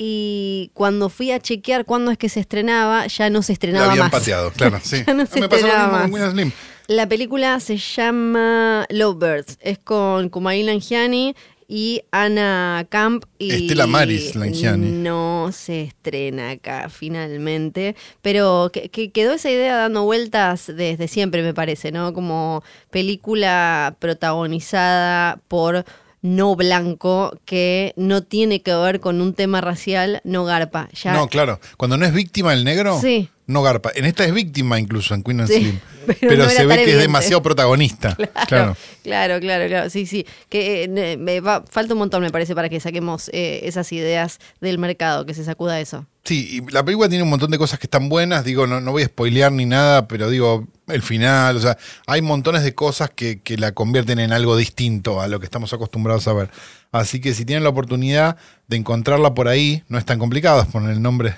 Y 0.01 0.71
cuando 0.75 1.09
fui 1.09 1.29
a 1.31 1.41
chequear 1.41 1.83
cuándo 1.83 2.09
es 2.09 2.17
que 2.17 2.29
se 2.29 2.39
estrenaba, 2.39 3.05
ya 3.07 3.29
no 3.29 3.41
se 3.41 3.51
La 3.51 3.53
estrenaba 3.55 3.85
habían 3.91 4.05
más. 4.05 4.11
pateado, 4.11 4.49
claro, 4.51 4.79
sí. 4.83 5.03
Ya 5.05 5.13
no 5.13 5.25
se 5.25 5.41
Me 5.41 5.49
pasó 5.49 5.67
lo 5.67 5.73
mismo 5.73 5.89
con 5.89 5.99
más. 5.99 6.09
William 6.11 6.31
Slim. 6.31 6.51
La 6.87 7.07
película 7.09 7.59
se 7.59 7.75
llama 7.75 8.85
Lovebirds. 8.89 9.57
Es 9.59 9.77
con 9.77 10.29
Kumail 10.29 10.67
Nanjiani 10.67 11.35
y 11.67 12.01
Ana 12.11 12.87
Camp. 12.89 13.25
Y 13.37 13.51
Estela 13.51 13.87
Maris 13.87 14.35
Langiani. 14.35 14.89
No 14.89 15.49
se 15.51 15.81
estrena 15.83 16.51
acá 16.51 16.87
finalmente. 16.89 17.97
Pero 18.21 18.69
que, 18.71 18.87
que 18.87 19.11
quedó 19.11 19.33
esa 19.33 19.51
idea 19.51 19.75
dando 19.75 20.03
vueltas 20.05 20.71
desde 20.73 21.09
siempre, 21.09 21.43
me 21.43 21.53
parece, 21.53 21.91
¿no? 21.91 22.13
Como 22.13 22.63
película 22.89 23.97
protagonizada 23.99 25.39
por 25.49 25.83
no 26.21 26.55
blanco 26.55 27.37
que 27.45 27.93
no 27.95 28.23
tiene 28.23 28.61
que 28.61 28.73
ver 28.75 28.99
con 28.99 29.21
un 29.21 29.33
tema 29.33 29.61
racial, 29.61 30.21
no 30.23 30.45
garpa. 30.45 30.89
Ya 31.01 31.13
No, 31.13 31.27
claro. 31.27 31.59
Cuando 31.77 31.97
no 31.97 32.05
es 32.05 32.13
víctima 32.13 32.53
el 32.53 32.63
negro, 32.65 32.99
Sí. 32.99 33.29
no 33.47 33.61
garpa. 33.61 33.91
En 33.95 34.05
esta 34.05 34.25
es 34.25 34.33
víctima 34.33 34.79
incluso, 34.79 35.13
en 35.15 35.23
Queen 35.23 35.39
and 35.41 35.49
Sí, 35.49 35.59
Slim. 35.59 35.79
pero 36.07 36.17
Pero, 36.21 36.35
no 36.37 36.43
era 36.49 36.59
se 36.61 36.65
ve 36.65 36.75
que 36.83 36.91
es 36.91 36.99
demasiado 36.99 37.41
protagonista. 37.41 38.17
Claro. 38.47 38.75
Claro, 39.03 39.39
claro, 39.39 39.67
claro. 39.67 39.89
Sí, 39.89 40.05
sí. 40.05 40.25
Que 40.49 40.83
eh, 40.83 41.17
me 41.17 41.39
va- 41.39 41.63
falta 41.69 41.93
un 41.93 41.99
montón, 41.99 42.21
me 42.21 42.31
parece, 42.31 42.53
para 42.55 42.67
que 42.69 42.79
saquemos 42.79 43.29
eh, 43.33 43.61
esas 43.63 43.91
ideas 43.91 44.39
del 44.61 44.77
mercado, 44.77 45.25
que 45.25 45.33
se 45.33 45.43
sacuda 45.45 45.79
eso. 45.79 46.05
Sí, 46.29 46.61
y 46.61 46.71
la 46.71 46.85
película 46.85 47.09
tiene 47.09 47.23
un 47.23 47.29
montón 47.31 47.49
de 47.49 47.57
cosas 47.57 47.79
que 47.79 47.87
están 47.87 48.07
buenas. 48.07 48.45
Digo, 48.45 48.67
no, 48.67 48.79
no 48.79 48.91
voy 48.91 49.01
a 49.01 49.07
spoilear 49.07 49.51
ni 49.51 49.65
nada, 49.65 50.07
pero 50.07 50.29
digo, 50.29 50.67
el 50.85 51.01
final, 51.01 51.57
o 51.57 51.59
sea, 51.59 51.75
hay 52.05 52.21
montones 52.21 52.61
de 52.61 52.75
cosas 52.75 53.09
que, 53.09 53.41
que 53.41 53.57
la 53.57 53.71
convierten 53.71 54.19
en 54.19 54.31
algo 54.31 54.55
distinto 54.55 55.21
a 55.21 55.27
lo 55.27 55.39
que 55.39 55.45
estamos 55.45 55.73
acostumbrados 55.73 56.27
a 56.27 56.33
ver. 56.33 56.51
Así 56.91 57.19
que 57.19 57.33
si 57.33 57.45
tienen 57.45 57.63
la 57.63 57.69
oportunidad 57.69 58.37
de 58.67 58.77
encontrarla 58.77 59.33
por 59.33 59.47
ahí, 59.47 59.81
no 59.87 59.97
es 59.97 60.05
tan 60.05 60.19
complicado, 60.19 60.61
es 60.61 60.67
poner 60.67 60.91
el 60.91 61.01
nombre 61.01 61.31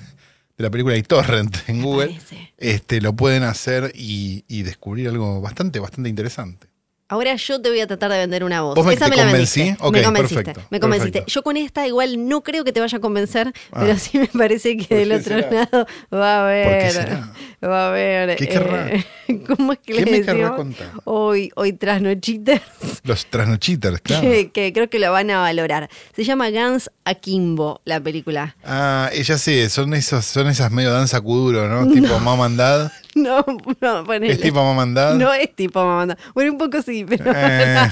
de 0.57 0.63
la 0.65 0.69
película 0.69 0.97
y 0.97 1.03
torrent 1.03 1.55
en 1.67 1.81
Google, 1.81 2.19
este, 2.57 2.99
lo 2.99 3.15
pueden 3.15 3.43
hacer 3.43 3.93
y, 3.95 4.43
y 4.49 4.63
descubrir 4.63 5.07
algo 5.07 5.39
bastante, 5.39 5.79
bastante 5.79 6.09
interesante. 6.09 6.70
Ahora 7.11 7.35
yo 7.35 7.61
te 7.61 7.69
voy 7.69 7.81
a 7.81 7.87
tratar 7.87 8.09
de 8.09 8.19
vender 8.19 8.43
una 8.45 8.61
voz. 8.61 8.73
¿Vos 8.75 8.85
me- 8.85 8.93
Esa 8.93 9.05
te 9.05 9.11
me 9.11 9.17
la 9.17 9.23
convencí? 9.25 9.59
vendiste. 9.59 9.83
Ok, 9.85 9.93
me 9.93 10.03
convenciste. 10.03 10.43
perfecto, 10.45 10.67
Me 10.71 10.79
convenciste. 10.79 11.11
perfecto. 11.19 11.31
Yo 11.33 11.43
con 11.43 11.57
esta 11.57 11.85
igual 11.85 12.27
no 12.29 12.41
creo 12.41 12.63
que 12.63 12.71
te 12.71 12.79
vaya 12.79 12.97
a 12.97 13.01
convencer, 13.01 13.51
Ah. 13.73 13.81
pero 13.81 13.99
sí 13.99 14.17
me 14.17 14.27
parece 14.27 14.77
que 14.77 14.85
¿Por 14.85 14.97
del 14.97 15.11
otro 15.11 15.35
será? 15.35 15.51
lado 15.51 15.87
va 16.13 16.35
a 16.37 16.43
haber. 16.45 16.67
¿Por 16.69 16.77
qué 16.79 16.89
será? 16.91 17.33
Va 17.63 17.85
a 17.85 17.89
haber. 17.89 18.35
¿Qué 18.37 18.47
querrá? 18.47 18.89
eh, 18.93 19.05
¿Cómo 19.47 19.73
es 19.73 19.79
que 19.79 19.93
¿Qué 19.93 20.05
me 20.05 20.21
querrá 20.21 20.55
contar? 20.55 20.87
Hoy, 21.03 21.51
hoy 21.55 21.73
trasnochitas. 21.73 22.61
Los 23.03 23.25
trasnochitters, 23.25 23.99
claro. 24.01 24.21
Que, 24.21 24.51
que 24.51 24.71
creo 24.71 24.89
que 24.89 24.97
lo 24.99 25.11
van 25.11 25.29
a 25.31 25.39
valorar. 25.41 25.89
Se 26.15 26.23
llama 26.23 26.49
Guns 26.49 26.89
Akimbo, 27.03 27.81
la 27.83 27.99
película. 27.99 28.55
Ah, 28.63 29.09
ya 29.13 29.37
sé, 29.37 29.69
son 29.69 29.93
esos, 29.95 30.23
son 30.25 30.47
esas 30.47 30.71
medio 30.71 30.91
danza 30.93 31.19
kuduro, 31.19 31.67
¿no? 31.67 31.91
Tipo 31.91 32.19
Mom 32.21 32.41
and 32.41 32.57
Dad. 32.57 32.91
No, 33.15 33.45
no, 33.81 34.03
ponele. 34.05 34.33
¿Es 34.33 34.39
tipo 34.41 34.63
Mom 34.63 34.79
and 34.79 34.95
Dad? 34.95 35.15
No 35.15 35.33
es 35.33 35.53
tipo 35.53 35.83
mamá. 35.83 36.17
Bueno, 36.33 36.53
un 36.53 36.57
poco 36.57 36.81
sí, 36.81 37.05
pero. 37.07 37.31
Eh, 37.35 37.89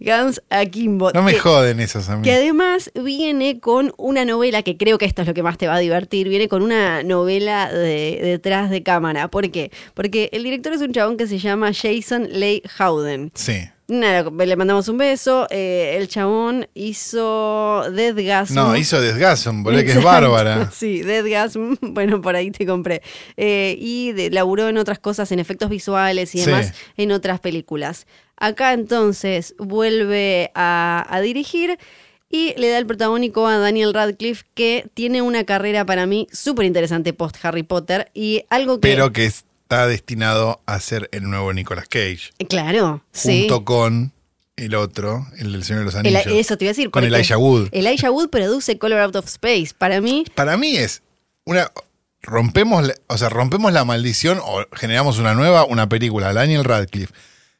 Guns 0.00 0.42
Akimbo. 0.50 1.12
no 1.12 1.22
me 1.22 1.34
que, 1.34 1.38
joden 1.38 1.80
esos 1.80 2.08
a 2.08 2.16
mí. 2.16 2.22
que 2.22 2.32
además 2.32 2.90
viene 2.94 3.60
con 3.60 3.92
una 3.96 4.24
novela 4.24 4.62
que 4.62 4.76
creo 4.76 4.98
que 4.98 5.04
esto 5.04 5.22
es 5.22 5.28
lo 5.28 5.34
que 5.34 5.42
más 5.42 5.58
te 5.58 5.68
va 5.68 5.76
a 5.76 5.78
divertir. 5.78 6.28
Viene 6.28 6.48
con 6.48 6.62
una 6.62 7.02
novela 7.02 7.72
de, 7.72 8.18
detrás 8.22 8.70
de 8.70 8.82
cámara. 8.82 9.28
¿Por 9.28 9.50
qué? 9.50 9.70
Porque 9.94 10.28
el 10.32 10.42
director 10.42 10.72
es 10.72 10.80
un 10.80 10.92
chabón 10.92 11.16
que 11.16 11.26
se 11.26 11.38
llama 11.38 11.72
Jason 11.72 12.28
Leigh 12.32 12.62
Howden. 12.78 13.30
Sí. 13.34 13.68
Nada, 13.88 14.28
le 14.44 14.56
mandamos 14.56 14.88
un 14.88 14.98
beso. 14.98 15.46
Eh, 15.48 15.94
el 15.96 16.08
chabón 16.08 16.66
hizo 16.74 17.84
Deathgasm. 17.92 18.54
No, 18.54 18.76
hizo 18.76 19.00
Desgasm, 19.00 19.62
boludo, 19.62 19.80
que 19.84 19.92
es 19.92 20.02
bárbara. 20.02 20.70
Sí, 20.74 21.02
Deathgasm, 21.02 21.74
bueno, 21.80 22.20
por 22.20 22.34
ahí 22.34 22.50
te 22.50 22.66
compré. 22.66 23.02
Eh, 23.36 23.76
y 23.78 24.10
de- 24.12 24.30
laburó 24.30 24.68
en 24.68 24.78
otras 24.78 24.98
cosas, 24.98 25.30
en 25.30 25.38
efectos 25.38 25.70
visuales 25.70 26.34
y 26.34 26.38
Sí. 26.38 26.46
demás, 26.46 26.72
en 26.96 27.12
otras 27.12 27.38
películas. 27.38 28.06
Acá 28.36 28.72
entonces 28.72 29.54
vuelve 29.58 30.50
a, 30.54 31.06
a 31.08 31.20
dirigir 31.20 31.78
y 32.28 32.54
le 32.58 32.68
da 32.70 32.78
el 32.78 32.86
protagónico 32.86 33.46
a 33.46 33.56
Daniel 33.56 33.94
Radcliffe, 33.94 34.44
que 34.54 34.90
tiene 34.94 35.22
una 35.22 35.44
carrera 35.44 35.86
para 35.86 36.06
mí 36.06 36.26
súper 36.32 36.66
interesante 36.66 37.12
post 37.12 37.36
Harry 37.44 37.62
Potter 37.62 38.10
y 38.14 38.42
algo 38.50 38.80
que... 38.80 38.88
Pero 38.88 39.12
que 39.12 39.30
está 39.66 39.88
destinado 39.88 40.60
a 40.64 40.78
ser 40.78 41.08
el 41.10 41.28
nuevo 41.28 41.52
Nicolas 41.52 41.88
Cage. 41.88 42.30
Claro, 42.48 43.02
sí. 43.10 43.40
Junto 43.48 43.64
con 43.64 44.12
el 44.54 44.76
otro, 44.76 45.26
el 45.38 45.50
del 45.52 45.64
Señor 45.64 45.80
de 45.80 45.84
los 45.86 45.94
El- 45.96 46.14
Anillos. 46.16 46.38
eso 46.38 46.56
te 46.56 46.64
iba 46.66 46.70
a 46.70 46.72
decir. 46.74 46.84
Con 46.92 47.02
porque 47.02 47.08
Elijah 47.16 47.36
Wood. 47.36 47.68
Elijah 47.72 48.12
Wood 48.12 48.28
produce 48.30 48.78
Color 48.78 49.00
Out 49.00 49.16
of 49.16 49.26
Space. 49.26 49.70
Para 49.76 50.00
mí, 50.00 50.24
Para 50.36 50.56
mí 50.56 50.76
es 50.76 51.02
una. 51.44 51.70
Rompemos, 52.22 52.90
o 53.08 53.18
sea, 53.18 53.28
rompemos 53.28 53.72
la 53.72 53.84
maldición 53.84 54.38
o 54.44 54.64
generamos 54.72 55.18
una 55.18 55.34
nueva, 55.34 55.64
una 55.64 55.88
película. 55.88 56.32
Daniel 56.32 56.62
Radcliffe, 56.64 57.12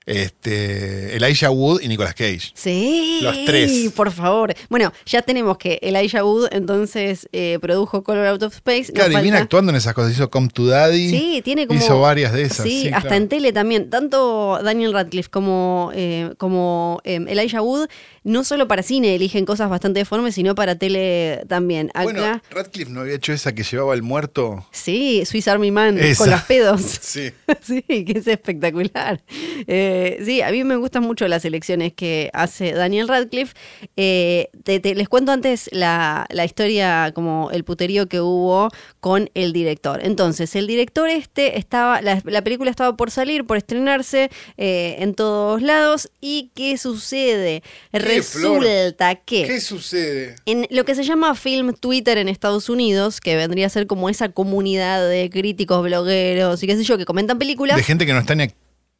este, 0.07 1.17
Elijah 1.17 1.51
Wood 1.51 1.81
y 1.83 1.89
Nicolas 1.89 2.15
Cage. 2.15 2.53
Sí, 2.55 3.19
Los 3.23 3.45
tres. 3.45 3.91
por 3.95 4.11
favor. 4.13 4.55
Bueno, 4.69 4.93
ya 5.05 5.23
tenemos 5.23 5.59
que 5.59 5.79
Elijah 5.83 6.25
Wood 6.25 6.49
entonces 6.53 7.29
eh, 7.33 7.59
produjo 7.61 8.03
Color 8.03 8.27
Out 8.29 8.43
of 8.45 8.55
Space. 8.55 8.85
Nos 8.85 8.91
Claro, 8.93 9.13
y 9.13 9.17
viene 9.17 9.31
falta- 9.33 9.43
actuando 9.43 9.71
en 9.71 9.77
esas 9.77 9.95
cosas. 9.95 10.13
Hizo 10.13 10.31
Come 10.31 10.49
to 10.49 10.67
Daddy. 10.67 11.11
Sí, 11.11 11.43
tiene 11.45 11.67
como. 11.67 11.79
Hizo 11.79 12.01
varias 12.01 12.33
de 12.33 12.43
esas. 12.43 12.65
Sí, 12.67 12.83
sí, 12.83 12.89
hasta 12.89 13.01
claro. 13.03 13.17
en 13.17 13.29
tele 13.29 13.53
también. 13.53 13.91
Tanto 13.91 14.59
Daniel 14.63 14.93
Radcliffe 14.93 15.29
como, 15.31 15.91
eh, 15.95 16.33
como 16.39 17.01
eh, 17.05 17.21
Elijah 17.29 17.61
Wood, 17.63 17.89
no 18.25 18.45
solo 18.45 18.69
para 18.69 18.83
cine 18.83 19.15
eligen 19.15 19.45
cosas 19.45 19.69
bastante 19.69 19.99
deformes, 20.01 20.35
sino 20.35 20.55
para 20.55 20.77
tele 20.77 21.43
también. 21.49 21.91
Acá. 21.95 22.05
Bueno, 22.05 22.41
Radcliffe 22.51 22.91
no 22.91 23.01
había 23.01 23.15
hecho 23.15 23.33
esa 23.33 23.55
que 23.55 23.63
llevaba 23.65 23.95
el 23.95 24.03
muerto. 24.03 24.67
Sí, 24.71 25.25
Swiss 25.27 25.49
Army 25.49 25.71
Man 25.71 25.99
Esa. 25.99 26.23
con 26.23 26.31
los 26.31 26.43
pedos. 26.43 26.81
Sí. 27.01 27.33
Sí, 27.63 27.83
que 27.83 28.19
es 28.19 28.27
espectacular. 28.29 29.23
Eh, 29.67 29.96
Eh, 29.99 30.19
sí, 30.25 30.43
a 30.43 30.51
mí 30.51 30.63
me 30.63 30.77
gustan 30.77 31.03
mucho 31.05 31.27
las 31.27 31.45
elecciones 31.47 31.95
que 31.95 32.29
hace 32.35 32.73
Daniel 32.73 33.09
Radcliffe. 33.09 33.55
Eh, 33.97 34.49
te- 34.63 34.79
te- 34.79 34.95
les 34.95 35.09
cuento 35.09 35.33
antes 35.33 35.71
la, 35.73 36.27
la 36.29 36.45
historia, 36.45 37.13
como 37.15 37.51
el 37.51 37.65
puterío 37.65 38.07
que 38.09 38.21
hubo 38.21 38.69
con 39.01 39.31
el 39.35 39.55
director. 39.55 40.01
Entonces, 40.05 40.55
el 40.55 40.67
director 40.67 41.09
este 41.09 41.59
estaba, 41.59 42.03
la, 42.03 42.21
la 42.27 42.43
película 42.43 42.71
estaba 42.71 42.95
por 42.97 43.11
salir, 43.11 43.45
por 43.47 43.57
estrenarse 43.57 44.31
eh, 44.59 44.97
en 44.99 45.15
todos 45.15 45.63
lados. 45.63 46.11
¿Y 46.21 46.51
qué 46.55 46.77
sucede? 46.77 47.63
Resulta 47.93 49.15
que 49.17 49.61
sucede? 49.61 50.37
en 50.47 50.67
lo 50.71 50.85
que 50.85 50.95
se 50.95 51.05
llama 51.05 51.35
Film 51.35 51.73
Twitter 51.75 52.19
en 52.19 52.29
Estados 52.29 52.69
Unidos, 52.69 53.21
que 53.21 53.37
vendría 53.37 53.67
a 53.67 53.71
ser 53.71 53.87
como 53.87 54.09
esa 54.09 54.29
comunidad 54.29 55.09
de 55.09 55.31
críticos, 55.31 55.83
blogueros 55.83 56.63
y 56.63 56.67
qué 56.67 56.77
sé 56.77 56.85
yo, 56.85 56.99
que 56.99 57.05
comentan 57.05 57.39
películas. 57.39 57.77
De 57.77 57.83
gente 57.83 58.05
que 58.07 58.13
no 58.13 58.19
está 58.21 58.35
ni 58.35 58.45
a, 58.45 58.49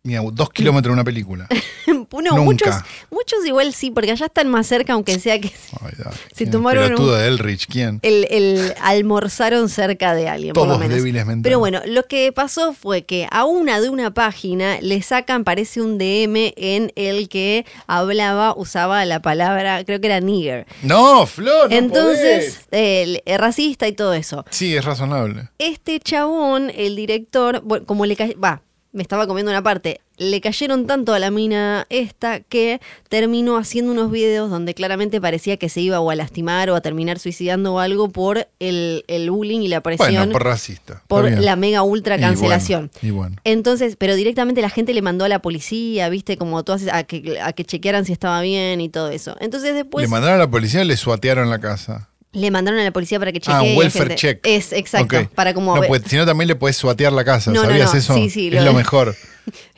ni 0.03 0.15
a 0.15 0.21
dos 0.23 0.51
kilómetros 0.51 0.91
de 0.93 0.95
una 0.95 1.05
película. 1.05 1.49
no, 1.87 2.07
Nunca. 2.11 2.35
muchos, 2.41 2.75
muchos 3.11 3.45
igual 3.47 3.73
sí, 3.73 3.91
porque 3.91 4.13
allá 4.13 4.27
están 4.27 4.49
más 4.49 4.67
cerca, 4.69 4.93
aunque 4.93 5.19
sea 5.19 5.41
que 5.41 5.49
Ay, 5.81 5.93
¿Quién? 6.37 6.51
tomaron 6.51 6.95
un- 7.01 7.11
de 7.17 7.27
Elrich, 7.27 7.67
¿quién? 7.67 7.99
el, 8.03 8.27
el 8.31 8.75
almorzaron 8.81 9.69
cerca 9.69 10.15
de 10.15 10.29
alguien, 10.29 10.53
por 10.53 10.63
lo 10.67 10.75
Todos 10.75 10.81
menos. 10.81 10.97
débiles 10.97 11.27
mentales. 11.27 11.43
Pero 11.43 11.59
bueno, 11.59 11.81
lo 11.87 12.05
que 12.07 12.31
pasó 12.33 12.73
fue 12.73 13.03
que 13.03 13.27
a 13.31 13.45
una 13.45 13.81
de 13.81 13.89
una 13.91 14.13
página 14.15 14.79
le 14.81 15.03
sacan, 15.03 15.43
parece 15.43 15.81
un 15.81 15.99
DM 15.99 16.53
en 16.57 16.93
el 16.95 17.29
que 17.29 17.67
hablaba, 17.89 18.55
usaba 18.57 19.05
la 19.07 19.21
palabra, 19.21 19.85
creo 19.85 20.01
que 20.01 20.07
era 20.07 20.21
nigger. 20.21 20.67
No, 20.83 21.27
Flor, 21.27 21.69
no 21.71 21.77
Entonces, 21.77 22.61
podés. 22.71 23.07
el- 23.07 23.23
el 23.27 23.39
racista 23.41 23.89
y 23.89 23.93
todo 23.93 24.15
eso. 24.15 24.45
Sí, 24.51 24.77
es 24.77 24.85
razonable. 24.85 25.49
Este 25.59 25.99
chabón, 25.99 26.71
el 26.75 26.95
director, 26.95 27.61
bueno, 27.65 27.85
como 27.87 28.07
le 28.07 28.15
va, 28.43 28.63
me 28.97 29.03
estaba 29.03 29.27
comiendo 29.27 29.53
una 29.53 29.63
parte, 29.63 30.01
le 30.17 30.41
cayeron 30.41 30.87
tanto 30.87 31.13
a 31.13 31.19
la 31.19 31.31
mina 31.31 31.87
esta 31.91 32.41
que 32.41 32.81
terminó 33.11 33.59
haciendo 33.59 33.93
unos 33.93 34.11
videos 34.11 34.51
donde 34.51 34.73
claramente 34.73 35.21
parecía 35.21 35.59
que 35.59 35.69
se 35.69 35.83
iba 35.83 36.01
o 36.01 36.11
a 36.11 36.15
lastimar 36.15 36.71
o 36.71 36.75
a 36.75 36.81
terminar 36.81 37.19
suicidando 37.19 37.75
o 37.75 37.79
algo 37.79 38.09
por 38.09 38.49
el, 38.59 39.05
el 39.07 39.31
bullying 39.31 39.61
y 39.61 39.69
la 39.69 39.83
presión 39.83 40.15
Bueno, 40.15 40.33
por 40.33 40.45
racista. 40.45 41.03
Por 41.07 41.31
la 41.31 41.57
mega 41.57 41.83
ultra 41.83 42.17
Y 42.17 42.21
cancelación. 42.21 42.91
bueno, 43.03 43.09
y 43.09 43.11
bueno. 43.11 43.37
Entonces, 43.45 43.97
pero 43.97 44.15
directamente 44.15 44.63
la 44.63 44.71
gente 44.71 44.95
le 44.95 45.03
mandó 45.03 45.27
a 45.27 45.29
la 45.29 45.41
policía, 45.41 46.09
viste, 46.09 46.39
como 46.39 46.65
todas 46.65 46.87
a 46.91 47.05
que, 47.05 47.39
a 47.43 47.53
que 47.53 47.65
chequearan 47.65 48.07
si 48.07 48.13
estaba 48.13 48.41
bien 48.41 48.81
y 48.81 48.89
todo 48.89 49.11
eso. 49.11 49.37
Entonces 49.41 49.75
después 49.75 50.03
¿Le 50.05 50.09
mandaron 50.09 50.37
a 50.37 50.45
la 50.45 50.51
policía 50.51 50.81
o 50.81 50.85
le 50.85 50.97
suatearon 50.97 51.51
la 51.51 51.59
casa? 51.59 52.09
Le 52.37 52.51
mandaron 52.51 52.79
a 52.81 52.85
la 52.85 52.91
policía 52.93 53.19
para 53.19 53.33
que 53.33 53.41
chequee. 53.41 53.55
ah, 53.57 53.63
un 53.63 53.77
welfare 53.77 54.09
gente- 54.11 54.17
check. 54.17 54.41
Es 54.47 54.73
exacto, 54.73 55.29
para 55.35 55.55
como 55.55 55.75
No, 55.75 55.83
pues, 55.83 56.03
si 56.07 56.17
no 56.17 56.27
también 56.27 56.49
le 56.49 56.55
puedes 56.57 56.77
suatear 56.77 57.13
la 57.13 57.25
casa, 57.25 57.51
No, 57.51 57.63
¿sabías 57.63 57.93
no. 57.93 57.99
eso? 57.99 58.15
Sí, 58.15 58.31
sí, 58.31 58.49
es 58.49 58.55
lo- 58.55 58.65
lo 58.65 58.75
mejor. 58.75 59.15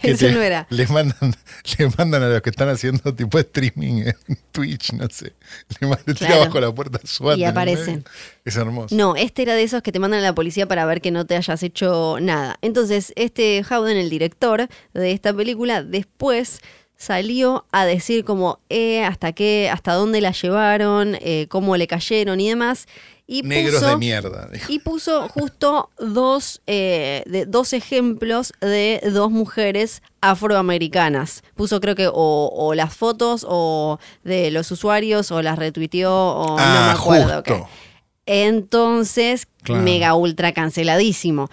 Que 0.01 0.13
Eso 0.13 0.31
no 0.31 0.41
era. 0.41 0.67
Le 0.71 0.87
mandan, 0.87 1.35
le 1.79 1.91
mandan 1.99 2.23
a 2.23 2.29
los 2.29 2.41
que 2.41 2.49
están 2.49 2.71
haciendo 2.71 3.15
tipo 3.15 3.39
streaming 3.39 4.03
en 4.07 4.39
Twitch, 4.51 4.95
no 4.95 5.07
sé. 5.11 5.35
Le 5.79 5.87
mandan 5.87 6.15
Claro. 6.17 6.37
abajo 6.43 6.59
la 6.61 6.73
puerta 6.75 6.99
SWAT. 7.05 7.37
Y 7.37 7.45
aparecen. 7.45 8.03
Es 8.47 8.57
hermoso. 8.57 8.95
No, 8.97 9.15
este 9.15 9.43
era 9.43 9.55
de 9.55 9.63
esos 9.65 9.83
que 9.83 9.93
te 9.93 9.99
mandan 9.99 10.21
a 10.21 10.23
la 10.23 10.35
policía 10.35 10.67
para 10.67 10.87
ver 10.87 11.03
que 11.03 11.11
no 11.11 11.27
te 11.27 11.37
hayas 11.37 11.63
hecho 11.63 12.17
nada. 12.19 12.57
Entonces, 12.63 13.13
este 13.15 13.63
Howden, 13.69 13.99
el 13.99 14.09
director 14.09 14.69
de 14.95 15.13
esta 15.13 15.35
película, 15.35 15.83
después 15.83 16.61
salió 16.99 17.65
a 17.73 17.87
decir 17.87 18.25
como 18.25 18.59
eh, 18.69 19.05
hasta 19.05 19.33
qué, 19.33 19.71
hasta 19.73 19.95
dónde 19.95 20.21
la 20.21 20.33
llevaron, 20.33 21.17
eh, 21.21 21.47
cómo 21.49 21.77
le 21.77 21.87
cayeron 21.87 22.41
y 22.41 22.49
demás. 22.51 22.87
Y 23.31 23.43
Negros 23.43 23.75
puso, 23.81 23.89
de 23.91 23.97
mierda. 23.99 24.49
dijo. 24.51 24.73
Y 24.73 24.79
puso 24.79 25.29
justo 25.29 25.91
dos, 25.99 26.61
eh, 26.67 27.23
de, 27.27 27.45
dos 27.45 27.73
ejemplos 27.75 28.53
de 28.61 29.01
dos 29.13 29.31
mujeres 29.31 30.03
afroamericanas. 30.23 31.43
Puso 31.55 31.79
creo 31.81 31.95
que 31.95 32.09
o, 32.09 32.13
o 32.53 32.75
las 32.75 32.95
fotos 32.95 33.45
o 33.49 33.99
de 34.25 34.51
los 34.51 34.71
usuarios 34.71 35.31
o 35.31 35.43
las 35.43 35.59
retuiteó 35.59 36.11
o 36.13 36.49
no 36.51 36.57
me 36.57 36.63
Ah, 36.63 36.93
acuerdo. 36.93 37.35
justo. 37.47 37.69
Entonces, 38.25 39.47
Claro. 39.63 39.83
mega 39.83 40.15
ultra 40.15 40.53
canceladísimo. 40.53 41.49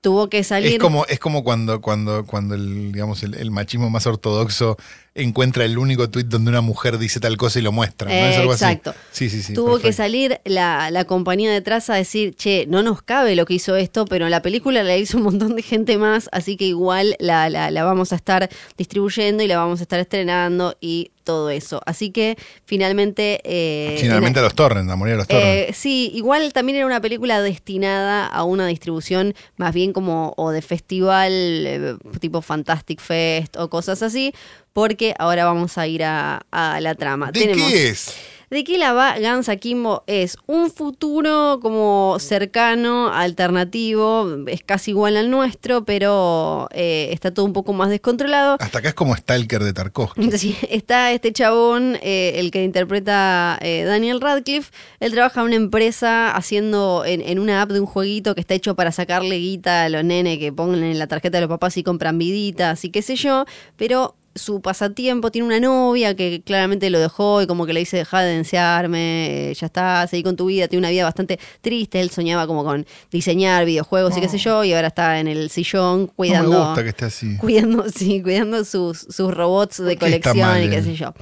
Tuvo 0.00 0.28
que 0.28 0.44
salir. 0.44 0.74
Es 0.74 0.78
como, 0.78 1.04
es 1.06 1.18
como 1.18 1.42
cuando, 1.42 1.80
cuando, 1.80 2.24
cuando 2.24 2.54
el, 2.54 2.92
digamos, 2.92 3.22
el, 3.24 3.34
el 3.34 3.50
machismo 3.50 3.90
más 3.90 4.06
ortodoxo 4.06 4.76
encuentra 5.22 5.64
el 5.64 5.78
único 5.78 6.08
tuit 6.10 6.26
donde 6.26 6.50
una 6.50 6.60
mujer 6.60 6.98
dice 6.98 7.20
tal 7.20 7.36
cosa 7.36 7.58
y 7.58 7.62
lo 7.62 7.72
muestra. 7.72 8.08
¿no? 8.08 8.14
Es 8.14 8.36
algo 8.36 8.52
así. 8.52 8.64
Exacto. 8.64 8.94
Sí, 9.10 9.30
sí, 9.30 9.42
sí. 9.42 9.54
Tuvo 9.54 9.78
que 9.78 9.92
salir 9.92 10.40
la, 10.44 10.90
la 10.90 11.04
compañía 11.04 11.52
detrás 11.52 11.90
a 11.90 11.94
decir, 11.94 12.34
che, 12.34 12.66
no 12.68 12.82
nos 12.82 13.02
cabe 13.02 13.36
lo 13.36 13.46
que 13.46 13.54
hizo 13.54 13.76
esto, 13.76 14.04
pero 14.04 14.28
la 14.28 14.42
película 14.42 14.82
la 14.82 14.96
hizo 14.96 15.16
un 15.18 15.24
montón 15.24 15.56
de 15.56 15.62
gente 15.62 15.98
más, 15.98 16.28
así 16.32 16.56
que 16.56 16.64
igual 16.66 17.16
la, 17.18 17.48
la, 17.50 17.70
la 17.70 17.84
vamos 17.84 18.12
a 18.12 18.16
estar 18.16 18.48
distribuyendo 18.76 19.42
y 19.42 19.48
la 19.48 19.58
vamos 19.58 19.80
a 19.80 19.82
estar 19.82 20.00
estrenando 20.00 20.76
y 20.80 21.10
todo 21.24 21.50
eso. 21.50 21.82
Así 21.84 22.10
que 22.10 22.38
finalmente... 22.64 23.40
eh, 23.44 23.98
Finalmente 24.00 24.38
a 24.38 24.42
los 24.42 24.54
torrents, 24.54 24.90
a 24.90 24.96
morir 24.96 25.14
a 25.14 25.16
los 25.18 25.28
torrents. 25.28 25.70
Eh, 25.70 25.74
sí, 25.74 26.10
igual 26.14 26.54
también 26.54 26.76
era 26.76 26.86
una 26.86 27.02
película 27.02 27.42
destinada 27.42 28.26
a 28.26 28.44
una 28.44 28.66
distribución 28.66 29.34
más 29.58 29.74
bien 29.74 29.92
como 29.92 30.32
o 30.38 30.50
de 30.52 30.62
festival 30.62 31.32
eh, 31.32 31.96
tipo 32.20 32.40
Fantastic 32.40 33.00
Fest 33.00 33.56
o 33.58 33.68
cosas 33.68 34.02
así, 34.02 34.32
porque 34.78 35.12
ahora 35.18 35.44
vamos 35.44 35.76
a 35.76 35.88
ir 35.88 36.04
a, 36.04 36.46
a 36.52 36.80
la 36.80 36.94
trama. 36.94 37.32
¿De 37.32 37.40
Tenemos, 37.40 37.68
qué 37.68 37.88
es? 37.88 38.14
¿De 38.48 38.64
qué 38.64 38.78
la 38.78 38.94
va 38.94 39.18
Guns 39.18 39.50
Akimbo? 39.50 40.04
Es 40.06 40.38
un 40.46 40.70
futuro 40.70 41.58
como 41.60 42.16
cercano, 42.18 43.12
alternativo, 43.12 44.46
es 44.46 44.62
casi 44.62 44.92
igual 44.92 45.18
al 45.18 45.30
nuestro, 45.30 45.84
pero 45.84 46.68
eh, 46.72 47.10
está 47.12 47.34
todo 47.34 47.44
un 47.44 47.52
poco 47.52 47.74
más 47.74 47.90
descontrolado. 47.90 48.56
Hasta 48.58 48.78
acá 48.78 48.88
es 48.88 48.94
como 48.94 49.14
Stalker 49.14 49.62
de 49.64 49.72
Tarkovsky. 49.72 50.56
Está 50.70 51.12
este 51.12 51.32
chabón, 51.32 51.98
eh, 52.00 52.34
el 52.36 52.50
que 52.50 52.62
interpreta 52.62 53.58
eh, 53.60 53.82
Daniel 53.82 54.20
Radcliffe. 54.20 54.70
Él 55.00 55.12
trabaja 55.12 55.40
en 55.40 55.46
una 55.48 55.56
empresa 55.56 56.30
haciendo 56.30 57.04
en, 57.04 57.20
en 57.20 57.40
una 57.40 57.60
app 57.60 57.70
de 57.70 57.80
un 57.80 57.86
jueguito 57.86 58.34
que 58.34 58.40
está 58.40 58.54
hecho 58.54 58.74
para 58.76 58.92
sacarle 58.92 59.36
guita 59.36 59.84
a 59.84 59.88
los 59.88 60.04
nenes 60.04 60.38
que 60.38 60.52
pongan 60.52 60.84
en 60.84 60.98
la 60.98 61.06
tarjeta 61.06 61.36
de 61.36 61.42
los 61.42 61.50
papás 61.50 61.76
y 61.76 61.82
compran 61.82 62.16
viditas 62.16 62.82
y 62.84 62.90
qué 62.90 63.02
sé 63.02 63.16
yo. 63.16 63.44
Pero 63.76 64.14
su 64.38 64.60
pasatiempo 64.60 65.30
tiene 65.30 65.46
una 65.46 65.60
novia 65.60 66.14
que 66.14 66.42
claramente 66.42 66.90
lo 66.90 66.98
dejó 66.98 67.42
y 67.42 67.46
como 67.46 67.66
que 67.66 67.72
le 67.72 67.80
dice 67.80 67.98
deja 67.98 68.22
de 68.22 68.38
desearme, 68.38 69.50
eh, 69.50 69.54
ya 69.54 69.66
está, 69.66 70.06
seguí 70.06 70.22
con 70.22 70.36
tu 70.36 70.46
vida, 70.46 70.68
tiene 70.68 70.80
una 70.80 70.90
vida 70.90 71.04
bastante 71.04 71.38
triste, 71.60 72.00
él 72.00 72.10
soñaba 72.10 72.46
como 72.46 72.64
con 72.64 72.86
diseñar 73.10 73.64
videojuegos 73.64 74.16
y 74.16 74.20
qué 74.20 74.28
sé 74.28 74.38
yo, 74.38 74.64
y 74.64 74.72
ahora 74.72 74.88
está 74.88 75.20
en 75.20 75.28
el 75.28 75.50
sillón 75.50 76.06
cuidando 76.06 76.50
No 76.52 76.58
me 76.60 76.66
gusta 76.66 76.82
que 76.82 76.88
esté 76.90 77.04
así. 77.04 77.36
cuidando, 77.40 77.88
sí, 77.88 78.22
cuidando 78.22 78.64
sus, 78.64 78.98
sus 78.98 79.34
robots 79.34 79.78
de 79.78 79.96
¿Por 79.96 80.08
qué 80.08 80.16
está 80.16 80.30
colección 80.30 80.48
mal 80.48 80.64
y 80.64 80.70
qué 80.70 80.82
sé 80.82 80.94
yo. 80.94 81.12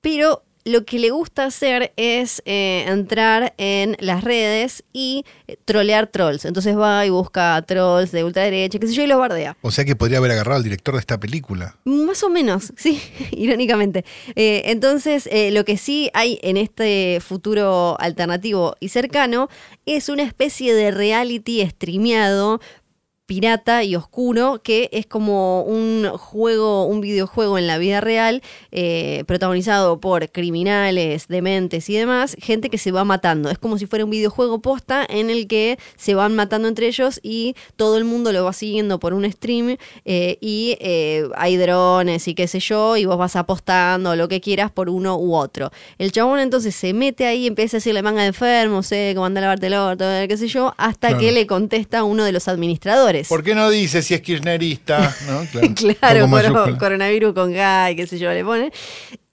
Pero 0.00 0.42
lo 0.64 0.84
que 0.84 0.98
le 0.98 1.10
gusta 1.10 1.44
hacer 1.44 1.92
es 1.96 2.42
eh, 2.44 2.84
entrar 2.86 3.54
en 3.56 3.96
las 4.00 4.22
redes 4.24 4.84
y 4.92 5.24
eh, 5.46 5.56
trolear 5.64 6.06
trolls. 6.06 6.44
Entonces 6.44 6.76
va 6.76 7.04
y 7.06 7.10
busca 7.10 7.62
trolls 7.62 8.12
de 8.12 8.24
ultraderecha, 8.24 8.78
qué 8.78 8.86
sé 8.86 8.94
yo, 8.94 9.02
y 9.02 9.06
los 9.06 9.18
bardea. 9.18 9.56
O 9.62 9.70
sea 9.70 9.84
que 9.84 9.96
podría 9.96 10.18
haber 10.18 10.32
agarrado 10.32 10.56
al 10.56 10.64
director 10.64 10.94
de 10.94 11.00
esta 11.00 11.18
película. 11.18 11.76
Más 11.84 12.22
o 12.22 12.30
menos, 12.30 12.72
sí, 12.76 13.00
irónicamente. 13.32 14.04
Eh, 14.34 14.62
entonces, 14.66 15.28
eh, 15.32 15.50
lo 15.50 15.64
que 15.64 15.76
sí 15.76 16.10
hay 16.14 16.38
en 16.42 16.56
este 16.56 17.20
futuro 17.20 17.96
alternativo 18.00 18.76
y 18.80 18.88
cercano 18.88 19.48
es 19.86 20.08
una 20.08 20.22
especie 20.22 20.74
de 20.74 20.90
reality 20.90 21.66
streameado 21.68 22.60
pirata 23.30 23.84
y 23.84 23.94
oscuro 23.94 24.60
que 24.60 24.88
es 24.90 25.06
como 25.06 25.62
un 25.62 26.08
juego, 26.18 26.86
un 26.86 27.00
videojuego 27.00 27.58
en 27.58 27.68
la 27.68 27.78
vida 27.78 28.00
real 28.00 28.42
eh, 28.72 29.22
protagonizado 29.28 30.00
por 30.00 30.32
criminales, 30.32 31.28
dementes 31.28 31.88
y 31.90 31.94
demás, 31.94 32.36
gente 32.40 32.70
que 32.70 32.76
se 32.76 32.90
va 32.90 33.04
matando. 33.04 33.48
Es 33.48 33.56
como 33.56 33.78
si 33.78 33.86
fuera 33.86 34.04
un 34.04 34.10
videojuego 34.10 34.60
posta 34.60 35.06
en 35.08 35.30
el 35.30 35.46
que 35.46 35.78
se 35.96 36.16
van 36.16 36.34
matando 36.34 36.66
entre 36.66 36.88
ellos 36.88 37.20
y 37.22 37.54
todo 37.76 37.98
el 37.98 38.04
mundo 38.04 38.32
lo 38.32 38.42
va 38.42 38.52
siguiendo 38.52 38.98
por 38.98 39.14
un 39.14 39.30
stream 39.30 39.76
eh, 40.04 40.36
y 40.40 40.76
eh, 40.80 41.28
hay 41.36 41.56
drones 41.56 42.26
y 42.26 42.34
qué 42.34 42.48
sé 42.48 42.58
yo 42.58 42.96
y 42.96 43.04
vos 43.04 43.16
vas 43.16 43.36
apostando 43.36 44.16
lo 44.16 44.26
que 44.26 44.40
quieras 44.40 44.72
por 44.72 44.88
uno 44.88 45.16
u 45.16 45.36
otro. 45.36 45.70
El 45.98 46.10
chabón 46.10 46.40
entonces 46.40 46.74
se 46.74 46.92
mete 46.94 47.26
ahí 47.26 47.44
y 47.44 47.46
empieza 47.46 47.76
a 47.76 47.78
decirle 47.78 48.02
manga 48.02 48.22
de 48.22 48.26
enfermo, 48.28 48.82
sé 48.82 49.12
cómo 49.14 49.26
anda 49.26 49.38
a 49.38 49.42
lavarte 49.42 49.68
el 49.68 49.74
orto, 49.74 50.04
qué 50.26 50.36
sé 50.36 50.48
yo, 50.48 50.74
hasta 50.78 51.10
Claro. 51.10 51.20
que 51.20 51.30
le 51.30 51.46
contesta 51.46 52.02
uno 52.02 52.24
de 52.24 52.32
los 52.32 52.48
administradores. 52.48 53.19
¿Por 53.28 53.42
qué 53.42 53.54
no 53.54 53.68
dice 53.70 54.02
si 54.02 54.14
es 54.14 54.20
kirchnerista? 54.20 55.14
¿No? 55.28 55.42
Claro, 55.74 56.28
coro- 56.48 56.64
coronavirus 56.78 57.34
con 57.34 57.50
Guy, 57.52 57.96
qué 57.96 58.06
sé 58.06 58.18
yo, 58.18 58.30
le 58.32 58.44
pone. 58.44 58.70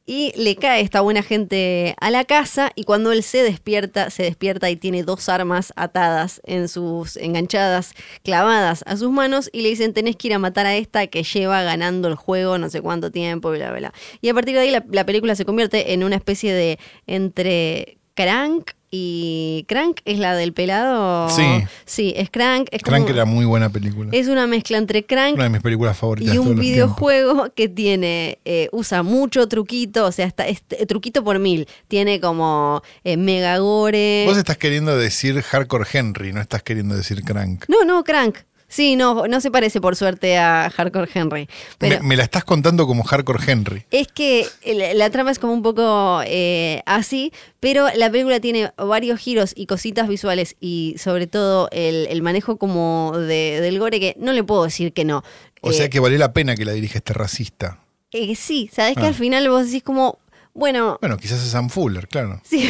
Y 0.09 0.31
le 0.37 0.55
cae 0.55 0.79
esta 0.79 1.01
buena 1.01 1.21
gente 1.21 1.93
a 1.99 2.09
la 2.09 2.23
casa 2.23 2.71
y 2.75 2.85
cuando 2.85 3.11
él 3.11 3.23
se 3.23 3.43
despierta, 3.43 4.09
se 4.09 4.23
despierta 4.23 4.69
y 4.69 4.77
tiene 4.77 5.03
dos 5.03 5.27
armas 5.27 5.73
atadas 5.75 6.39
en 6.45 6.69
sus 6.69 7.17
enganchadas, 7.17 7.91
clavadas 8.23 8.85
a 8.87 8.95
sus 8.95 9.11
manos 9.11 9.49
y 9.51 9.63
le 9.63 9.69
dicen 9.69 9.93
tenés 9.93 10.15
que 10.15 10.29
ir 10.29 10.33
a 10.33 10.39
matar 10.39 10.65
a 10.65 10.77
esta 10.77 11.07
que 11.07 11.23
lleva 11.23 11.61
ganando 11.63 12.07
el 12.07 12.15
juego 12.15 12.57
no 12.57 12.69
sé 12.69 12.79
cuánto 12.79 13.11
tiempo, 13.11 13.49
bla, 13.51 13.69
bla, 13.71 13.79
bla. 13.79 13.93
Y 14.21 14.29
a 14.29 14.33
partir 14.33 14.55
de 14.55 14.61
ahí 14.61 14.71
la, 14.71 14.85
la 14.89 15.05
película 15.05 15.35
se 15.35 15.43
convierte 15.43 15.91
en 15.91 16.05
una 16.05 16.15
especie 16.15 16.53
de 16.53 16.79
entre 17.05 17.97
crank 18.13 18.71
y 18.89 19.65
Crank 19.67 19.99
es 20.05 20.17
la 20.19 20.35
del 20.35 20.53
pelado. 20.53 21.29
Sí. 21.29 21.43
Sí, 21.85 22.13
es 22.15 22.29
Crank. 22.29 22.69
Es 22.71 22.81
Crank 22.81 23.03
como- 23.03 23.15
era 23.15 23.25
muy 23.25 23.45
buena 23.45 23.69
película. 23.69 24.09
es 24.13 24.27
una 24.27 24.47
mezcla 24.47 24.77
entre 24.77 25.05
Crank 25.05 25.35
una 25.35 25.43
de 25.43 25.49
mis 25.49 25.61
películas 25.61 25.97
favoritas. 25.97 26.33
y 26.33 26.37
un 26.37 26.45
tiempos. 26.45 26.65
videojuego 26.65 27.47
que 27.55 27.67
tiene, 27.69 28.39
eh, 28.45 28.69
usa 28.71 29.03
mucho 29.03 29.47
truquito, 29.47 30.05
o 30.05 30.11
sea, 30.11 30.25
está, 30.25 30.47
es- 30.47 30.63
eh, 30.71 30.85
truquito 30.85 31.23
por 31.23 31.39
mil. 31.39 31.67
Tiene 31.87 32.19
como 32.19 32.81
eh, 33.03 33.17
mega 33.17 33.57
gore. 33.57 34.23
Vos 34.27 34.37
estás 34.37 34.57
queriendo 34.57 34.97
decir 34.97 35.41
Hardcore 35.41 35.85
Henry, 35.91 36.31
no 36.33 36.39
estás 36.41 36.63
queriendo 36.63 36.95
decir 36.95 37.23
Crank. 37.23 37.65
No, 37.67 37.83
no, 37.83 38.03
Crank. 38.03 38.37
Sí, 38.69 38.97
no, 38.97 39.27
no 39.27 39.39
se 39.39 39.49
parece 39.49 39.79
por 39.79 39.95
suerte 39.95 40.37
a 40.37 40.69
Hardcore 40.69 41.09
Henry. 41.13 41.47
Pero 41.77 42.01
me, 42.01 42.09
me 42.09 42.17
la 42.17 42.23
estás 42.23 42.43
contando 42.43 42.85
como 42.85 43.03
Hardcore 43.03 43.39
Henry. 43.49 43.85
es 43.91 44.07
que 44.09 44.45
la 44.93 45.09
trama 45.09 45.31
es 45.31 45.39
como 45.39 45.53
un 45.53 45.61
poco 45.63 46.21
eh, 46.25 46.81
así, 46.85 47.31
pero 47.61 47.87
la 47.95 48.09
película 48.11 48.39
tiene 48.41 48.71
varios 48.77 49.19
giros 49.19 49.53
y 49.55 49.67
cositas 49.67 50.09
visuales 50.09 50.55
y 50.59 50.95
sobre 50.97 51.27
todo 51.27 51.69
el, 51.71 52.07
el 52.07 52.21
manejo 52.21 52.57
como 52.57 53.13
de- 53.17 53.61
del 53.61 53.79
gore 53.79 53.99
que 54.01 54.15
no 54.19 54.33
le 54.33 54.43
puedo 54.43 54.65
decir 54.65 54.91
que 54.91 55.05
no. 55.05 55.23
O 55.61 55.71
Eh, 55.71 55.73
sea 55.73 55.89
que 55.89 55.99
valió 56.01 56.17
la 56.17 56.33
pena 56.33 56.55
que 56.55 56.65
la 56.65 56.73
dirige 56.73 56.97
este 56.97 57.13
racista. 57.13 57.79
eh, 58.11 58.35
sí, 58.35 58.69
sabes 58.73 58.95
que 58.95 59.03
Ah. 59.03 59.07
al 59.07 59.15
final 59.15 59.47
vos 59.49 59.65
decís 59.65 59.81
como, 59.83 60.19
bueno, 60.53 60.97
Bueno, 60.99 61.17
quizás 61.17 61.41
es 61.41 61.51
Sam 61.51 61.69
Fuller, 61.69 62.07
claro. 62.09 62.41
Sí. 62.43 62.69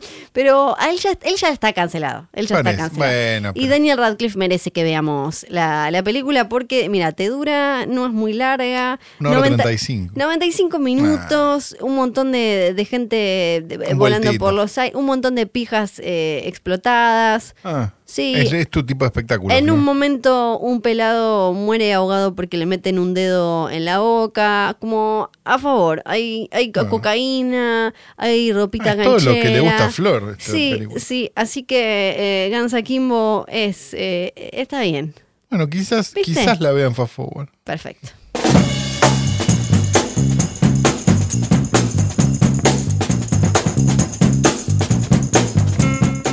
pero 0.32 0.74
a 0.78 0.90
él 0.90 0.98
ya, 0.98 1.10
él 1.22 1.34
ya 1.36 1.48
está 1.50 1.72
cancelado. 1.72 2.28
Él 2.32 2.46
ya 2.46 2.56
está 2.58 2.76
cancelado. 2.76 2.96
bueno, 2.96 3.52
y 3.54 3.68
Daniel 3.68 3.98
Radcliffe 3.98 4.38
merece 4.38 4.70
que 4.70 4.82
veamos 4.84 5.46
la, 5.48 5.90
la 5.90 6.02
película 6.02 6.48
porque, 6.48 6.88
mira, 6.88 7.12
te 7.12 7.28
dura, 7.28 7.86
no 7.86 8.06
es 8.06 8.12
muy 8.12 8.32
larga. 8.32 8.98
90 9.20 9.62
35. 9.62 10.12
95 10.16 10.78
minutos, 10.78 11.76
un 11.80 11.94
montón 11.96 12.32
de, 12.32 12.72
de 12.74 12.84
gente 12.84 13.64
Un 13.90 13.98
volando 13.98 14.26
vueltito. 14.28 14.44
por 14.44 14.54
los 14.54 14.76
aires, 14.78 14.96
un 14.96 15.06
montón 15.06 15.34
de 15.34 15.46
pijas 15.46 16.00
eh, 16.02 16.42
explotadas. 16.46 17.54
Ah, 17.64 17.92
Sí. 18.06 18.34
es, 18.36 18.52
es 18.52 18.68
tu 18.68 18.84
tipo 18.84 19.04
de 19.04 19.08
espectáculo. 19.08 19.52
En 19.54 19.64
¿no? 19.64 19.74
un 19.74 19.82
momento 19.82 20.58
un 20.58 20.82
pelado 20.82 21.54
muere 21.54 21.94
ahogado 21.94 22.34
porque 22.34 22.58
le 22.58 22.66
meten 22.66 22.98
un 22.98 23.14
dedo 23.14 23.70
en 23.70 23.86
la 23.86 23.98
boca. 24.00 24.76
Como 24.78 25.30
a 25.42 25.58
favor, 25.58 26.02
hay, 26.04 26.48
hay 26.52 26.70
Ah. 26.76 26.86
cocaína, 26.88 27.94
hay 28.18 28.52
ropita 28.52 28.92
Ah, 28.92 29.02
todo 29.02 29.18
lo 29.18 29.32
que 29.32 29.48
le 29.48 29.60
gusta 29.60 29.83
Flor, 29.90 30.36
esta 30.38 30.52
Sí, 30.52 30.70
película. 30.72 31.00
sí, 31.00 31.30
así 31.34 31.62
que 31.64 32.46
eh, 32.46 32.56
Guns 32.56 32.74
Akimbo 32.74 33.44
es, 33.48 33.92
eh, 33.94 34.32
está 34.52 34.80
bien, 34.82 35.14
Bueno, 35.50 35.68
quizás, 35.68 36.12
¿Viste? 36.14 36.22
quizás 36.32 36.60
la 36.60 36.70
vean 36.72 36.94
fast 36.94 37.14
forward. 37.14 37.48
perfecto. 37.64 38.08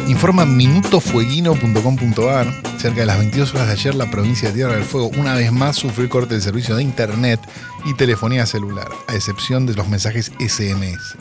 Informa 0.07 0.45
minutofueguino.com.ar. 0.45 2.47
Cerca 2.77 2.99
de 3.01 3.05
las 3.05 3.17
22 3.19 3.53
horas 3.53 3.67
de 3.67 3.73
ayer, 3.73 3.93
la 3.95 4.09
provincia 4.11 4.49
de 4.49 4.55
Tierra 4.55 4.73
del 4.75 4.83
Fuego 4.83 5.09
una 5.17 5.33
vez 5.35 5.51
más 5.51 5.75
sufrió 5.77 6.09
corte 6.09 6.33
del 6.33 6.41
servicio 6.43 6.75
de 6.75 6.83
internet 6.83 7.39
y 7.85 7.93
telefonía 7.93 8.45
celular, 8.45 8.89
a 9.07 9.15
excepción 9.15 9.65
de 9.65 9.73
los 9.75 9.87
mensajes 9.87 10.31
SMS. 10.39 11.15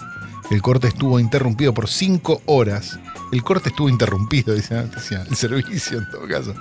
El 0.50 0.62
corte 0.62 0.88
estuvo 0.88 1.20
interrumpido 1.20 1.72
por 1.72 1.88
5 1.88 2.42
horas. 2.46 2.98
El 3.30 3.42
corte 3.44 3.68
estuvo 3.68 3.88
interrumpido, 3.88 4.54
dice 4.54 4.74
la 4.74 4.82
noticia. 4.82 5.24
El 5.30 5.36
servicio, 5.36 5.98
en 5.98 6.10
todo 6.10 6.26
caso. 6.26 6.54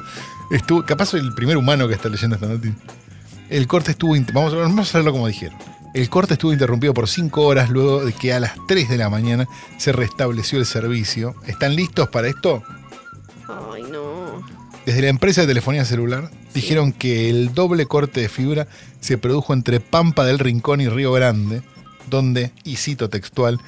Estuvo, 0.52 0.86
capaz 0.86 1.08
soy 1.08 1.22
el 1.22 1.34
primer 1.34 1.58
humano 1.58 1.88
que 1.88 1.96
está 1.96 2.08
leyendo 2.10 2.36
esta 2.36 2.48
noticia. 2.48 2.78
El 3.50 3.66
corte 3.68 3.92
estuvo. 3.92 4.14
Vamos, 4.34 4.54
a- 4.54 4.58
vamos 4.58 4.80
a 4.80 4.82
hacerlo 4.90 5.12
como 5.12 5.28
dijeron. 5.28 5.58
El 5.96 6.08
corte 6.08 6.34
estuvo 6.36 6.54
interrumpido 6.54 6.94
por 6.94 7.08
5 7.10 7.42
horas 7.42 7.72
luego 7.72 8.06
de 8.06 8.14
que 8.14 8.32
a 8.32 8.40
las 8.40 8.52
3 8.68 8.90
de 8.90 8.98
la 8.98 9.10
mañana 9.10 9.48
se 9.80 9.92
restableció 9.92 10.60
el 10.60 10.68
servicio. 10.68 11.34
¿Están 11.48 11.76
listos 11.76 12.10
para 12.10 12.28
esto? 12.28 12.62
Ay, 13.74 13.82
no. 13.92 14.44
Desde 14.86 15.02
la 15.02 15.08
empresa 15.10 15.42
de 15.42 15.48
telefonía 15.48 15.84
celular 15.86 16.30
dijeron 16.54 16.92
que 16.94 17.32
el 17.32 17.56
doble 17.56 17.88
corte 17.88 18.22
de 18.22 18.30
fibra 18.30 18.68
se 19.00 19.18
produjo 19.18 19.54
entre 19.54 19.80
Pampa 19.80 20.26
del 20.26 20.38
Rincón 20.38 20.80
y 20.82 20.88
Río 20.90 21.12
Grande, 21.12 21.64
donde, 22.08 22.52
y 22.64 22.76
cito 22.76 23.10
textual, 23.10 23.60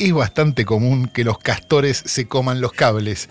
es 0.00 0.14
bastante 0.14 0.64
común 0.64 1.06
que 1.06 1.24
los 1.24 1.38
castores 1.38 2.02
se 2.04 2.26
coman 2.26 2.60
los 2.60 2.72
cables. 2.72 3.28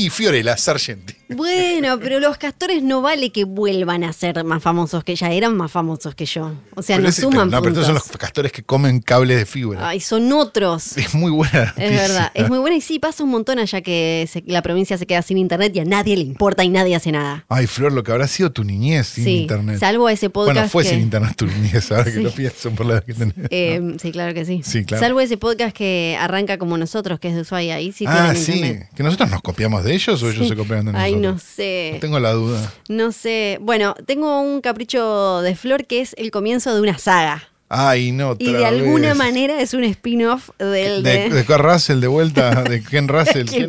Y 0.00 0.08
Fiorella 0.10 0.56
Sargenti. 0.56 1.14
Bueno, 1.28 1.98
pero 2.00 2.18
los 2.20 2.38
castores 2.38 2.82
no 2.82 3.02
vale 3.02 3.30
que 3.30 3.44
vuelvan 3.44 4.02
a 4.02 4.12
ser 4.12 4.42
más 4.44 4.62
famosos 4.62 5.04
que 5.04 5.14
ya 5.14 5.30
eran 5.30 5.56
más 5.56 5.70
famosos 5.70 6.14
que 6.14 6.24
yo. 6.26 6.52
O 6.74 6.82
sea, 6.82 6.96
Pero 6.96 7.02
no 7.04 7.08
ese- 7.10 7.20
suman 7.22 7.50
pero 7.50 7.56
no, 7.58 7.62
pero 7.62 7.68
estos 7.72 7.84
son 7.86 7.94
los 7.94 8.02
puntos. 8.04 8.20
castores 8.20 8.50
que 8.52 8.62
comen 8.62 9.00
cables 9.00 9.36
de 9.38 9.46
fibra. 9.46 9.88
Ay, 9.88 10.00
son 10.00 10.32
otros. 10.32 10.96
Es 10.96 11.14
muy 11.14 11.30
buena. 11.30 11.74
Es 11.76 11.90
verdad, 11.90 12.30
es 12.34 12.48
muy 12.48 12.58
buena 12.58 12.76
y 12.76 12.80
sí, 12.80 12.98
pasa 12.98 13.22
un 13.22 13.30
montón 13.30 13.58
allá 13.58 13.80
que 13.82 14.26
se- 14.30 14.42
la 14.46 14.62
provincia 14.62 14.96
se 14.98 15.06
queda 15.06 15.22
sin 15.22 15.38
internet 15.38 15.72
y 15.76 15.80
a 15.80 15.84
nadie 15.84 16.16
le 16.16 16.22
importa 16.24 16.64
y 16.64 16.68
nadie 16.70 16.96
hace 16.96 17.12
nada. 17.12 17.44
Ay, 17.48 17.66
Flor, 17.66 17.92
lo 17.92 18.02
que 18.02 18.10
habrá 18.12 18.26
sido 18.26 18.50
tu 18.50 18.64
niñez 18.64 19.06
sin 19.08 19.24
sí, 19.24 19.36
internet. 19.42 19.78
salvo 19.78 20.08
ese 20.08 20.30
podcast 20.30 20.54
bueno, 20.54 20.68
fue 20.70 20.82
que... 20.82 20.90
sin 20.90 21.00
internet 21.00 21.34
tu 21.36 21.46
niñez, 21.46 21.92
ahora 21.92 22.04
Sí. 22.06 22.12
que 22.12 22.20
lo 22.20 22.30
pienso 22.32 22.70
por 22.72 22.86
la 22.86 22.94
edad 22.94 23.04
que 23.04 23.14
tenés. 23.14 23.34
Eh, 23.50 23.96
sí, 24.00 24.10
claro 24.12 24.32
que 24.34 24.44
sí. 24.44 24.62
Sí, 24.64 24.84
claro. 24.84 25.04
Salvo 25.04 25.20
ese 25.20 25.36
podcast 25.36 25.76
que 25.76 26.16
arranca 26.18 26.58
como 26.58 26.76
nosotros, 26.78 27.20
que 27.20 27.28
es 27.28 27.34
de 27.34 27.42
Ushuaia, 27.42 27.76
ahí 27.76 27.92
sí 27.92 28.04
ah, 28.08 28.32
sí. 28.34 28.52
internet. 28.52 28.88
¿Que 28.96 29.02
nosotros 29.02 29.30
nos 29.30 29.42
copiamos 29.42 29.84
de 29.84 29.89
ellos 29.90 30.22
o 30.22 30.30
ellos 30.30 30.48
se 30.48 30.56
copian 30.56 30.84
de 30.86 30.92
nosotros? 30.92 31.04
Ay, 31.04 31.16
no 31.16 31.38
sé. 31.38 31.98
Tengo 32.00 32.18
la 32.18 32.32
duda. 32.32 32.72
No 32.88 33.12
sé. 33.12 33.58
Bueno, 33.60 33.94
tengo 34.06 34.40
un 34.40 34.60
capricho 34.60 35.40
de 35.42 35.54
Flor 35.54 35.86
que 35.86 36.00
es 36.00 36.14
el 36.18 36.30
comienzo 36.30 36.74
de 36.74 36.80
una 36.80 36.98
saga. 36.98 37.49
Ay, 37.72 38.10
no, 38.10 38.34
Y 38.36 38.52
de 38.52 38.66
alguna 38.66 39.10
vez. 39.10 39.16
manera 39.16 39.60
es 39.60 39.74
un 39.74 39.84
spin-off 39.84 40.50
del 40.58 41.04
De, 41.04 41.30
de 41.30 41.44
Ken 41.44 41.58
Russell 41.60 42.00
de 42.00 42.08
vuelta, 42.08 42.64
de 42.64 42.82
Ken 42.82 43.06
Russell. 43.08 43.46
¿Quién. 43.46 43.68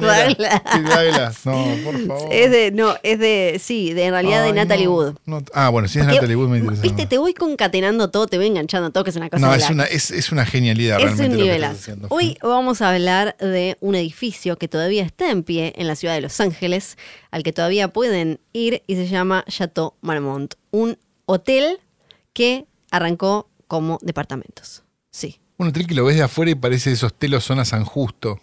No, 1.45 1.66
por 1.84 2.08
favor. 2.08 2.34
Es 2.34 2.49
de, 2.52 2.72
no, 2.72 2.95
es 3.04 3.20
de, 3.20 3.62
sí, 3.64 3.93
de 3.93 4.06
en 4.06 4.12
realidad 4.14 4.43
de 4.43 4.54
Natalie 4.54 4.86
no, 4.86 4.93
Wood. 4.93 5.14
no. 5.26 5.43
ah, 5.54 5.70
bueno, 5.70 5.88
si 5.88 5.99
es 5.99 6.06
Porque, 6.06 6.16
Natalie 6.16 6.36
Wood 6.36 6.47
me 6.49 6.58
interesa. 6.58 6.82
Viste, 6.82 7.06
te 7.06 7.18
voy 7.18 7.34
concatenando 7.34 8.10
todo, 8.10 8.26
te 8.28 8.38
voy 8.38 8.47
enganchando 8.47 8.89
todo, 8.91 9.04
que 9.04 9.12
es 9.12 9.16
una 9.16 9.30
cosa 9.30 9.45
No, 9.45 9.52
de 9.52 9.58
es 9.60 9.70
una, 9.70 9.84
es, 9.84 10.12
es 10.12 10.32
una 10.32 10.45
genialidad 10.45 10.97
Es 10.97 11.04
realmente 11.04 11.36
un 11.36 11.47
lo 11.47 11.58
que 11.58 11.66
haciendo. 11.66 12.08
Hoy 12.10 12.38
vamos 12.41 12.82
a 12.82 12.89
hablar 12.89 13.36
de 13.38 13.78
un 13.82 13.95
edificio 13.95 14.58
que 14.58 14.68
todavía 14.68 15.04
está 15.04 15.30
en 15.30 15.43
pie 15.43 15.74
en 15.76 15.88
la 15.88 15.95
ciudad 15.95 16.16
de 16.16 16.22
Los 16.22 16.39
Ángeles, 16.39 16.97
al 17.30 17.43
que 17.43 17.54
todavía 17.54 17.88
pueden 17.89 18.39
ir 18.54 18.82
y 18.88 18.95
se 18.95 19.08
llama 19.08 19.45
Chateau 19.47 19.93
Marmont. 20.02 20.56
Un 20.72 20.97
hotel 21.26 21.78
que 22.34 22.66
arrancó 22.89 23.47
como 23.72 23.99
departamentos. 24.01 24.84
Sí. 25.11 25.39
Hotel 25.55 25.88
que 25.88 25.95
lo 25.95 26.03
ves 26.03 26.17
de 26.17 26.24
afuera 26.24 26.51
y 26.51 26.55
parece 26.55 26.91
esos 26.91 27.13
telos 27.13 27.45
zona 27.45 27.63
San 27.63 27.86
Justo. 27.86 28.38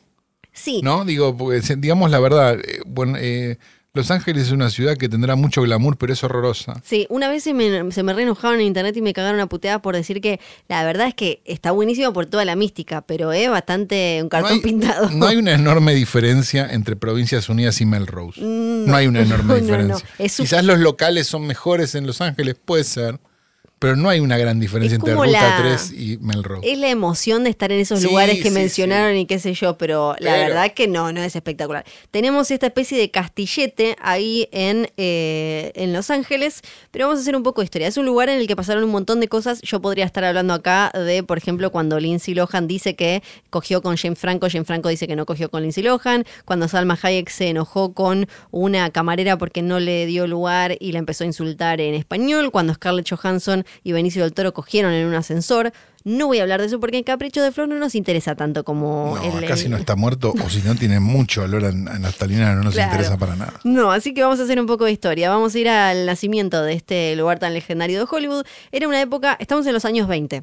Sí. 0.54 0.80
¿No? 0.82 1.04
Digo, 1.04 1.36
porque 1.36 1.60
digamos 1.76 2.10
la 2.10 2.18
verdad, 2.18 2.58
eh, 2.58 2.80
bueno, 2.86 3.18
eh, 3.20 3.58
Los 3.92 4.10
Ángeles 4.10 4.44
es 4.46 4.52
una 4.52 4.70
ciudad 4.70 4.96
que 4.96 5.06
tendrá 5.10 5.36
mucho 5.36 5.60
glamour, 5.60 5.98
pero 5.98 6.14
es 6.14 6.24
horrorosa. 6.24 6.80
Sí, 6.82 7.06
una 7.10 7.28
vez 7.28 7.42
se 7.42 7.52
me, 7.52 7.92
se 7.92 8.02
me 8.02 8.14
re 8.14 8.22
enojaron 8.22 8.58
en 8.60 8.68
internet 8.68 8.96
y 8.96 9.02
me 9.02 9.12
cagaron 9.12 9.38
a 9.40 9.48
puteadas 9.48 9.82
por 9.82 9.94
decir 9.94 10.22
que 10.22 10.40
la 10.66 10.82
verdad 10.84 11.08
es 11.08 11.14
que 11.14 11.42
está 11.44 11.72
buenísimo 11.72 12.14
por 12.14 12.24
toda 12.24 12.46
la 12.46 12.56
mística, 12.56 13.02
pero 13.02 13.32
es 13.32 13.50
bastante 13.50 14.20
un 14.22 14.30
cartón 14.30 14.50
no 14.50 14.54
hay, 14.56 14.62
pintado. 14.62 15.10
No 15.10 15.26
hay 15.26 15.36
una 15.36 15.52
enorme 15.62 15.94
diferencia 15.94 16.66
entre 16.70 16.96
Provincias 16.96 17.50
Unidas 17.50 17.78
y 17.82 17.84
Melrose. 17.84 18.40
Mm, 18.40 18.86
No, 18.86 18.96
hay 18.96 19.06
una 19.06 19.20
enorme 19.20 19.44
no, 19.48 19.54
no, 19.54 19.60
diferencia. 19.60 20.06
no. 20.18 20.24
Quizás 20.24 20.64
los 20.64 20.78
locales 20.78 21.26
son 21.26 21.46
mejores 21.46 21.94
en 21.94 22.06
Los 22.06 22.22
Ángeles, 22.22 22.56
puede 22.64 22.84
ser, 22.84 23.20
pero 23.78 23.96
no 23.96 24.08
hay 24.08 24.20
una 24.20 24.36
gran 24.38 24.58
diferencia 24.60 24.96
entre 24.96 25.14
Ruta 25.14 25.26
la- 25.30 25.56
3 25.60 25.92
y 25.92 26.18
Melrose. 26.20 26.70
Es 26.70 26.78
la 26.78 26.88
emoción 26.90 27.44
de 27.44 27.50
estar 27.50 27.70
en 27.72 27.80
esos 27.80 28.00
Sí, 28.00 28.06
lugares 28.06 28.36
que 28.42 28.48
sí, 28.48 28.54
mencionaron 28.54 29.16
y 29.16 29.26
qué 29.26 29.38
sé 29.38 29.54
yo, 29.54 29.78
pero 29.78 30.14
la 30.18 30.32
verdad 30.32 30.72
que 30.74 30.88
no, 30.88 31.12
no 31.12 31.22
es 31.22 31.36
espectacular. 31.36 31.84
Tenemos 32.10 32.50
esta 32.50 32.66
especie 32.66 32.98
de 32.98 33.10
castillete 33.10 33.96
ahí 34.00 34.48
en, 34.52 34.88
eh, 34.96 35.72
en 35.74 35.92
Los 35.92 36.10
Ángeles, 36.10 36.60
pero 36.90 37.06
vamos 37.06 37.20
a 37.20 37.22
hacer 37.22 37.36
un 37.36 37.42
poco 37.42 37.60
de 37.60 37.66
historia. 37.66 37.86
Es 37.88 37.96
un 37.96 38.06
lugar 38.06 38.28
en 38.28 38.38
el 38.40 38.46
que 38.46 38.56
pasaron 38.56 38.84
un 38.84 38.90
montón 38.90 39.20
de 39.20 39.28
cosas. 39.28 39.60
Yo 39.62 39.80
podría 39.80 40.04
estar 40.04 40.24
hablando 40.24 40.54
acá 40.54 40.90
de, 40.94 41.22
por 41.22 41.38
ejemplo, 41.38 41.70
cuando 41.70 42.00
Lindsay 42.00 42.34
Lohan 42.34 42.66
dice 42.66 42.96
que 42.96 43.22
cogió 43.50 43.82
con 43.82 43.96
James 43.96 44.18
Franco, 44.18 44.48
James 44.50 44.66
Franco 44.66 44.88
dice 44.88 45.06
que 45.06 45.16
no 45.16 45.24
cogió 45.26 45.50
con 45.50 45.62
Lindsay 45.62 45.82
Lohan, 45.84 46.24
cuando 46.44 46.68
Salma 46.68 46.98
Hayek 47.00 47.28
se 47.28 47.48
enojó 47.48 47.92
con 47.94 48.26
una 48.50 48.90
camarera 48.90 49.38
porque 49.38 49.62
no 49.62 49.78
le 49.80 50.06
dio 50.06 50.26
lugar 50.26 50.76
y 50.80 50.92
la 50.92 50.98
empezó 50.98 51.24
a 51.24 51.26
insultar 51.28 51.80
en 51.80 51.94
español, 51.94 52.50
cuando 52.50 52.74
Scarlett 52.74 53.08
Johansson 53.10 53.64
y 53.82 53.92
Benicio 53.92 54.22
del 54.22 54.32
Toro 54.32 54.52
cogieron 54.52 54.92
en 54.92 55.06
un 55.06 55.14
ascensor. 55.14 55.72
No 56.04 56.26
voy 56.26 56.38
a 56.38 56.42
hablar 56.42 56.60
de 56.60 56.66
eso 56.68 56.80
porque 56.80 56.96
en 56.96 57.04
Capricho 57.04 57.42
de 57.42 57.52
Flor 57.52 57.68
no 57.68 57.74
nos 57.76 57.94
interesa 57.94 58.34
tanto 58.34 58.64
como 58.64 59.16
No, 59.22 59.38
el- 59.38 59.44
acá 59.44 59.56
si 59.56 59.64
el- 59.66 59.72
no 59.72 59.76
está 59.76 59.96
muerto 59.96 60.32
o 60.42 60.48
si 60.48 60.62
no 60.62 60.74
tiene 60.74 61.00
mucho 61.00 61.42
olor 61.42 61.64
a, 61.64 61.68
a 61.68 61.72
naftalina, 61.72 62.54
no 62.54 62.62
nos 62.62 62.74
Claro. 62.74 62.92
interesa 62.92 63.18
para 63.18 63.36
nada. 63.36 63.54
No, 63.64 63.90
así 63.92 64.14
que 64.14 64.22
vamos 64.22 64.40
a 64.40 64.44
hacer 64.44 64.60
un 64.60 64.66
poco 64.66 64.84
de 64.84 64.92
historia. 64.92 65.28
Vamos 65.30 65.54
a 65.54 65.58
ir 65.58 65.68
al 65.68 66.06
nacimiento 66.06 66.62
de 66.62 66.72
este 66.74 67.14
lugar 67.16 67.38
tan 67.38 67.52
legendario 67.52 67.98
de 67.98 68.06
Hollywood. 68.10 68.44
Era 68.72 68.88
una 68.88 69.00
época, 69.00 69.36
estamos 69.40 69.66
en 69.66 69.72
los 69.74 69.84
años 69.84 70.08
20. 70.08 70.42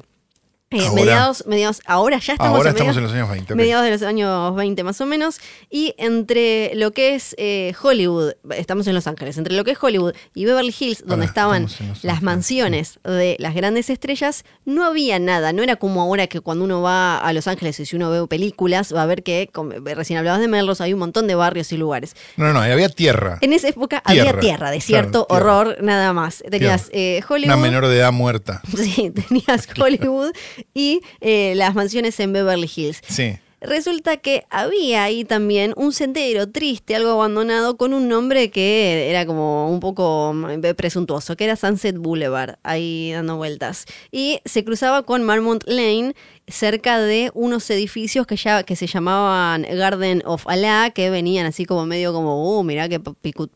Eh, 0.76 0.86
Ahora. 0.86 0.94
mediados, 1.02 1.44
mediados, 1.46 1.80
ahora 1.86 2.18
ya 2.18 2.34
estamos, 2.34 2.56
Ahora 2.56 2.70
en, 2.70 2.76
estamos 2.76 2.96
en 2.96 3.02
mediados- 3.02 3.02
los 3.02 3.12
años 3.14 3.30
20. 3.30 3.52
ok. 3.52 3.56
mediados 3.56 3.84
de 3.84 3.90
los 3.90 4.02
años 4.02 4.54
20 4.56 4.82
más 4.84 5.00
o 5.00 5.06
menos, 5.06 5.40
y 5.70 5.94
entre 5.98 6.74
lo 6.74 6.92
que 6.92 7.14
es 7.14 7.34
eh, 7.38 7.72
Hollywood, 7.82 8.32
estamos 8.50 8.86
en 8.86 8.94
Los 8.94 9.06
Ángeles, 9.06 9.38
entre 9.38 9.54
lo 9.54 9.64
que 9.64 9.72
es 9.72 9.78
Hollywood 9.82 10.12
y 10.34 10.44
Beverly 10.44 10.74
Hills, 10.78 11.00
donde 11.00 11.14
Ahora 11.14 11.24
estaban 11.26 11.66
las 12.02 12.22
mansiones 12.22 12.98
de 13.04 13.36
las 13.38 13.54
grandes 13.54 13.90
estrellas, 13.90 14.44
no 14.64 14.84
había 14.84 15.18
nada, 15.18 15.52
no 15.52 15.62
era 15.62 15.76
como 15.76 16.00
ahora 16.02 16.26
que 16.26 16.40
cuando 16.40 16.64
uno 16.64 16.82
va 16.82 17.18
a 17.18 17.32
Los 17.32 17.46
Ángeles 17.46 17.78
y 17.80 17.86
si 17.86 17.96
uno 17.96 18.10
ve 18.10 18.26
películas, 18.26 18.94
va 18.94 19.02
a 19.02 19.06
ver 19.06 19.22
que, 19.22 19.48
como 19.52 19.72
recién 19.72 20.18
hablabas 20.18 20.40
de 20.40 20.48
Melrose, 20.48 20.82
hay 20.82 20.92
un 20.92 20.98
montón 21.00 21.26
de 21.26 21.34
barrios 21.34 21.72
y 21.72 21.76
lugares. 21.76 22.14
No, 22.36 22.44
no, 22.46 22.52
no, 22.52 22.60
había 22.60 22.88
tierra. 22.88 23.38
En 23.40 23.52
esa 23.52 23.68
época 23.68 24.02
había 24.04 24.38
Tierra, 24.38 24.70
desierto, 24.70 25.26
claro, 25.26 25.42
tierra. 25.44 25.58
horror, 25.58 25.76
nada 25.82 26.12
más. 26.12 26.42
Tenías 26.50 26.88
eh, 26.92 27.22
Hollywood. 27.28 27.54
Una 27.54 27.56
menor 27.62 27.86
de 27.86 27.96
edad 27.98 28.12
muerta. 28.12 28.60
Sí, 28.76 29.10
tenías 29.10 29.68
Hollywood 29.78 30.32
y 30.74 31.00
eh, 31.20 31.54
las 31.56 31.74
mansiones 31.74 32.18
en 32.20 32.32
Beverly 32.32 32.70
Hills. 32.74 33.00
Sí. 33.08 33.36
Resulta 33.60 34.18
que 34.18 34.44
había 34.50 35.04
ahí 35.04 35.24
también 35.24 35.72
un 35.76 35.92
sendero 35.92 36.46
triste, 36.46 36.94
algo 36.94 37.10
abandonado, 37.10 37.78
con 37.78 37.94
un 37.94 38.06
nombre 38.06 38.50
que 38.50 39.08
era 39.08 39.24
como 39.24 39.70
un 39.70 39.80
poco 39.80 40.32
mm, 40.34 40.60
presuntuoso, 40.76 41.36
que 41.36 41.44
era 41.44 41.56
Sunset 41.56 41.96
Boulevard, 41.96 42.58
ahí 42.62 43.12
dando 43.12 43.36
vueltas. 43.36 43.86
Y 44.12 44.40
se 44.44 44.62
cruzaba 44.62 45.04
con 45.04 45.22
Marmont 45.24 45.64
Lane, 45.66 46.14
cerca 46.48 47.00
de 47.00 47.30
unos 47.34 47.68
edificios 47.70 48.24
que 48.24 48.36
ya 48.36 48.62
que 48.62 48.76
se 48.76 48.86
llamaban 48.86 49.62
Garden 49.68 50.22
of 50.26 50.46
Allah, 50.46 50.90
que 50.94 51.10
venían 51.10 51.44
así 51.44 51.64
como 51.64 51.86
medio 51.86 52.12
como, 52.12 52.58
uh, 52.58 52.62
mirá 52.62 52.88
qué 52.88 53.00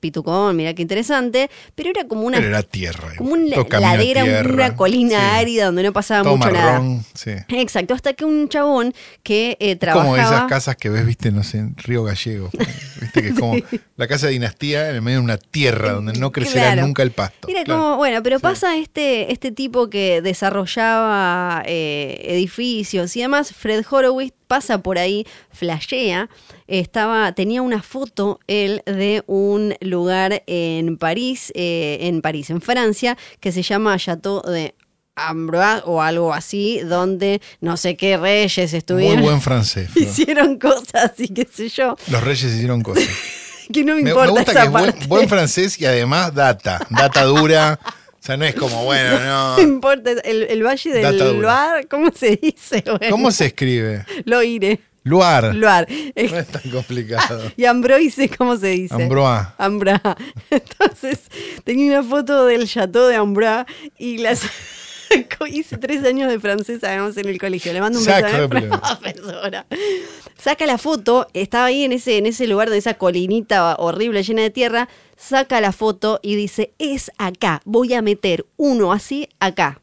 pitucón, 0.01 0.57
mirá 0.57 0.74
qué 0.74 0.82
interesante, 0.82 1.49
pero 1.76 1.91
era 1.91 2.05
como 2.09 2.22
una 2.22 2.38
Pero 2.38 2.49
era 2.49 2.62
tierra. 2.64 3.12
como 3.16 3.34
una 3.34 3.57
ladera, 3.80 4.24
tierra. 4.24 4.55
una 4.55 4.76
colina 4.76 5.11
Sí. 5.20 5.36
árida 5.41 5.66
donde 5.66 5.84
no 5.84 5.93
pasaba 5.93 6.24
Todo 6.24 6.36
mucho 6.36 6.51
nada. 6.51 6.72
marrón, 6.72 7.05
sí. 7.14 7.30
Exacto, 7.51 7.95
hasta 7.95 8.12
que 8.14 8.24
un 8.24 8.49
chabón 8.49 8.93
que 9.22 9.57
eh, 9.61 9.78
Es 9.80 9.93
como 9.93 10.03
trabajaba. 10.14 10.22
esas 10.36 10.49
casas 10.49 10.76
que 10.76 10.88
ves, 10.88 11.07
viste, 11.07 11.30
no 11.30 11.45
sé, 11.45 11.59
en 11.59 11.76
Río 11.76 12.03
Gallego. 12.03 12.51
Viste 13.01 13.22
que 13.22 13.28
es 13.28 13.38
como 13.38 13.55
la 13.97 14.09
casa 14.09 14.26
de 14.26 14.32
dinastía 14.32 14.91
en 14.91 14.97
el 14.97 15.03
medio 15.03 15.18
de 15.18 15.24
una 15.24 15.36
tierra 15.38 15.93
donde 15.93 16.14
no 16.14 16.32
crecerá 16.32 16.72
Claro. 16.72 16.86
nunca 16.88 17.05
el 17.05 17.12
pasto. 17.12 17.47
Era 17.49 17.62
Claro. 17.62 17.80
como, 17.80 17.97
bueno, 17.99 18.20
pero 18.24 18.41
pasa 18.41 18.76
este, 18.76 19.32
este 19.32 19.53
tipo 19.53 19.88
que 19.91 20.20
desarrollaba 20.22 21.62
eh, 21.66 22.20
edificios 22.24 22.79
y 23.16 23.20
además 23.20 23.52
Fred 23.52 23.84
Horowitz 23.88 24.34
pasa 24.46 24.78
por 24.78 24.98
ahí, 24.98 25.26
flashea, 25.52 26.28
estaba, 26.66 27.32
tenía 27.32 27.62
una 27.62 27.82
foto 27.82 28.40
él 28.46 28.82
de 28.86 29.22
un 29.26 29.74
lugar 29.80 30.42
en 30.46 30.96
París, 30.96 31.52
eh, 31.54 31.98
en 32.02 32.20
París, 32.22 32.50
en 32.50 32.60
Francia, 32.60 33.16
que 33.40 33.52
se 33.52 33.62
llama 33.62 33.96
Chateau 33.98 34.42
de 34.42 34.74
Ambroise 35.16 35.82
o 35.84 36.00
algo 36.02 36.32
así, 36.32 36.80
donde 36.80 37.40
no 37.60 37.76
sé 37.76 37.96
qué 37.96 38.16
reyes 38.16 38.70
Muy 38.72 38.78
estuvieron. 38.78 39.22
buen 39.22 39.40
francés. 39.40 39.90
Hicieron 39.96 40.58
cosas 40.58 41.12
y 41.18 41.28
qué 41.28 41.46
sé 41.52 41.68
yo, 41.68 41.96
Los 42.10 42.22
reyes 42.24 42.44
hicieron 42.52 42.82
cosas. 42.82 43.04
que 43.72 43.84
no 43.84 43.94
me, 43.94 44.02
Me, 44.02 44.04
me 44.04 44.10
importa 44.10 44.30
gusta 44.32 44.50
esa 44.52 44.60
que 44.62 44.66
es 44.66 44.72
buen, 44.72 44.84
parte. 44.86 45.06
buen 45.06 45.28
francés 45.28 45.80
y 45.80 45.84
además 45.84 46.34
data. 46.34 46.84
Data 46.90 47.24
dura. 47.24 47.78
O 48.20 48.22
sea, 48.22 48.36
no 48.36 48.44
es 48.44 48.54
como, 48.54 48.84
bueno, 48.84 49.18
No 49.24 49.56
no. 49.56 49.62
importa, 49.62 50.10
el, 50.24 50.42
el 50.44 50.62
Valle 50.62 50.92
del 50.92 51.02
Data. 51.02 51.32
Loire, 51.32 51.86
¿cómo 51.88 52.10
se 52.14 52.36
dice? 52.36 52.82
Bueno, 52.86 53.06
¿Cómo 53.10 53.30
se 53.30 53.46
escribe? 53.46 54.04
Lo 54.24 54.42
iré. 54.42 54.80
Luar. 55.04 55.54
Loire. 55.54 56.12
No 56.30 56.38
es 56.38 56.46
tan 56.48 56.70
complicado. 56.70 57.50
Y 57.56 57.64
Ambroise, 57.64 58.28
¿cómo 58.36 58.56
se 58.58 58.66
dice? 58.68 58.94
Ambroise. 58.94 59.48
Ambra. 59.56 60.02
Entonces, 60.50 61.20
tenía 61.64 61.98
una 61.98 62.08
foto 62.08 62.44
del 62.44 62.68
chateau 62.68 63.06
de 63.06 63.16
Ambra 63.16 63.64
y 63.96 64.18
las 64.18 64.42
hice 65.48 65.78
tres 65.78 66.04
años 66.04 66.30
de 66.30 66.38
francés, 66.40 66.82
además, 66.82 67.16
en 67.16 67.28
el 67.28 67.38
colegio. 67.38 67.72
Le 67.72 67.80
mando 67.80 67.98
un 67.98 68.04
beso 68.04 68.16
a 68.16 68.20
Sacre 68.30 68.61
la 68.68 68.80
profesora. 68.80 69.66
Saca 70.38 70.66
la 70.66 70.78
foto, 70.78 71.26
estaba 71.34 71.66
ahí 71.66 71.84
en 71.84 71.92
ese, 71.92 72.16
en 72.18 72.26
ese 72.26 72.46
lugar 72.46 72.70
de 72.70 72.78
esa 72.78 72.94
colinita 72.94 73.76
horrible 73.76 74.22
llena 74.22 74.42
de 74.42 74.50
tierra, 74.50 74.88
saca 75.16 75.61
la 75.61 75.72
foto 75.72 76.18
y 76.22 76.34
dice, 76.36 76.72
es 76.78 77.11
acá, 77.18 77.61
voy 77.64 77.92
a 77.94 78.02
meter 78.02 78.46
uno 78.56 78.92
así 78.92 79.28
acá. 79.38 79.80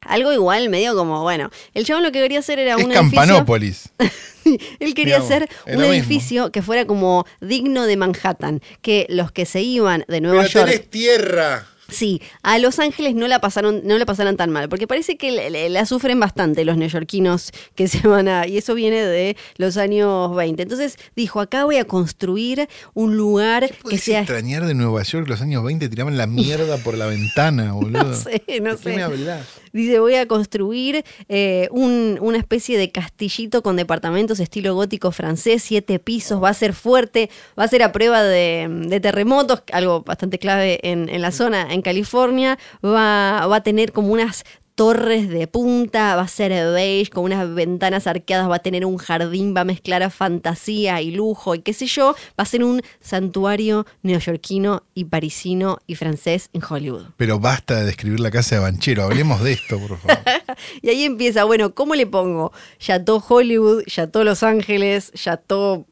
Algo 0.00 0.32
igual, 0.32 0.68
medio 0.68 0.94
como, 0.94 1.22
bueno, 1.22 1.50
el 1.74 1.84
chabón 1.84 2.04
lo 2.04 2.12
que 2.12 2.20
quería 2.20 2.38
hacer 2.38 2.58
era 2.58 2.76
Es 2.76 2.84
un 2.84 2.92
edificio... 2.92 3.16
Campanópolis. 3.18 3.90
Él 4.78 4.94
quería 4.94 5.18
Digamos, 5.20 5.30
hacer 5.30 5.48
un 5.66 5.72
mismo. 5.72 5.92
edificio 5.92 6.52
que 6.52 6.62
fuera 6.62 6.84
como 6.84 7.26
digno 7.40 7.86
de 7.86 7.96
Manhattan, 7.96 8.62
que 8.82 9.06
los 9.08 9.32
que 9.32 9.46
se 9.46 9.62
iban 9.62 10.04
de 10.06 10.20
Nueva 10.20 10.42
Pero 10.42 10.52
York, 10.52 10.66
tenés 10.70 10.90
tierra. 10.90 11.66
Sí, 11.88 12.20
a 12.42 12.58
Los 12.58 12.78
Ángeles 12.78 13.14
no 13.14 13.28
la 13.28 13.40
pasaron, 13.40 13.82
no 13.84 13.98
la 13.98 14.06
pasaran 14.06 14.36
tan 14.36 14.50
mal, 14.50 14.68
porque 14.68 14.86
parece 14.86 15.16
que 15.16 15.30
le- 15.32 15.50
le- 15.50 15.68
la 15.68 15.86
sufren 15.86 16.18
bastante 16.20 16.64
los 16.64 16.76
neoyorquinos 16.76 17.52
que 17.74 17.88
se 17.88 18.06
van 18.06 18.28
a, 18.28 18.46
y 18.46 18.58
eso 18.58 18.74
viene 18.74 19.04
de 19.04 19.36
los 19.56 19.76
años 19.76 20.34
20. 20.34 20.62
Entonces 20.62 20.96
dijo, 21.14 21.40
acá 21.40 21.64
voy 21.64 21.76
a 21.76 21.84
construir 21.84 22.68
un 22.94 23.16
lugar 23.16 23.68
que 23.68 23.74
¿Puedes 23.82 24.02
sea 24.02 24.20
extrañar 24.20 24.66
de 24.66 24.74
Nueva 24.74 25.02
York 25.02 25.28
los 25.28 25.40
años 25.42 25.62
20? 25.64 25.88
Tiraban 25.88 26.16
la 26.16 26.26
mierda 26.26 26.76
por 26.78 26.96
la 26.96 27.06
ventana, 27.06 27.72
boludo. 27.74 28.04
No 28.04 28.14
sé, 28.14 28.42
no 28.60 28.76
¿De 28.76 28.76
qué 28.76 28.82
sé. 28.82 29.08
me? 29.08 29.36
Dice, 29.72 29.98
voy 29.98 30.14
a 30.14 30.26
construir 30.26 31.04
eh, 31.28 31.68
un- 31.70 32.18
una 32.20 32.38
especie 32.38 32.78
de 32.78 32.90
castillito 32.90 33.62
con 33.62 33.76
departamentos 33.76 34.40
estilo 34.40 34.74
gótico 34.74 35.12
francés, 35.12 35.62
siete 35.62 35.98
pisos, 35.98 36.42
va 36.42 36.48
a 36.48 36.54
ser 36.54 36.72
fuerte, 36.72 37.28
va 37.58 37.64
a 37.64 37.68
ser 37.68 37.82
a 37.82 37.92
prueba 37.92 38.22
de, 38.22 38.68
de 38.88 39.00
terremotos, 39.00 39.62
algo 39.72 40.02
bastante 40.02 40.38
clave 40.38 40.80
en, 40.82 41.08
en 41.10 41.20
la 41.20 41.30
zona, 41.30 41.72
en 41.76 41.82
California, 41.82 42.58
va, 42.84 43.46
va 43.46 43.56
a 43.56 43.62
tener 43.62 43.92
como 43.92 44.12
unas 44.12 44.44
torres 44.76 45.30
de 45.30 45.46
punta, 45.48 46.14
va 46.16 46.22
a 46.22 46.28
ser 46.28 46.52
beige, 46.72 47.10
con 47.10 47.24
unas 47.24 47.52
ventanas 47.52 48.06
arqueadas, 48.06 48.48
va 48.48 48.56
a 48.56 48.60
tener 48.60 48.84
un 48.84 48.98
jardín, 48.98 49.54
va 49.56 49.62
a 49.62 49.64
mezclar 49.64 50.02
a 50.02 50.10
fantasía 50.10 51.00
y 51.00 51.10
lujo 51.10 51.54
y 51.54 51.60
qué 51.60 51.72
sé 51.72 51.86
yo, 51.86 52.14
va 52.38 52.42
a 52.42 52.44
ser 52.44 52.62
un 52.62 52.82
santuario 53.00 53.86
neoyorquino 54.02 54.82
y 54.94 55.06
parisino 55.06 55.78
y 55.86 55.94
francés 55.94 56.50
en 56.52 56.62
Hollywood. 56.62 57.06
Pero 57.16 57.40
basta 57.40 57.80
de 57.80 57.86
describir 57.86 58.20
la 58.20 58.30
casa 58.30 58.56
de 58.56 58.60
Banchero. 58.60 59.04
Hablemos 59.04 59.42
de 59.42 59.52
esto, 59.52 59.78
por 59.80 59.98
favor. 59.98 60.18
Y 60.82 60.90
ahí 60.90 61.04
empieza, 61.04 61.44
bueno, 61.44 61.74
¿cómo 61.74 61.94
le 61.94 62.06
pongo? 62.06 62.52
Chateau 62.78 63.22
Hollywood, 63.26 63.84
Chateau 63.86 64.24
Los 64.24 64.42
Ángeles, 64.42 65.10
Chateau 65.14 65.86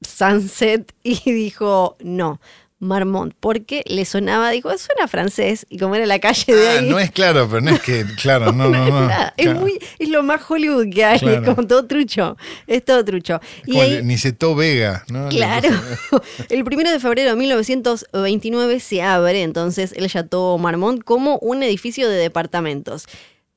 Sunset. 0.00 0.94
Y 1.02 1.32
dijo, 1.32 1.96
no, 2.00 2.40
Marmont, 2.80 3.34
porque 3.40 3.82
le 3.86 4.04
sonaba, 4.04 4.50
dijo, 4.50 4.70
suena 4.78 5.08
francés. 5.08 5.66
Y 5.68 5.78
como 5.78 5.94
era 5.96 6.06
la 6.06 6.18
calle 6.20 6.54
de 6.54 6.68
Ah, 6.68 6.78
ahí. 6.78 6.88
no 6.88 6.98
es 6.98 7.10
claro, 7.10 7.48
pero 7.48 7.60
no 7.60 7.70
es 7.70 7.80
que. 7.80 8.04
Claro, 8.22 8.52
no, 8.52 8.68
no, 8.68 8.86
no. 8.88 9.10
es 9.36 9.54
muy, 9.54 9.78
es 9.98 10.08
lo 10.08 10.22
más 10.22 10.40
Hollywood 10.48 10.88
que 10.92 11.04
hay, 11.04 11.18
Claro. 11.18 11.40
es 11.40 11.44
como 11.54 11.66
todo 11.66 11.86
trucho, 11.86 12.36
es 12.66 12.84
todo 12.84 13.04
trucho. 13.04 13.40
Es 13.66 13.74
Y 13.74 13.80
ahí, 13.80 14.02
Niceto 14.02 14.54
Vega, 14.54 15.04
¿no? 15.08 15.28
Claro. 15.28 15.68
El 16.50 16.64
primero 16.64 16.90
de 16.90 17.00
febrero 17.00 17.30
de 17.30 17.36
1929 17.36 18.80
se 18.80 19.02
abre 19.02 19.42
entonces 19.42 19.92
el 19.96 20.08
Chateau 20.10 20.58
Marmont 20.58 21.02
como 21.04 21.38
un 21.38 21.62
edificio 21.62 22.08
de 22.08 22.16
departamentos. 22.16 23.06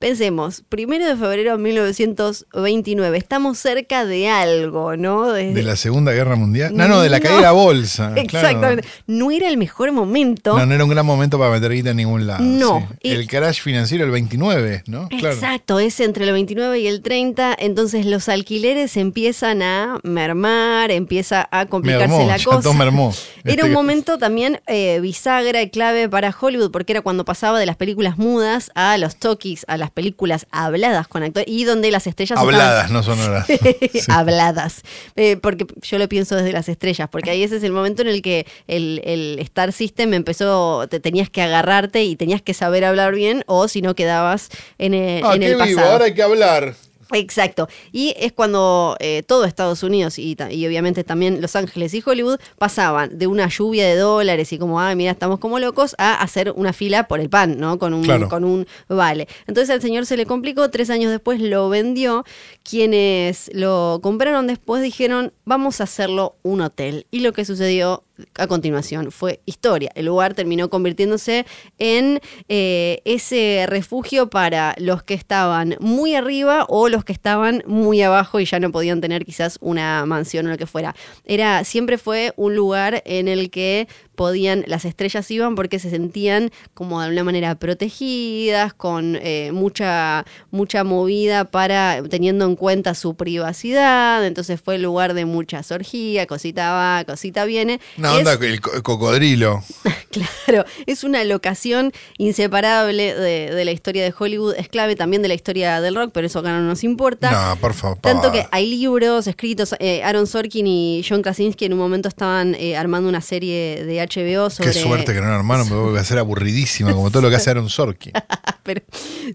Pensemos, 0.02 0.64
primero 0.68 1.06
de 1.06 1.16
febrero 1.16 1.52
de 1.58 1.64
1929, 1.64 3.18
estamos 3.20 3.60
cerca 3.60 4.04
de 4.04 4.28
algo, 4.30 4.98
¿no? 4.98 5.32
Desde- 5.32 5.54
De 5.54 5.62
la 5.62 5.76
Segunda 5.76 6.12
Guerra 6.12 6.36
Mundial. 6.36 6.76
No, 6.76 6.88
no, 6.88 7.02
de 7.02 7.10
la 7.10 7.20
No. 7.20 7.24
caída 7.24 7.36
de 7.38 7.44
la 7.44 7.52
bolsa. 7.52 8.12
Exactamente. 8.18 8.84
No 9.06 9.30
era 9.30 9.48
el 9.48 9.58
mejor 9.58 9.92
momento. 9.92 10.58
No, 10.58 10.66
no 10.66 10.74
era 10.74 10.84
un 10.84 10.90
gran 10.90 11.06
momento 11.06 11.38
para 11.38 11.52
meter 11.52 11.72
guita 11.72 11.92
en 11.92 11.98
ningún 11.98 12.26
lado. 12.26 12.44
No. 12.44 12.90
sí. 13.04 13.12
El 13.12 13.28
crash 13.28 13.62
financiero 13.62 14.04
el 14.04 14.10
29, 14.10 14.84
¿no? 14.88 15.08
Claro. 15.10 15.36
Exacto, 15.36 15.80
es 15.80 16.00
entre 16.00 16.26
el 16.26 16.34
29 16.34 16.80
y 16.80 16.88
el 16.88 17.04
30, 17.04 17.56
entonces 17.60 18.08
los 18.08 18.28
alquileres 18.28 18.98
empiezan 18.98 19.62
a 19.62 20.00
mermar, 20.02 20.90
empieza 20.90 21.48
a 21.52 21.68
complicarse 21.68 22.08
Mermó, 22.08 22.28
la 22.28 22.40
cosa. 22.44 22.62
todo 22.62 22.74
mermó. 22.74 23.14
Era 23.44 23.54
Este 23.54 23.66
un 23.66 23.72
momento 23.74 24.18
también 24.18 24.62
eh, 24.66 24.98
bisagra 25.00 25.62
y 25.62 25.70
clave 25.70 26.10
para 26.10 26.36
Hollywood, 26.40 26.72
porque 26.72 26.94
era 26.94 27.02
cuando 27.02 27.24
pasaba 27.24 27.60
de 27.60 27.68
las 27.68 27.76
películas 27.76 28.18
mudas 28.18 28.72
a 28.74 28.98
los 28.98 29.16
talkies, 29.18 29.64
a 29.68 29.78
las 29.78 29.91
películas 29.92 30.48
habladas 30.52 31.08
con 31.08 31.24
actores, 31.24 31.48
y 31.50 31.64
donde 31.66 31.92
las 31.92 32.08
estrellas 32.08 32.38
estaban- 32.40 32.54
Habladas, 32.56 32.92
no 32.92 33.04
sonoras. 33.04 33.46
Sí. 33.92 34.00
habladas. 34.10 34.82
Eh, 35.16 35.38
porque 35.38 35.66
yo 35.82 35.98
lo 36.00 36.08
pienso 36.10 36.36
desde 36.36 36.52
las 36.54 36.70
estrellas, 36.70 37.10
porque 37.12 37.30
ahí 37.32 37.44
ese 37.44 37.58
es 37.58 37.64
el 37.64 37.72
momento 37.72 38.02
en 38.02 38.08
el 38.08 38.22
que 38.22 38.46
el, 38.68 39.02
el 39.04 39.40
Star 39.40 39.72
System 39.74 40.14
empezó, 40.14 40.88
te 40.90 41.00
tenías 41.00 41.30
que 41.30 41.42
agarrarte 41.42 42.04
y 42.04 42.16
tenías 42.16 42.42
que 42.42 42.54
saber 42.54 42.86
hablar 42.86 43.14
bien, 43.14 43.44
o 43.48 43.68
si 43.68 43.82
no 43.82 43.96
quedabas 43.96 44.50
en 44.78 44.94
el, 44.94 45.24
Ah, 45.26 45.34
en 45.36 45.40
qué 45.42 45.46
el 45.52 45.56
vivo, 45.56 45.76
pasado. 45.78 45.92
ahora 45.94 46.06
hay 46.06 46.14
que 46.14 46.24
hablar. 46.24 46.76
Exacto. 47.14 47.68
Y 47.92 48.14
es 48.18 48.32
cuando 48.34 48.96
eh, 49.00 49.24
todo 49.28 49.46
Estados 49.46 49.84
Unidos 49.84 50.18
y, 50.20 50.36
y 50.50 50.66
obviamente 50.68 51.04
también 51.04 51.42
Los 51.42 51.56
Ángeles 51.56 51.94
y 51.94 52.04
Hollywood 52.06 52.40
pasaban 52.58 53.18
de 53.18 53.28
una 53.28 53.48
lluvia 53.50 53.86
de 53.88 53.96
dólares 53.96 54.52
y 54.54 54.58
como, 54.58 54.80
ah, 54.80 54.94
mira, 54.96 55.12
estamos 55.12 55.40
como 55.40 55.60
locos, 55.60 55.96
a 55.98 56.22
hacer 56.22 56.54
una 56.56 56.74
fila 56.74 57.08
por 57.08 57.20
el 57.20 57.30
pan, 57.30 57.58
¿no? 57.60 57.78
Con 57.80 57.94
un, 57.94 58.04
Claro. 58.04 58.30
con 58.30 58.44
un 58.44 58.66
vale. 58.88 59.28
Entonces 59.48 59.70
al 59.70 59.82
señor 59.82 60.06
se 60.06 60.18
le 60.18 60.26
complicó, 60.26 60.70
tres 60.70 60.90
años 60.90 61.12
después 61.12 61.40
lo 61.42 61.70
vendió. 61.70 62.24
Quienes 62.64 63.50
lo 63.54 64.00
compraron 64.02 64.48
después 64.48 64.82
dijeron, 64.82 65.34
vamos 65.46 65.82
a 65.82 65.84
hacerlo 65.84 66.36
un 66.44 66.62
hotel. 66.62 67.06
Y 67.12 67.20
lo 67.20 67.34
que 67.34 67.44
sucedió 67.46 68.04
a 68.36 68.48
continuación 68.48 69.12
fue 69.12 69.40
historia. 69.46 69.92
El 69.96 70.06
lugar 70.06 70.34
terminó 70.34 70.70
convirtiéndose 70.70 71.46
en 71.80 72.20
eh, 72.50 73.02
ese 73.06 73.66
refugio 73.68 74.30
para 74.30 74.76
los 74.78 75.04
que 75.04 75.14
estaban 75.14 75.76
muy 75.80 76.16
arriba 76.16 76.66
o 76.68 76.90
los 76.90 77.06
que 77.06 77.14
estaban 77.14 77.64
muy 77.66 78.02
abajo 78.02 78.40
y 78.40 78.46
ya 78.46 78.60
no 78.60 78.72
podían 78.72 79.02
tener 79.02 79.26
quizás 79.26 79.58
una 79.62 80.06
mansión 80.06 80.48
o 80.48 80.50
lo 80.50 80.58
que 80.58 80.66
fuera. 80.66 80.96
Era, 81.26 81.64
siempre 81.64 81.98
fue 81.98 82.34
un 82.36 82.56
lugar 82.56 83.02
en 83.06 83.28
el 83.28 83.50
que 83.50 83.88
podían, 84.16 84.64
las 84.68 84.86
estrellas 84.86 85.30
iban 85.32 85.56
porque 85.56 85.80
se 85.80 85.90
sentían 85.90 86.52
como 86.74 87.00
de 87.00 87.08
alguna 87.08 87.24
manera 87.24 87.56
protegidas, 87.56 88.74
con 88.74 89.18
eh, 89.22 89.52
mucha, 89.54 90.26
mucha 90.52 90.84
movida 90.84 91.46
para, 91.46 92.04
teniendo 92.10 92.46
en 92.46 92.56
cuenta 92.56 92.94
su 92.94 93.16
privacidad, 93.16 94.26
entonces 94.26 94.62
fue 94.62 94.76
el 94.76 94.84
lugar 94.84 95.14
de 95.14 95.26
mucha 95.26 95.62
orgías, 95.70 96.26
cosita 96.26 96.72
va, 96.72 97.04
cosita 97.06 97.46
viene. 97.46 97.80
Onda, 98.18 98.34
el 98.34 98.62
cocodrilo. 98.62 99.64
claro, 100.12 100.66
es 100.86 101.04
una 101.04 101.24
locación 101.24 101.92
inseparable 102.18 103.14
de, 103.16 103.66
la 103.66 103.72
historia 103.72 104.04
de 104.04 104.14
Hollywood, 104.18 104.56
es 104.58 104.68
clave 104.68 104.96
también 104.96 105.22
de 105.22 105.28
la 105.28 105.34
historia 105.34 105.82
del 105.82 105.96
rock, 105.96 106.12
pero 106.14 106.28
eso 106.28 106.40
acá 106.40 106.52
no 106.52 106.62
nos 106.62 106.84
importa. 106.84 107.32
No, 107.32 107.56
por 107.58 107.74
favor. 107.74 108.00
Tanto 108.00 108.32
que 108.32 108.46
hay 108.52 108.70
libros 108.70 109.28
escritos, 109.28 109.76
eh, 109.80 110.04
Aaron 110.04 110.28
Sorkin 110.28 110.68
y 110.68 111.06
John 111.08 111.22
Krasinski 111.22 111.66
en 111.66 111.74
un 111.74 111.80
momento 111.80 112.08
estaban 112.08 112.56
eh, 112.56 112.76
armando 112.76 113.10
una 113.10 113.22
serie 113.22 113.84
de 113.86 114.00
HBO 114.00 114.50
sobre... 114.50 114.72
Qué 114.72 114.80
suerte 114.80 115.14
que 115.14 115.22
no 115.22 115.34
hermano, 115.34 115.66
me 115.66 115.76
voy 115.76 115.98
a 115.98 116.02
hacer 116.02 116.18
aburridísima, 116.18 116.94
como 116.94 117.10
todo 117.12 117.24
lo 117.24 117.30
que 117.30 117.36
hace 117.36 117.50
Aaron 117.50 117.70
Sorkin. 117.70 118.14
Pero 118.64 118.82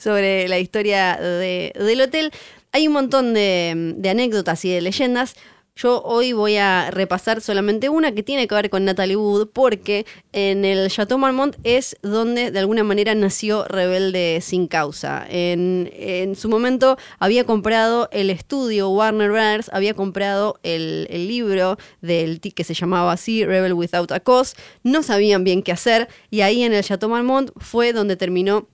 sobre 0.01 0.49
la 0.49 0.59
historia 0.59 1.17
del 1.17 2.01
hotel, 2.01 2.33
hay 2.73 2.87
un 2.87 2.93
montón 2.93 3.35
de, 3.35 3.95
de 3.97 4.11
anécdotas 4.11 4.65
y 4.65 4.71
de 4.71 4.81
leyendas. 4.81 5.35
Yo 5.79 6.01
hoy 6.05 6.33
voy 6.33 6.57
a 6.57 6.91
repasar 6.91 7.43
solamente 7.43 7.91
una 7.91 8.13
que 8.13 8.23
tiene 8.23 8.49
que 8.49 8.55
ver 8.55 8.71
con 8.71 8.87
Natalie 8.87 9.15
Wood, 9.15 9.49
porque 9.53 10.07
en 10.33 10.65
el 10.65 10.91
Chateau 10.91 11.19
Marmont 11.19 11.55
es 11.65 11.99
donde 12.01 12.51
de 12.51 12.59
alguna 12.59 12.83
manera 12.83 13.15
nació 13.15 13.67
Rebelde 13.67 14.41
sin 14.41 14.69
causa. 14.69 15.27
En, 15.29 16.35
su 16.35 16.49
momento 16.49 16.97
había 17.19 17.45
comprado 17.45 18.09
el 18.11 18.31
estudio 18.31 18.89
Warner 18.89 19.31
Brothers, 19.31 19.69
había 19.71 19.93
comprado 19.93 20.59
el, 20.63 21.09
libro 21.11 21.77
del 22.01 22.41
que 22.41 22.65
se 22.65 22.73
llamaba 22.73 23.13
así, 23.13 23.45
Rebel 23.45 23.75
Without 23.75 24.13
a 24.13 24.21
Cause. 24.21 24.57
No 24.83 25.03
sabían 25.03 25.45
bien 25.45 25.63
qué 25.63 25.73
hacer 25.73 26.09
y 26.31 26.41
ahí 26.41 26.63
en 26.63 26.73
el 26.73 26.85
Chateau 26.85 27.11
Marmont 27.11 27.51
fue 27.59 27.93
donde 27.93 28.17
terminó 28.17 28.67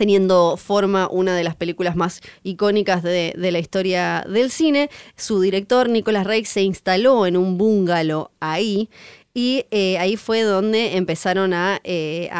teniendo 0.00 0.56
forma 0.56 1.08
una 1.10 1.36
de 1.36 1.44
las 1.44 1.56
películas 1.56 1.94
más 1.94 2.22
icónicas 2.42 3.02
de, 3.02 3.34
la 3.36 3.58
historia 3.58 4.24
del 4.26 4.50
cine. 4.50 4.88
Su 5.14 5.42
director, 5.42 5.90
Nicolas 5.90 6.26
Rey, 6.26 6.46
se 6.46 6.62
instaló 6.62 7.26
en 7.26 7.36
un 7.36 7.58
bungalow 7.58 8.30
ahí 8.40 8.88
y 9.34 9.66
eh, 9.70 9.98
ahí 9.98 10.16
fue 10.16 10.40
donde 10.40 10.96
empezaron 10.96 11.52
a, 11.52 11.80
eh, 11.84 12.30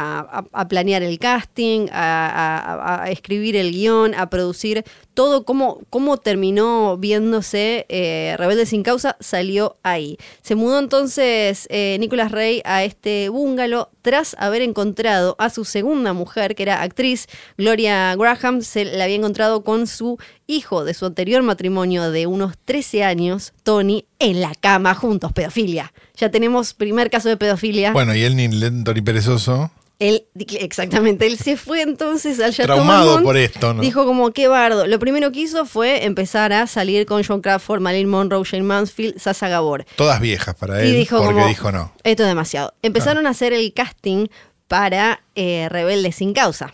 planear 0.71 1.03
el 1.03 1.19
casting, 1.19 1.89
a, 1.93 3.05
escribir 3.11 3.57
el 3.57 3.73
guion, 3.73 4.15
a 4.15 4.31
producir 4.31 4.83
todo, 5.21 5.45
cómo, 5.45 5.81
cómo 5.91 6.17
terminó 6.17 6.97
viéndose 6.97 7.85
eh, 7.91 8.37
Rebelde 8.39 8.65
sin 8.65 8.83
causa, 8.83 9.19
salió 9.21 9.77
ahí. 9.83 10.17
Se 10.41 10.55
mudó 10.55 10.79
entonces 10.79 11.69
Nicolás 11.71 12.33
Rey 12.33 12.63
a 12.65 12.85
este 12.85 13.29
bungalow 13.29 13.89
tras 14.01 14.35
haber 14.39 14.63
encontrado 14.63 15.37
a 15.39 15.51
su 15.51 15.67
segunda 15.67 16.15
mujer, 16.15 16.55
que 16.55 16.63
era 16.63 16.81
actriz, 16.81 17.27
Gloria 17.59 18.15
Graham, 18.17 18.63
se 18.63 18.87
la 18.87 19.05
había 19.05 19.17
encontrado 19.17 19.63
con 19.63 19.87
su 19.87 20.19
hijo 20.47 20.85
de 20.85 20.95
su 20.95 21.07
anterior 21.07 21.43
matrimonio 21.43 22.11
de 22.11 22.27
unos 22.27 22.57
13 22.65 23.05
años, 23.05 23.53
Tony, 23.63 24.07
en 24.19 24.41
la 24.41 24.55
cama 24.55 24.95
juntos, 24.95 25.33
pedofilia. 25.33 25.93
Ya 26.17 26.31
tenemos 26.31 26.75
primer 26.75 27.11
caso 27.11 27.29
de 27.29 27.37
pedofilia. 27.37 27.93
Bueno, 27.93 28.15
y 28.15 28.23
él 28.23 28.37
ni 28.37 28.49
lento 28.49 28.95
perezoso. 29.05 29.71
Él, 30.01 30.25
exactamente, 30.35 31.27
él 31.27 31.39
se 31.39 31.57
fue 31.57 31.83
entonces 31.83 32.41
al 32.41 32.53
Chateau 32.53 32.77
Traumado 32.77 33.23
por 33.23 33.37
esto, 33.37 33.75
¿no? 33.75 33.83
Dijo 33.83 34.07
como, 34.07 34.33
qué 34.33 34.49
bardo. 34.49 34.87
Lo 34.87 34.99
primero 34.99 35.31
que 35.31 35.41
hizo 35.41 35.67
fue 35.67 36.05
empezar 36.05 36.53
a 36.53 36.67
salir 36.67 37.07
con 37.07 37.23
John 37.23 37.43
Crawford, 37.43 37.81
Marilyn 37.81 38.09
Monroe, 38.09 38.43
Jane 38.45 38.63
Mansfield, 38.63 39.19
Sasa 39.19 39.49
Gabor. 39.49 39.85
Todas 39.97 40.21
viejas 40.21 40.55
para 40.55 40.83
él, 40.83 41.07
porque 41.09 41.45
dijo 41.45 41.71
no. 41.71 41.93
Esto 42.03 42.23
es 42.23 42.29
demasiado. 42.29 42.73
Empezaron 42.83 43.27
a 43.27 43.31
hacer 43.31 43.53
el 43.53 43.73
casting 43.75 44.27
para 44.69 45.21
eh, 45.35 45.69
Rebeldes 45.71 46.17
sin 46.17 46.33
Causa. 46.33 46.73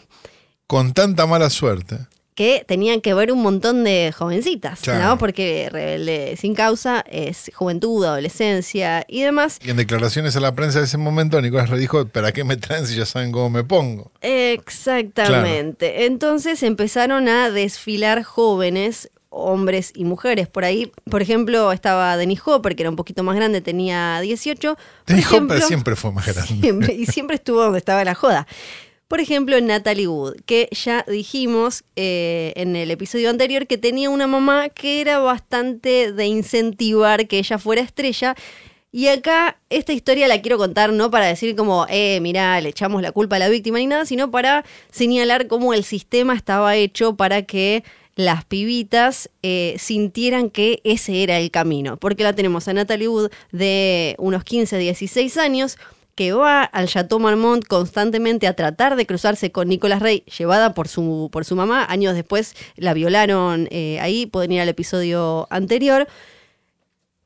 Con 0.67 0.93
tanta 0.93 1.27
mala 1.27 1.51
suerte 1.51 1.99
que 2.37 2.65
tenían 2.69 3.01
que 3.01 3.15
ver 3.15 3.33
un 3.33 3.43
montón 3.43 3.83
de 3.83 4.13
jovencitas, 4.17 4.87
¿no? 4.87 5.17
Porque 5.17 5.69
Rebelde 5.73 6.37
sin 6.39 6.55
causa 6.55 7.03
es 7.11 7.51
juventud, 7.55 8.05
adolescencia 8.05 9.05
y 9.09 9.23
demás. 9.23 9.59
Y 9.65 9.71
en 9.71 9.79
declaraciones 9.79 10.37
a 10.37 10.41
la 10.41 10.55
prensa 10.55 10.81
de 10.81 10.85
ese 10.85 10.99
momento, 10.99 11.41
Nicolás 11.41 11.71
Rey 11.71 11.81
dijo, 11.81 12.07
¿para 12.07 12.33
qué 12.33 12.45
me 12.45 12.59
traen 12.59 12.87
si 12.87 12.95
ya 12.95 13.07
saben 13.07 13.33
cómo 13.33 13.49
me 13.49 13.65
pongo? 13.65 14.13
Exactamente. 14.21 16.05
Entonces 16.05 16.63
empezaron 16.63 17.27
a 17.29 17.51
desfilar 17.51 18.23
jóvenes 18.23 19.11
hombres 19.31 19.93
y 19.95 20.05
mujeres. 20.05 20.47
Por 20.49 20.65
ahí, 20.65 20.93
por 21.11 21.23
ejemplo, 21.23 21.73
estaba 21.73 22.17
Denis 22.17 22.41
Hopper, 22.45 22.77
que 22.77 22.83
era 22.83 22.91
un 22.91 22.97
poquito 22.97 23.23
más 23.23 23.37
grande, 23.37 23.61
tenía 23.61 24.21
18. 24.21 24.77
Denis 25.07 25.33
Hopper 25.33 25.63
siempre 25.63 25.97
fue 25.97 26.13
más 26.13 26.27
grande. 26.27 26.95
y 26.95 27.07
siempre 27.07 27.37
estuvo 27.37 27.63
donde 27.63 27.79
estaba 27.79 28.05
la 28.05 28.15
joda. 28.15 28.47
Por 29.09 29.21
ejemplo, 29.21 29.61
Natalie 29.61 30.09
Wood, 30.09 30.35
que 30.47 30.69
ya 30.73 31.05
dijimos 31.07 31.85
eh, 31.95 32.53
en 32.57 32.75
el 32.75 32.91
episodio 32.91 33.31
anterior 33.31 33.69
que 33.69 33.79
tenía 33.79 34.11
una 34.11 34.27
mamá 34.27 34.69
que 34.69 35.01
era 35.01 35.21
bastante 35.21 36.13
de 36.13 36.27
incentivar 36.27 37.29
que 37.29 37.39
ella 37.39 37.59
fuera 37.59 37.83
estrella. 37.83 38.35
Y 38.91 39.07
acá 39.07 39.59
esta 39.71 39.93
historia 39.93 40.27
la 40.27 40.43
quiero 40.43 40.59
contar 40.59 40.93
no 40.93 41.09
para 41.09 41.27
decir 41.27 41.55
como, 41.55 41.87
eh, 41.89 42.19
mirá, 42.21 42.61
le 42.61 42.71
echamos 42.71 43.01
la 43.01 43.13
culpa 43.13 43.37
a 43.37 43.39
la 43.39 43.49
víctima 43.49 43.79
ni 43.79 43.87
nada, 43.87 44.07
sino 44.07 44.33
para 44.33 44.65
señalar 44.91 45.47
cómo 45.47 45.73
el 45.73 45.85
sistema 45.85 46.35
estaba 46.35 46.75
hecho 46.75 47.15
para 47.15 47.43
que 47.43 47.85
las 48.17 48.45
pibitas 48.45 49.31
eh, 49.43 49.77
sintieran 49.79 50.51
que 50.51 50.81
ese 50.83 51.23
era 51.23 51.39
el 51.39 51.53
camino. 51.53 51.97
Porque 51.97 52.25
la 52.25 52.33
tenemos 52.33 52.67
a 52.67 52.73
Natalie 52.73 53.07
Wood 53.07 53.31
de 53.53 54.17
unos 54.19 54.43
15, 54.43 54.79
16 54.79 55.37
años, 55.37 55.79
que 56.17 56.33
va 56.33 56.65
al 56.65 56.89
Chateau 56.89 57.21
Marmont 57.21 57.65
constantemente 57.65 58.47
a 58.47 58.55
tratar 58.55 58.97
de 58.97 59.07
cruzarse 59.07 59.53
con 59.53 59.69
Nicolás 59.69 60.01
Rey, 60.01 60.25
llevada 60.37 60.75
por 60.75 60.89
su, 60.89 61.29
por 61.31 61.45
su 61.45 61.55
mamá. 61.55 61.85
Años 61.89 62.15
después 62.15 62.57
la 62.75 62.95
violaron 62.95 63.69
eh, 63.71 64.01
ahí, 64.01 64.27
pueden 64.27 64.53
ir 64.53 64.63
al 64.63 64.69
episodio 64.71 65.47
anterior. 65.51 66.09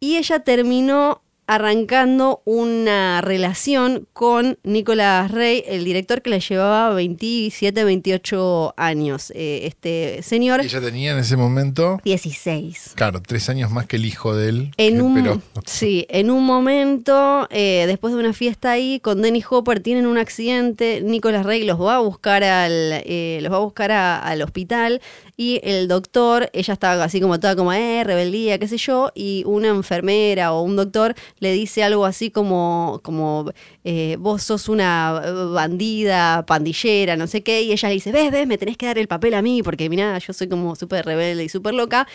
Y 0.00 0.16
ella 0.16 0.40
terminó 0.40 1.22
arrancando 1.50 2.42
una 2.44 3.20
relación 3.22 4.06
con 4.12 4.56
Nicolás 4.62 5.32
Rey, 5.32 5.64
el 5.66 5.84
director 5.84 6.22
que 6.22 6.30
le 6.30 6.38
llevaba 6.38 6.94
27, 6.94 7.82
28 7.82 8.74
años. 8.76 9.32
Eh, 9.34 9.62
este 9.64 10.22
señor. 10.22 10.60
ella 10.60 10.80
tenía 10.80 11.10
en 11.10 11.18
ese 11.18 11.36
momento? 11.36 12.00
16. 12.04 12.92
Claro, 12.94 13.20
tres 13.20 13.48
años 13.48 13.72
más 13.72 13.86
que 13.86 13.96
el 13.96 14.06
hijo 14.06 14.36
de 14.36 14.48
él. 14.48 14.70
En 14.76 15.02
un, 15.02 15.42
Sí, 15.66 16.06
en 16.08 16.30
un 16.30 16.44
momento, 16.44 17.48
eh, 17.50 17.82
después 17.88 18.14
de 18.14 18.20
una 18.20 18.32
fiesta 18.32 18.70
ahí, 18.70 19.00
con 19.00 19.20
Dennis 19.20 19.46
Hopper 19.50 19.80
tienen 19.80 20.06
un 20.06 20.18
accidente. 20.18 21.00
Nicolás 21.02 21.44
Rey 21.44 21.64
los 21.64 21.80
va 21.80 21.96
a 21.96 22.00
buscar 22.00 22.44
al, 22.44 23.02
eh, 23.04 23.40
los 23.42 23.52
va 23.52 23.56
a 23.56 23.60
buscar 23.60 23.90
al 23.90 24.40
hospital 24.42 25.00
y 25.40 25.58
el 25.62 25.88
doctor, 25.88 26.50
ella 26.52 26.74
estaba 26.74 27.02
así 27.02 27.18
como 27.18 27.40
toda 27.40 27.56
como, 27.56 27.72
eh, 27.72 28.04
rebeldía, 28.04 28.58
qué 28.58 28.68
sé 28.68 28.76
yo, 28.76 29.10
y 29.14 29.42
una 29.46 29.68
enfermera 29.68 30.52
o 30.52 30.60
un 30.60 30.76
doctor 30.76 31.14
le 31.38 31.50
dice 31.54 31.82
algo 31.82 32.04
así 32.04 32.30
como, 32.30 33.00
como 33.02 33.50
eh, 33.82 34.16
vos 34.20 34.42
sos 34.42 34.68
una 34.68 35.18
bandida, 35.50 36.44
pandillera, 36.44 37.16
no 37.16 37.26
sé 37.26 37.42
qué, 37.42 37.62
y 37.62 37.72
ella 37.72 37.88
dice, 37.88 38.12
ves, 38.12 38.30
ves, 38.30 38.46
me 38.46 38.58
tenés 38.58 38.76
que 38.76 38.84
dar 38.84 38.98
el 38.98 39.08
papel 39.08 39.32
a 39.32 39.40
mí, 39.40 39.62
porque 39.62 39.88
mira, 39.88 40.18
yo 40.18 40.34
soy 40.34 40.46
como 40.46 40.76
súper 40.76 41.06
rebelde 41.06 41.44
y 41.44 41.48
súper 41.48 41.72
loca, 41.72 42.06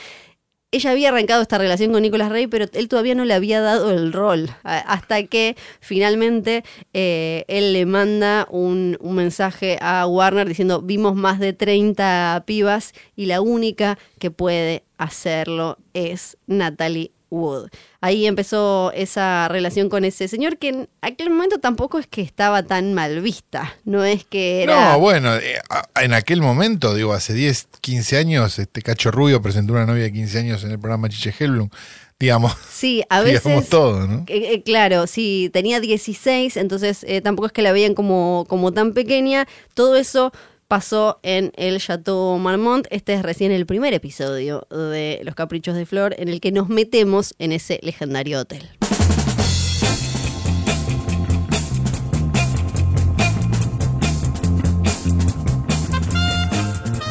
ella 0.76 0.92
había 0.92 1.10
arrancado 1.10 1.42
esta 1.42 1.58
relación 1.58 1.94
con 1.94 2.02
Nicolás 2.02 2.30
Rey, 2.30 2.48
pero 2.48 2.66
él 2.74 2.90
todavía 2.90 3.16
no 3.16 3.24
le 3.24 3.34
había 3.34 3.62
dado 3.62 3.92
el 3.92 4.12
rol, 4.12 4.50
hasta 4.64 5.24
que 5.24 5.56
finalmente 5.80 6.66
eh, 6.94 7.46
él 7.48 7.72
le 7.72 7.86
manda 7.86 8.46
un, 8.50 8.98
un, 9.00 9.16
mensaje 9.16 9.78
a 9.82 10.06
Warner 10.06 10.50
diciendo, 10.50 10.82
vimos 10.82 11.16
más 11.16 11.40
de 11.40 11.54
30 11.54 12.44
pibas 12.46 12.94
y 13.16 13.28
la 13.28 13.40
única 13.40 13.98
que 14.20 14.32
puede 14.32 14.84
hacerlo 14.98 15.78
es 15.94 16.38
Natalie 16.46 17.15
Wood. 17.30 17.70
Ahí 18.02 18.28
empezó 18.28 18.92
esa 18.94 19.48
relación 19.48 19.90
con 19.90 20.06
ese 20.06 20.28
señor 20.28 20.58
que 20.58 20.70
en 20.70 20.90
aquel 21.02 21.30
momento 21.30 21.60
tampoco 21.60 22.00
es 22.00 22.08
que 22.08 22.22
estaba 22.22 22.64
tan 22.64 22.94
mal 22.94 23.22
vista, 23.22 23.76
no 23.84 24.04
es 24.04 24.24
que 24.26 24.64
era... 24.64 24.94
No, 24.94 25.00
bueno, 25.00 25.36
eh, 25.36 25.60
en 26.02 26.14
aquel 26.14 26.42
momento, 26.42 26.94
digo, 26.94 27.14
hace 27.14 27.34
10, 27.34 27.68
15 27.82 28.18
años, 28.18 28.60
este 28.60 28.82
Cacho 28.82 29.12
Rubio 29.12 29.42
presentó 29.42 29.74
una 29.74 29.86
novia 29.86 30.04
de 30.04 30.14
15 30.14 30.40
años 30.40 30.64
en 30.64 30.72
el 30.72 30.80
programa 30.80 31.10
Chiche 31.10 31.34
Hellblum, 31.38 31.70
digamos. 32.20 32.54
Sí, 32.72 33.04
a 33.10 33.22
veces. 33.22 33.44
Digamos 33.44 33.70
todo, 33.70 34.08
¿no? 34.08 34.26
Eh, 34.28 34.54
eh, 34.54 34.64
claro, 34.64 35.08
sí, 35.08 35.50
tenía 35.52 35.80
16, 35.80 36.58
entonces 36.58 37.06
tampoco 37.24 37.48
es 37.48 37.52
que 37.52 37.62
la 37.62 37.72
veían 37.72 37.96
como, 37.96 38.46
como 38.48 38.72
tan 38.72 38.94
pequeña. 38.94 39.48
Todo 39.74 39.96
eso 39.96 40.32
pasó 40.68 41.20
en 41.24 41.52
el 41.56 41.80
Chateau 41.80 42.38
Marmont. 42.38 42.88
Este 42.90 43.14
es 43.14 43.22
recién 43.22 43.52
el 43.52 43.66
primer 43.66 43.94
episodio 43.94 44.68
de 44.70 45.22
Los 45.24 45.36
Caprichos 45.36 45.76
de 45.76 45.86
Flor 45.86 46.16
en 46.18 46.28
el 46.28 46.42
que 46.42 46.52
nos 46.52 46.70
metemos 46.70 47.36
en 47.40 47.52
ese 47.52 47.80
legendario 47.84 48.40
hotel. 48.40 48.68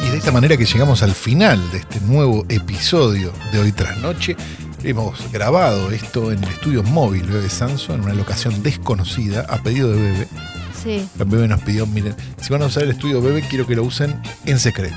Y 0.05 0.09
de 0.09 0.17
esta 0.17 0.31
manera 0.31 0.57
que 0.57 0.65
llegamos 0.65 1.01
al 1.03 1.13
final 1.13 1.71
de 1.71 1.79
este 1.79 2.01
nuevo 2.01 2.45
episodio 2.49 3.31
de 3.51 3.59
Hoy 3.59 3.71
tras 3.71 3.97
Noche. 3.99 4.35
Hemos 4.83 5.31
grabado 5.31 5.89
esto 5.89 6.31
en 6.31 6.43
el 6.43 6.49
estudio 6.49 6.83
móvil 6.83 7.23
Bebe 7.23 7.49
Sanso, 7.49 7.95
en 7.95 8.01
una 8.01 8.13
locación 8.13 8.61
desconocida, 8.61 9.41
a 9.49 9.63
pedido 9.63 9.91
de 9.91 9.99
Bebe 9.99 10.27
Sí. 10.85 11.05
Bebe 11.15 11.47
nos 11.49 11.61
pidió, 11.61 11.85
miren, 11.85 12.15
si 12.41 12.49
van 12.53 12.61
a 12.61 12.67
usar 12.67 12.83
el 12.83 12.91
estudio 12.91 13.21
Bebe, 13.21 13.41
quiero 13.49 13.67
que 13.67 13.75
lo 13.75 13.83
usen 13.83 14.21
en 14.45 14.59
secreto. 14.59 14.95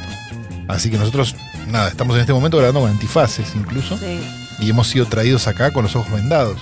Así 0.68 0.90
que 0.90 0.98
nosotros, 0.98 1.34
nada, 1.68 1.88
estamos 1.88 2.14
en 2.16 2.20
este 2.20 2.32
momento 2.32 2.58
grabando 2.58 2.80
con 2.82 2.90
antifaces 2.90 3.54
incluso, 3.56 3.96
sí. 3.98 4.20
y 4.60 4.70
hemos 4.70 4.86
sido 4.88 5.06
traídos 5.06 5.46
acá 5.48 5.72
con 5.72 5.82
los 5.84 5.96
ojos 5.96 6.12
vendados. 6.12 6.60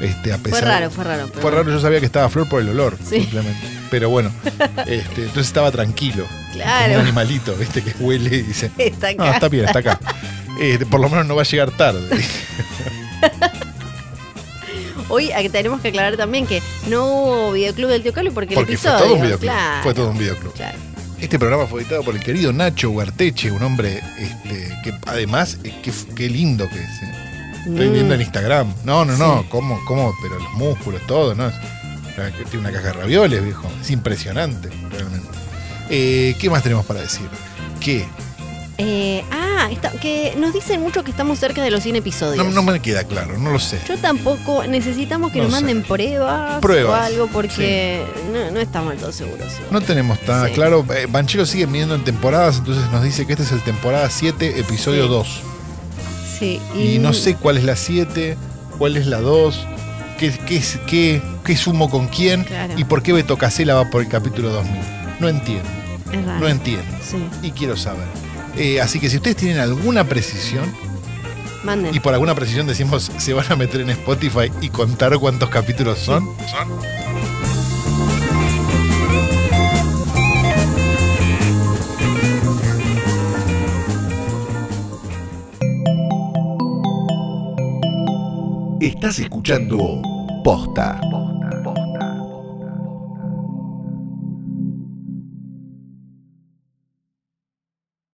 Este, 0.00 0.32
a 0.32 0.38
Fue 0.38 0.50
pesar 0.50 0.64
raro, 0.64 0.90
fue 0.90 1.04
raro. 1.04 1.28
fue 1.28 1.50
raro, 1.50 1.70
yo 1.70 1.78
sabía 1.78 2.00
que 2.00 2.06
estaba 2.06 2.28
Flor 2.30 2.48
por 2.48 2.62
el 2.62 2.70
olor, 2.70 2.96
Sí. 3.06 3.20
simplemente. 3.20 3.60
Pero 3.90 4.08
bueno, 4.08 4.30
este, 4.86 5.22
entonces 5.24 5.46
estaba 5.48 5.70
tranquilo. 5.72 6.24
Claro. 6.52 6.84
Como 6.84 6.94
un 6.94 7.00
animalito, 7.02 7.54
¿viste? 7.56 7.82
Que 7.82 7.92
huele 8.02 8.36
y 8.36 8.42
dice, 8.42 8.70
Está 8.78 9.08
acá. 9.08 9.24
no, 9.26 9.32
está 9.32 9.48
bien, 9.48 9.64
está 9.66 9.80
acá. 9.80 10.00
Este, 10.60 10.84
por 10.84 11.00
lo 11.00 11.08
menos 11.08 11.24
no 11.26 11.34
va 11.36 11.42
a 11.42 11.44
llegar 11.46 11.70
tarde. 11.70 12.06
Hoy 15.10 15.30
tenemos 15.52 15.80
que 15.80 15.88
aclarar 15.88 16.16
también 16.16 16.46
que 16.46 16.62
no 16.88 17.06
hubo 17.06 17.52
videoclub 17.52 17.90
del 17.90 18.02
Tío 18.02 18.12
Calo 18.12 18.32
porque, 18.32 18.54
Porque 18.54 18.72
el 18.72 18.78
fue 18.78 18.90
episodio. 18.90 19.04
todo 19.06 19.14
un 19.16 19.22
videoclub. 19.22 19.50
Claro, 19.50 19.82
Fue 19.82 19.94
todo 19.94 20.10
un 20.10 20.18
videoclub. 20.18 20.54
Claro. 20.54 20.78
Este 21.20 21.38
programa 21.38 21.66
fue 21.66 21.82
editado 21.82 22.02
por 22.02 22.14
el 22.14 22.22
querido 22.22 22.52
Nacho 22.52 22.90
Huarteche, 22.90 23.50
un 23.50 23.62
hombre 23.62 24.00
este, 24.18 24.68
que 24.82 24.94
además, 25.06 25.58
eh, 25.64 25.74
qué, 25.82 25.92
qué 26.16 26.30
lindo 26.30 26.66
que 26.68 26.76
es. 26.76 27.02
eh. 27.02 27.12
Estoy 27.68 27.88
Mm. 27.88 27.92
viendo 27.92 28.14
en 28.14 28.20
Instagram. 28.22 28.74
No, 28.84 29.04
no, 29.04 29.16
no, 29.18 29.40
Sí. 29.42 29.46
¿cómo, 29.50 29.78
cómo? 29.86 30.14
Pero 30.22 30.36
los 30.38 30.50
músculos, 30.54 31.06
todo, 31.06 31.34
¿no? 31.34 31.50
Tiene 32.50 32.58
una 32.58 32.72
caja 32.72 32.86
de 32.88 32.92
ravioles, 32.94 33.42
viejo. 33.44 33.70
Es 33.82 33.90
impresionante, 33.90 34.68
realmente. 34.90 35.28
Eh, 35.90 36.34
¿Qué 36.38 36.48
más 36.48 36.62
tenemos 36.62 36.86
para 36.86 37.00
decir? 37.00 37.26
Que 37.80 38.06
Eh, 38.78 39.22
ah, 39.30 39.49
está- 39.68 39.90
que 39.92 40.34
nos 40.38 40.52
dicen 40.54 40.80
mucho 40.80 41.02
que 41.04 41.10
estamos 41.10 41.38
cerca 41.38 41.62
de 41.62 41.70
los 41.70 41.82
100 41.82 41.96
episodios. 41.96 42.44
no, 42.44 42.50
no 42.52 42.62
me 42.62 42.80
queda 42.80 43.04
claro, 43.04 43.36
no 43.38 43.50
lo 43.50 43.58
sé. 43.58 43.78
Yo 43.88 43.98
tampoco 43.98 44.64
necesitamos 44.64 45.32
que 45.32 45.38
No 45.38 45.44
nos 45.44 45.54
sé. 45.54 45.60
manden 45.64 45.82
pruebas, 45.82 46.60
Pruebas, 46.60 47.00
o 47.00 47.04
algo 47.04 47.26
porque 47.28 48.04
no, 48.32 48.50
no 48.52 48.60
estamos 48.60 48.90
del 48.92 49.00
todo 49.00 49.12
seguros. 49.12 49.52
No 49.70 49.80
tenemos 49.80 50.18
tan 50.20 50.46
Sí. 50.48 50.52
claro. 50.54 50.84
Eh, 50.94 51.06
Banchero 51.10 51.44
sigue 51.46 51.66
midiendo 51.66 51.94
en 51.94 52.04
temporadas, 52.04 52.58
entonces 52.58 52.84
nos 52.92 53.02
dice 53.02 53.26
que 53.26 53.32
este 53.32 53.44
es 53.44 53.52
el 53.52 53.62
temporada 53.62 54.08
7, 54.10 54.58
episodio 54.60 55.02
Sí. 55.04 55.08
2. 55.08 55.40
Sí, 56.38 56.60
Y 56.74 56.98
no 56.98 57.12
sé 57.12 57.34
cuál 57.34 57.58
es 57.58 57.64
la 57.64 57.76
7, 57.76 58.36
cuál 58.78 58.96
es 58.96 59.06
la 59.06 59.20
2, 59.20 59.66
qué, 60.18 60.30
qué, 60.46 60.56
es- 60.56 60.78
qué, 60.86 61.20
qué 61.44 61.56
sumo 61.56 61.90
con 61.90 62.08
quién 62.08 62.44
Claro. 62.44 62.74
y 62.78 62.84
por 62.84 63.02
qué 63.02 63.12
Beto 63.12 63.36
Casella 63.36 63.74
va 63.74 63.90
por 63.90 64.00
el 64.00 64.08
capítulo 64.08 64.48
2000. 64.50 64.80
No 65.18 65.28
entiendo, 65.28 65.68
Es 66.12 66.24
raro. 66.24 66.40
no 66.40 66.48
entiendo. 66.48 66.96
Sí, 67.02 67.18
Y 67.42 67.50
quiero 67.50 67.76
saber. 67.76 68.06
Eh, 68.56 68.80
así 68.80 69.00
que 69.00 69.08
si 69.08 69.16
ustedes 69.16 69.36
tienen 69.36 69.58
alguna 69.58 70.04
precisión, 70.04 70.64
manden. 71.64 71.94
y 71.94 72.00
por 72.00 72.12
alguna 72.12 72.34
precisión 72.34 72.66
decimos, 72.66 73.10
se 73.18 73.32
van 73.32 73.50
a 73.50 73.56
meter 73.56 73.80
en 73.80 73.90
Spotify 73.90 74.50
y 74.60 74.68
contar 74.68 75.16
cuántos 75.18 75.48
capítulos 75.48 75.98
son. 75.98 76.24
¿Son? 76.48 77.00
Estás 88.80 89.18
escuchando 89.18 90.02
Posta. 90.42 91.00